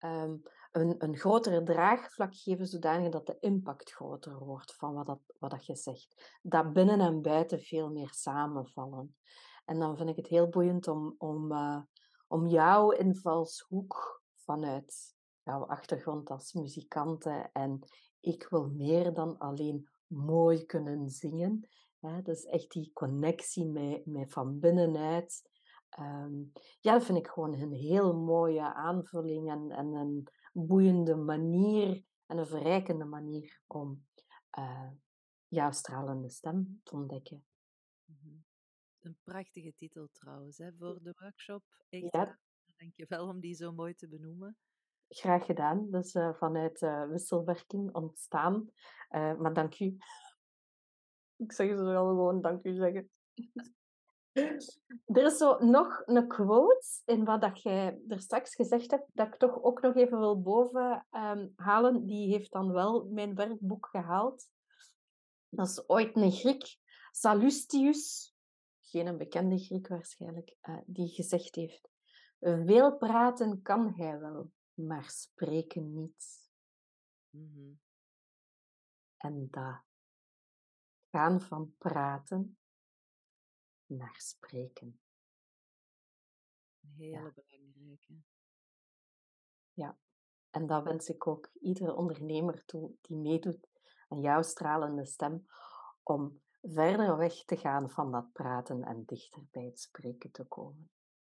um, 0.00 0.42
een, 0.80 0.94
een 0.98 1.16
grotere 1.16 1.62
draagvlak 1.62 2.34
geven, 2.34 2.66
zodanig 2.66 3.10
dat 3.10 3.26
de 3.26 3.36
impact 3.40 3.90
groter 3.90 4.38
wordt 4.38 4.74
van 4.74 4.94
wat, 4.94 5.06
dat, 5.06 5.20
wat 5.38 5.50
dat 5.50 5.66
je 5.66 5.74
zegt. 5.74 6.38
Dat 6.42 6.72
binnen 6.72 7.00
en 7.00 7.22
buiten 7.22 7.60
veel 7.60 7.90
meer 7.90 8.10
samenvallen. 8.12 9.16
En 9.64 9.78
dan 9.78 9.96
vind 9.96 10.08
ik 10.08 10.16
het 10.16 10.26
heel 10.26 10.48
boeiend 10.48 10.88
om, 10.88 11.14
om, 11.18 11.52
uh, 11.52 11.80
om 12.28 12.46
jouw 12.46 12.90
invalshoek 12.90 14.22
vanuit 14.34 15.16
jouw 15.42 15.66
achtergrond 15.66 16.30
als 16.30 16.52
muzikante. 16.52 17.50
En 17.52 17.80
ik 18.20 18.46
wil 18.50 18.68
meer 18.68 19.14
dan 19.14 19.38
alleen 19.38 19.88
mooi 20.06 20.64
kunnen 20.64 21.08
zingen. 21.08 21.68
Hè? 22.00 22.22
Dus 22.22 22.44
echt 22.44 22.70
die 22.70 22.90
connectie 22.92 23.66
met, 23.66 24.06
met 24.06 24.32
van 24.32 24.58
binnenuit. 24.58 25.50
Um, 26.00 26.52
ja, 26.80 26.92
dat 26.92 27.04
vind 27.04 27.18
ik 27.18 27.26
gewoon 27.26 27.54
een 27.54 27.72
heel 27.72 28.14
mooie 28.14 28.74
aanvulling 28.74 29.50
en, 29.50 29.70
en 29.70 29.86
een 29.86 30.28
boeiende 30.66 31.14
manier 31.16 32.04
en 32.26 32.38
een 32.38 32.46
verrijkende 32.46 33.04
manier 33.04 33.60
om 33.66 34.06
uh, 34.58 34.90
jouw 35.48 35.70
stralende 35.70 36.30
stem 36.30 36.80
te 36.82 36.94
ontdekken. 36.94 37.44
Mm 38.04 38.46
Een 38.98 39.16
prachtige 39.22 39.74
titel 39.76 40.08
trouwens, 40.12 40.58
hè, 40.58 40.72
voor 40.78 40.98
de 41.02 41.14
workshop. 41.18 41.62
Echt, 41.88 42.12
ja. 42.12 42.38
dank 42.76 42.92
je 42.96 43.04
wel 43.08 43.28
om 43.28 43.40
die 43.40 43.54
zo 43.54 43.72
mooi 43.72 43.94
te 43.94 44.08
benoemen. 44.08 44.56
Graag 45.08 45.44
gedaan. 45.44 45.90
Dus 45.90 46.14
uh, 46.14 46.34
vanuit 46.34 46.82
uh, 46.82 47.08
wisselwerking 47.08 47.94
ontstaan. 47.94 48.70
maar 49.10 49.54
dank 49.54 49.80
u. 49.80 49.96
Ik 51.36 51.52
zeg 51.52 51.68
ze 51.68 51.82
wel 51.82 52.06
gewoon 52.06 52.40
dank 52.40 52.64
u 52.64 52.74
zeggen. 52.74 53.10
Er 55.06 55.24
is 55.24 55.36
zo 55.36 55.64
nog 55.64 56.02
een 56.06 56.28
quote 56.28 56.86
in 57.04 57.24
wat 57.24 57.40
dat 57.40 57.62
jij 57.62 58.00
er 58.08 58.20
straks 58.20 58.54
gezegd 58.54 58.90
hebt, 58.90 59.10
dat 59.12 59.26
ik 59.26 59.34
toch 59.36 59.62
ook 59.62 59.80
nog 59.80 59.94
even 59.94 60.18
wil 60.18 60.42
boven 60.42 61.06
um, 61.10 61.52
halen. 61.56 62.06
Die 62.06 62.32
heeft 62.32 62.52
dan 62.52 62.72
wel 62.72 63.04
mijn 63.04 63.34
werkboek 63.34 63.86
gehaald. 63.86 64.48
Dat 65.48 65.68
is 65.68 65.88
ooit 65.88 66.16
een 66.16 66.32
Griek, 66.32 66.76
Salustius, 67.10 68.34
geen 68.80 69.06
een 69.06 69.18
bekende 69.18 69.58
Griek 69.58 69.88
waarschijnlijk, 69.88 70.56
uh, 70.62 70.78
die 70.86 71.08
gezegd 71.08 71.54
heeft: 71.54 71.88
Veel 72.40 72.96
praten 72.96 73.62
kan 73.62 73.94
hij 73.96 74.18
wel, 74.18 74.52
maar 74.74 75.10
spreken 75.10 75.94
niet. 75.94 76.50
Mm 77.30 77.52
-hmm. 77.54 77.80
En 79.16 79.48
dat 79.50 79.82
gaan 81.10 81.40
van 81.40 81.74
praten 81.78 82.57
naar 83.88 84.20
spreken. 84.20 85.00
Een 86.80 86.92
hele 86.96 87.12
ja. 87.12 87.32
belangrijke. 87.34 88.14
Ja, 89.72 89.98
en 90.50 90.66
dat 90.66 90.84
wens 90.84 91.08
ik 91.08 91.26
ook 91.26 91.50
iedere 91.60 91.94
ondernemer 91.94 92.64
toe 92.64 92.94
die 93.00 93.16
meedoet 93.16 93.68
aan 94.08 94.20
jouw 94.20 94.42
stralende 94.42 95.06
stem, 95.06 95.46
om 96.02 96.42
verder 96.60 97.16
weg 97.16 97.44
te 97.44 97.56
gaan 97.56 97.90
van 97.90 98.12
dat 98.12 98.32
praten 98.32 98.82
en 98.82 99.04
dichter 99.04 99.42
bij 99.50 99.64
het 99.64 99.80
spreken 99.80 100.30
te 100.30 100.44
komen. 100.44 100.90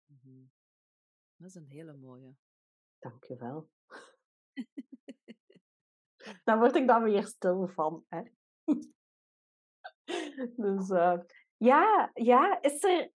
Mm 0.06 0.20
-hmm. 0.22 0.52
Dat 1.36 1.50
is 1.50 1.56
een 1.56 1.68
hele 1.68 1.94
mooie. 1.94 2.36
Dank 3.00 3.24
je 3.24 3.36
wel. 3.36 3.70
dan 6.44 6.60
word 6.60 6.76
ik 6.76 6.88
dan 6.88 7.04
weer 7.04 7.26
stil 7.26 7.68
van. 7.68 8.06
Hè? 8.08 8.24
dus 10.64 10.90
uh, 10.90 11.20
ja, 11.64 12.12
ja, 12.14 12.62
is 12.62 12.84
er 12.84 13.12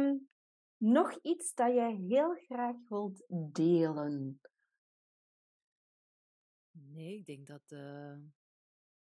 um, 0.00 0.28
nog 0.76 1.18
iets 1.22 1.54
dat 1.54 1.74
jij 1.74 1.94
heel 1.94 2.34
graag 2.34 2.76
wilt 2.88 3.24
delen? 3.52 4.40
Nee, 6.70 7.16
ik 7.16 7.26
denk 7.26 7.46
dat 7.46 7.72
uh, 7.72 8.18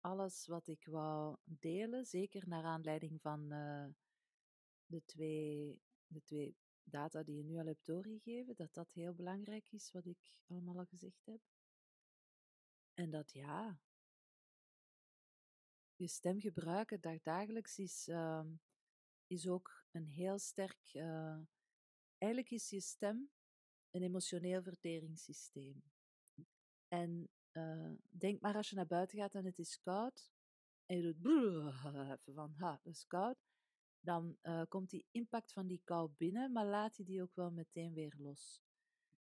alles 0.00 0.46
wat 0.46 0.66
ik 0.66 0.86
wou 0.86 1.36
delen, 1.44 2.04
zeker 2.04 2.48
naar 2.48 2.64
aanleiding 2.64 3.20
van 3.20 3.52
uh, 3.52 3.86
de, 4.86 5.04
twee, 5.04 5.80
de 6.06 6.22
twee 6.22 6.56
data 6.82 7.22
die 7.22 7.36
je 7.36 7.44
nu 7.44 7.58
al 7.58 7.66
hebt 7.66 7.86
doorgegeven, 7.86 8.56
dat 8.56 8.74
dat 8.74 8.92
heel 8.92 9.14
belangrijk 9.14 9.68
is, 9.70 9.92
wat 9.92 10.06
ik 10.06 10.38
allemaal 10.46 10.78
al 10.78 10.84
gezegd 10.84 11.24
heb. 11.24 11.40
En 12.94 13.10
dat 13.10 13.32
ja, 13.32 13.78
je 15.96 16.08
stem 16.08 16.40
gebruiken 16.40 17.00
dagdagelijks 17.00 17.78
is, 17.78 18.08
uh, 18.08 18.44
is 19.26 19.48
ook 19.48 19.84
een 19.90 20.06
heel 20.06 20.38
sterk. 20.38 20.94
Uh, 20.94 21.38
eigenlijk 22.18 22.52
is 22.52 22.70
je 22.70 22.80
stem 22.80 23.30
een 23.90 24.02
emotioneel 24.02 24.62
verteringssysteem. 24.62 25.82
En 26.88 27.28
uh, 27.52 27.92
denk 28.08 28.40
maar 28.40 28.54
als 28.54 28.70
je 28.70 28.76
naar 28.76 28.86
buiten 28.86 29.18
gaat 29.18 29.34
en 29.34 29.44
het 29.44 29.58
is 29.58 29.80
koud, 29.80 30.30
en 30.86 30.96
je 30.96 31.18
doet 31.18 31.74
even 31.84 32.34
van, 32.34 32.54
ha, 32.56 32.80
dat 32.82 32.92
is 32.92 33.06
koud, 33.06 33.46
dan 34.00 34.38
uh, 34.42 34.62
komt 34.68 34.90
die 34.90 35.06
impact 35.10 35.52
van 35.52 35.66
die 35.66 35.80
kou 35.84 36.10
binnen, 36.16 36.52
maar 36.52 36.66
laat 36.66 36.96
je 36.96 37.04
die 37.04 37.22
ook 37.22 37.34
wel 37.34 37.50
meteen 37.50 37.94
weer 37.94 38.14
los. 38.18 38.64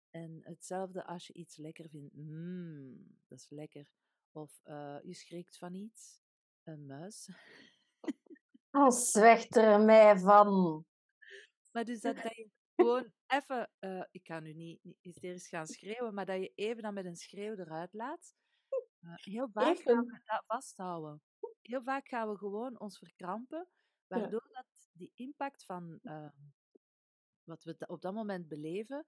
En 0.10 0.40
hetzelfde 0.44 1.06
als 1.06 1.28
je 1.28 1.34
iets 1.34 1.58
lekker 1.58 1.90
vindt, 1.90 2.14
mmm, 2.14 3.18
dat 3.28 3.38
is 3.38 3.50
lekker. 3.50 3.88
Of 4.32 4.62
je 5.04 5.14
schrikt 5.14 5.58
van 5.58 5.74
iets, 5.74 6.27
een 6.68 6.86
muis. 6.86 7.30
Oh, 8.72 8.90
zwijgt 8.90 9.56
er 9.56 9.82
mij 9.82 10.18
van. 10.18 10.86
Maar 11.72 11.86
dus 11.86 12.02
dat, 12.02 12.16
dat 12.16 12.36
je 12.36 12.50
gewoon 12.76 13.12
even, 13.28 13.72
uh, 13.80 14.04
ik 14.12 14.24
kan 14.24 14.44
nu 14.44 14.54
niet, 14.54 14.84
niet 14.84 14.98
hysterisch 15.02 15.48
gaan 15.48 15.68
schreeuwen, 15.68 16.14
maar 16.14 16.26
dat 16.26 16.40
je 16.40 16.52
even 16.56 16.84
dan 16.84 16.94
met 16.94 17.06
een 17.06 17.16
schreeuw 17.16 17.56
eruit 17.56 17.94
laat. 17.94 18.36
Uh, 19.00 19.14
heel 19.16 19.50
vaak 19.50 19.78
gaan 19.78 20.06
we 20.06 20.22
dat 20.26 20.44
vasthouden. 20.46 21.22
Heel 21.62 21.82
vaak 21.82 22.08
gaan 22.08 22.30
we 22.30 22.38
gewoon 22.38 22.80
ons 22.80 22.98
verkrampen, 22.98 23.68
waardoor 24.08 24.50
ja. 24.52 24.62
dat 24.62 24.90
die 24.92 25.12
impact 25.16 25.66
van 25.66 26.00
uh, 26.04 26.30
wat 27.44 27.64
we 27.64 27.76
op 27.88 28.02
dat 28.02 28.14
moment 28.14 28.48
beleven, 28.48 29.06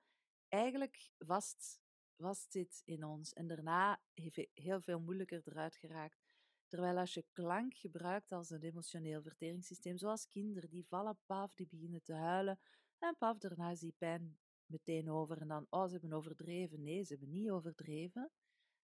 eigenlijk 0.47 1.09
vast, 1.17 1.79
vast 2.15 2.51
zit 2.51 2.81
in 2.85 3.03
ons. 3.03 3.33
En 3.33 3.47
daarna 3.47 4.01
heeft 4.13 4.47
heel 4.53 4.81
veel 4.81 4.99
moeilijker 4.99 5.41
eruit 5.45 5.75
geraakt. 5.75 6.28
Terwijl 6.69 6.97
als 6.97 7.13
je 7.13 7.25
klank 7.31 7.75
gebruikt 7.75 8.31
als 8.31 8.49
een 8.49 8.61
emotioneel 8.61 9.21
verteringssysteem, 9.21 9.97
zoals 9.97 10.27
kinderen, 10.27 10.69
die 10.69 10.85
vallen, 10.87 11.17
paf, 11.25 11.53
die 11.53 11.67
beginnen 11.67 12.03
te 12.03 12.13
huilen. 12.13 12.59
En 12.97 13.15
paf, 13.17 13.37
daarna 13.37 13.69
is 13.69 13.79
die 13.79 13.95
pijn 13.97 14.37
meteen 14.65 15.09
over. 15.09 15.41
En 15.41 15.47
dan, 15.47 15.65
oh, 15.69 15.85
ze 15.85 15.91
hebben 15.91 16.13
overdreven. 16.13 16.83
Nee, 16.83 17.03
ze 17.03 17.13
hebben 17.13 17.31
niet 17.31 17.49
overdreven. 17.49 18.31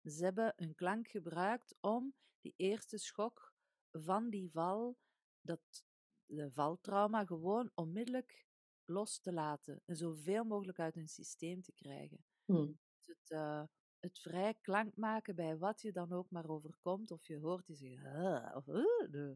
Ze 0.04 0.24
hebben 0.24 0.54
een 0.56 0.76
klank 0.76 1.08
gebruikt 1.08 1.76
om 1.80 2.14
die 2.42 2.54
eerste 2.56 2.98
schok 2.98 3.54
van 3.92 4.30
die 4.30 4.52
val, 4.52 4.98
dat 5.42 5.84
de 6.26 6.52
valtrauma, 6.52 7.26
gewoon 7.26 7.72
onmiddellijk 7.74 8.46
los 8.86 9.20
te 9.20 9.34
laten. 9.34 9.82
En 9.86 9.96
zoveel 9.96 10.44
mogelijk 10.44 10.80
uit 10.80 10.96
hun 10.96 11.08
systeem 11.08 11.62
te 11.62 11.74
krijgen. 11.74 12.26
Hmm. 12.46 12.80
Dus 12.98 13.08
het, 13.08 13.30
uh, 13.30 13.64
het 14.00 14.20
vrij 14.20 14.54
klank 14.54 14.96
maken 14.96 15.36
bij 15.36 15.58
wat 15.58 15.82
je 15.82 15.92
dan 15.92 16.12
ook 16.12 16.30
maar 16.30 16.50
overkomt. 16.50 17.12
Of 17.12 17.28
je 17.28 17.38
hoort 17.38 17.66
die 17.66 17.76
zeggen, 17.76 18.56
of 18.56 18.68
uh, 18.68 19.32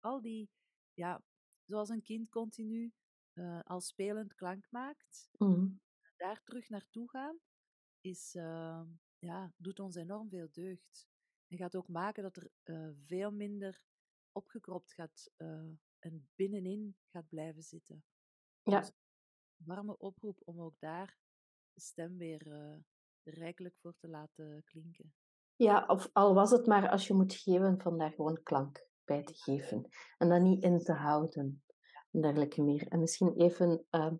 al 0.00 0.20
die, 0.20 0.50
ja, 0.94 1.22
zoals 1.64 1.88
een 1.88 2.02
kind 2.02 2.28
continu 2.28 2.92
uh, 3.34 3.60
al 3.62 3.80
spelend 3.80 4.34
klank 4.34 4.70
maakt. 4.70 5.30
Mm. 5.38 5.80
Daar 6.16 6.42
terug 6.42 6.68
naartoe 6.68 7.10
gaan, 7.10 7.38
is, 8.00 8.34
uh, 8.34 8.82
ja, 9.18 9.52
doet 9.56 9.80
ons 9.80 9.94
enorm 9.94 10.28
veel 10.28 10.48
deugd. 10.50 11.08
En 11.46 11.56
gaat 11.56 11.76
ook 11.76 11.88
maken 11.88 12.22
dat 12.22 12.36
er 12.36 12.50
uh, 12.64 12.90
veel 13.06 13.32
minder 13.32 13.84
opgekropt 14.32 14.92
gaat 14.92 15.30
en 15.98 16.28
binnenin 16.34 16.96
gaat 17.06 17.28
blijven 17.28 17.62
zitten. 17.62 18.04
Ja. 18.62 18.80
Dus 18.80 18.92
warme 19.56 19.98
oproep 19.98 20.40
om 20.44 20.60
ook 20.60 20.78
daar 20.78 21.18
de 21.72 21.80
stem 21.80 22.18
weer 22.18 22.46
rijkelijk 23.22 23.74
voor 23.80 23.94
te 24.00 24.08
laten 24.08 24.62
klinken. 24.64 25.14
Ja, 25.56 25.84
of 25.86 26.10
al 26.12 26.34
was 26.34 26.50
het 26.50 26.66
maar 26.66 26.88
als 26.88 27.06
je 27.06 27.14
moet 27.14 27.34
geven, 27.34 27.80
van 27.80 27.98
daar 27.98 28.12
gewoon 28.12 28.42
klank 28.42 28.86
bij 29.04 29.22
te 29.22 29.34
geven. 29.34 29.88
En 30.18 30.28
dat 30.28 30.40
niet 30.40 30.62
in 30.62 30.78
te 30.78 30.92
houden. 30.92 31.62
En 32.10 32.20
dergelijke 32.20 32.62
meer. 32.62 32.88
En 32.88 33.00
misschien 33.00 33.32
even 33.36 33.84
uh, 33.90 34.12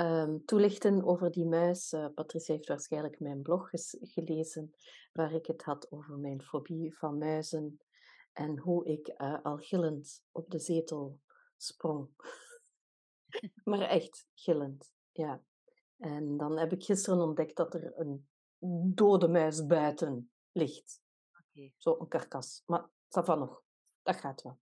uh, 0.00 0.34
toelichten 0.44 1.04
over 1.04 1.30
die 1.30 1.46
muis. 1.46 1.92
Uh, 1.92 2.06
Patricia 2.14 2.54
heeft 2.54 2.68
waarschijnlijk 2.68 3.20
mijn 3.20 3.42
blog 3.42 3.68
gelezen, 4.00 4.74
waar 5.12 5.32
ik 5.32 5.46
het 5.46 5.62
had 5.62 5.90
over 5.90 6.18
mijn 6.18 6.42
fobie 6.42 6.96
van 6.96 7.18
muizen. 7.18 7.80
En 8.32 8.58
hoe 8.58 8.84
ik 8.84 9.06
eh, 9.06 9.42
al 9.42 9.56
gillend 9.56 10.24
op 10.30 10.50
de 10.50 10.58
zetel 10.58 11.20
sprong. 11.56 12.08
maar 13.64 13.80
echt 13.80 14.26
gillend, 14.34 14.92
ja. 15.12 15.42
En 15.96 16.36
dan 16.36 16.58
heb 16.58 16.72
ik 16.72 16.84
gisteren 16.84 17.20
ontdekt 17.20 17.56
dat 17.56 17.74
er 17.74 17.92
een 17.98 18.28
dode 18.94 19.28
muis 19.28 19.66
buiten 19.66 20.30
ligt. 20.52 21.00
Okay. 21.50 21.74
Zo 21.76 21.96
een 21.98 22.08
karkas. 22.08 22.62
Maar 22.66 22.88
dat 23.08 23.24
van 23.24 23.38
nog. 23.38 23.62
Dat 24.02 24.16
gaat 24.16 24.42
wel. 24.42 24.58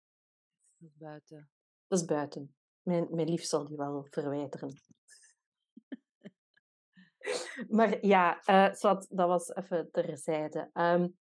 Dat 0.77 0.89
is 0.89 0.97
buiten. 0.97 1.51
Dat 1.87 1.99
is 1.99 2.05
buiten. 2.05 2.55
Mijn, 2.83 3.07
mijn 3.11 3.29
lief 3.29 3.45
zal 3.45 3.67
die 3.67 3.77
wel 3.77 4.07
verwijderen. 4.11 4.73
maar 7.77 8.07
ja, 8.07 8.43
uh, 8.47 9.01
dat 9.09 9.29
was 9.29 9.55
even 9.55 9.91
terzijde. 9.91 10.71
Um, 10.75 11.19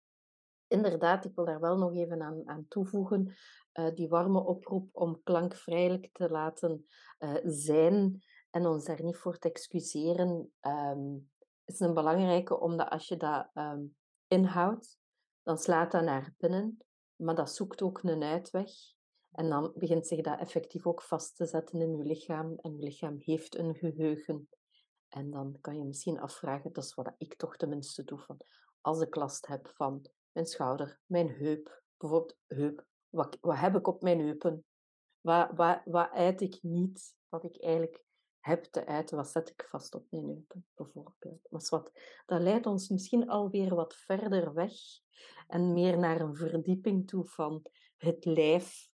inderdaad, 0.67 1.25
ik 1.25 1.35
wil 1.35 1.45
daar 1.45 1.61
wel 1.61 1.79
nog 1.79 1.95
even 1.95 2.23
aan, 2.23 2.49
aan 2.49 2.67
toevoegen, 2.69 3.35
uh, 3.73 3.95
die 3.95 4.09
warme 4.09 4.45
oproep 4.45 4.89
om 4.93 5.23
klankvrijelijk 5.23 6.09
te 6.13 6.31
laten 6.31 6.87
uh, 7.19 7.37
zijn 7.45 8.23
en 8.51 8.67
ons 8.67 8.85
daar 8.85 9.03
niet 9.03 9.17
voor 9.17 9.39
te 9.39 9.49
excuseren, 9.49 10.53
um, 10.61 11.31
is 11.69 11.81
een 11.81 11.95
belangrijke, 11.95 12.61
omdat 12.61 12.89
als 12.89 13.09
je 13.09 13.17
dat 13.17 13.51
um, 13.55 13.97
inhoudt, 14.27 14.99
dan 15.43 15.59
slaat 15.59 15.91
dat 15.93 16.03
naar 16.03 16.35
binnen, 16.37 16.79
maar 17.17 17.35
dat 17.35 17.55
zoekt 17.55 17.83
ook 17.83 18.03
een 18.03 18.23
uitweg. 18.23 18.71
En 19.31 19.49
dan 19.49 19.73
begint 19.75 20.07
zich 20.07 20.21
dat 20.21 20.39
effectief 20.39 20.87
ook 20.87 21.03
vast 21.03 21.37
te 21.37 21.47
zetten 21.47 21.81
in 21.81 21.97
je 21.97 22.05
lichaam. 22.05 22.59
En 22.61 22.77
je 22.77 22.83
lichaam 22.83 23.17
heeft 23.19 23.57
een 23.57 23.75
geheugen. 23.75 24.49
En 25.09 25.31
dan 25.31 25.59
kan 25.61 25.79
je 25.79 25.85
misschien 25.85 26.21
afvragen, 26.21 26.73
dat 26.73 26.85
is 26.85 26.95
wat 26.95 27.15
ik 27.19 27.37
toch 27.37 27.57
tenminste 27.57 28.05
doe, 28.05 28.19
van 28.19 28.41
als 28.81 29.01
ik 29.01 29.15
last 29.15 29.47
heb 29.47 29.69
van 29.69 30.07
mijn 30.33 30.47
schouder, 30.47 31.01
mijn 31.07 31.29
heup, 31.29 31.83
bijvoorbeeld 31.97 32.37
heup, 32.47 32.87
wat, 33.09 33.39
wat 33.41 33.59
heb 33.59 33.77
ik 33.77 33.87
op 33.87 34.03
mijn 34.03 34.21
heupen? 34.21 34.65
Wat, 35.21 35.51
wat, 35.55 35.81
wat 35.85 36.11
eet 36.13 36.41
ik 36.41 36.59
niet, 36.63 37.15
wat 37.29 37.45
ik 37.45 37.63
eigenlijk 37.63 38.05
heb 38.41 38.65
te 38.65 38.87
uiten, 38.87 39.17
wat 39.17 39.29
zet 39.29 39.49
ik 39.49 39.67
vast 39.69 39.95
op 39.95 40.07
mijn 40.11 40.27
heupen, 40.27 40.67
bijvoorbeeld. 40.75 41.47
Maar 41.51 41.67
wat, 41.69 41.91
dat 42.27 42.41
leidt 42.41 42.67
ons 42.67 42.89
misschien 42.89 43.29
alweer 43.29 43.75
wat 43.75 43.95
verder 43.95 44.55
weg 44.55 44.73
en 45.47 45.73
meer 45.73 45.99
naar 45.99 46.21
een 46.21 46.37
verdieping 46.37 47.07
toe 47.07 47.25
van 47.25 47.63
het 47.97 48.25
lijf 48.25 48.89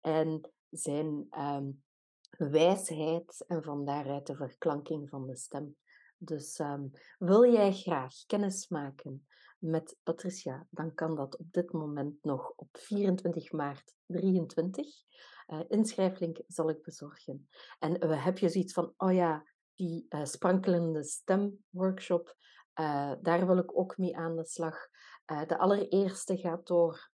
en 0.00 0.50
zijn 0.70 1.26
um, 1.30 1.82
wijsheid 2.30 3.44
en 3.46 3.62
van 3.62 3.84
daaruit 3.84 4.26
de 4.26 4.36
verklanking 4.36 5.08
van 5.08 5.26
de 5.26 5.36
stem. 5.36 5.76
Dus 6.18 6.58
um, 6.58 6.90
wil 7.18 7.52
jij 7.52 7.72
graag 7.72 8.14
kennis 8.26 8.68
maken 8.68 9.26
met 9.60 9.96
Patricia, 10.02 10.66
dan 10.70 10.94
kan 10.94 11.16
dat 11.16 11.38
op 11.38 11.52
dit 11.52 11.72
moment 11.72 12.24
nog 12.24 12.52
op 12.56 12.68
24 12.72 13.52
maart 13.52 13.94
23. 14.06 14.86
Uh, 15.48 15.60
inschrijflink 15.68 16.40
zal 16.46 16.70
ik 16.70 16.82
bezorgen. 16.82 17.48
En 17.78 18.06
uh, 18.06 18.24
heb 18.24 18.38
je 18.38 18.48
zoiets 18.48 18.72
van, 18.72 18.94
oh 18.96 19.12
ja, 19.12 19.44
die 19.74 20.06
uh, 20.08 20.24
sprankelende 20.24 21.04
stemworkshop, 21.04 22.38
daar 23.20 23.46
wil 23.46 23.58
ik 23.58 23.78
ook 23.78 23.98
mee 23.98 24.16
aan 24.16 24.36
de 24.36 24.44
slag. 24.44 24.76
De 25.46 25.58
allereerste 25.58 26.36
gaat 26.36 26.66
door 26.66 27.10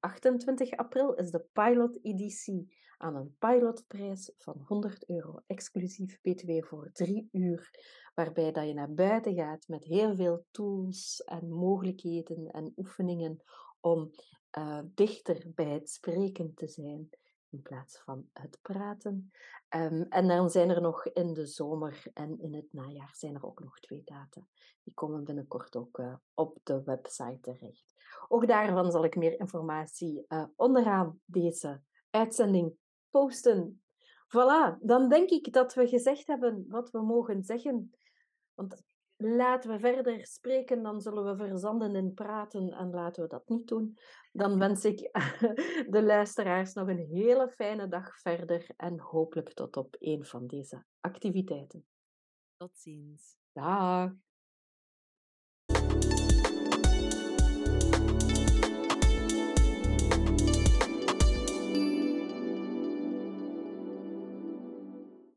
28 0.00 0.70
april, 0.70 1.14
is 1.14 1.30
de 1.30 1.44
pilot-editie 1.52 2.76
aan 3.00 3.16
een 3.16 3.36
pilotprijs 3.38 4.32
van 4.38 4.64
100 4.66 5.08
euro, 5.08 5.42
exclusief 5.46 6.20
btw 6.20 6.64
voor 6.64 6.90
drie 6.92 7.28
uur, 7.32 7.70
waarbij 8.14 8.52
dat 8.52 8.66
je 8.66 8.74
naar 8.74 8.92
buiten 8.92 9.34
gaat 9.34 9.68
met 9.68 9.84
heel 9.84 10.14
veel 10.14 10.44
tools 10.50 11.22
en 11.24 11.48
mogelijkheden 11.48 12.50
en 12.50 12.72
oefeningen 12.76 13.42
om 13.80 14.10
uh, 14.58 14.80
dichter 14.94 15.42
bij 15.54 15.68
het 15.68 15.90
spreken 15.90 16.54
te 16.54 16.68
zijn 16.68 17.10
in 17.50 17.62
plaats 17.62 17.98
van 17.98 18.28
het 18.32 18.58
praten. 18.62 19.30
Um, 19.74 20.06
en 20.08 20.28
dan 20.28 20.50
zijn 20.50 20.70
er 20.70 20.80
nog 20.80 21.06
in 21.06 21.32
de 21.32 21.46
zomer 21.46 22.02
en 22.12 22.40
in 22.40 22.54
het 22.54 22.72
najaar 22.72 23.14
zijn 23.16 23.34
er 23.34 23.46
ook 23.46 23.60
nog 23.60 23.80
twee 23.80 24.02
data. 24.04 24.46
Die 24.82 24.94
komen 24.94 25.24
binnenkort 25.24 25.76
ook 25.76 25.98
uh, 25.98 26.14
op 26.34 26.58
de 26.62 26.82
website 26.82 27.38
terecht. 27.40 27.88
Ook 28.28 28.46
daarvan 28.46 28.90
zal 28.90 29.04
ik 29.04 29.16
meer 29.16 29.40
informatie 29.40 30.24
uh, 30.28 30.44
onderaan 30.56 31.20
deze 31.24 31.82
uitzending 32.10 32.78
posten. 33.10 33.82
Voilà, 34.26 34.78
dan 34.80 35.08
denk 35.08 35.30
ik 35.30 35.52
dat 35.52 35.74
we 35.74 35.88
gezegd 35.88 36.26
hebben 36.26 36.64
wat 36.68 36.90
we 36.90 37.02
mogen 37.02 37.42
zeggen. 37.42 37.90
Want 38.54 38.82
laten 39.16 39.70
we 39.70 39.78
verder 39.78 40.26
spreken, 40.26 40.82
dan 40.82 41.00
zullen 41.00 41.24
we 41.24 41.46
verzanden 41.46 41.94
in 41.94 42.14
praten 42.14 42.72
en 42.72 42.90
laten 42.90 43.22
we 43.22 43.28
dat 43.28 43.48
niet 43.48 43.68
doen. 43.68 43.98
Dan 44.32 44.58
wens 44.58 44.84
ik 44.84 44.98
de 45.94 46.02
luisteraars 46.02 46.72
nog 46.72 46.88
een 46.88 47.06
hele 47.10 47.48
fijne 47.48 47.88
dag 47.88 48.18
verder 48.20 48.66
en 48.76 48.98
hopelijk 48.98 49.52
tot 49.52 49.76
op 49.76 49.96
een 49.98 50.24
van 50.24 50.46
deze 50.46 50.84
activiteiten. 51.00 51.86
Tot 52.56 52.78
ziens. 52.78 53.36
Dag. 53.52 54.29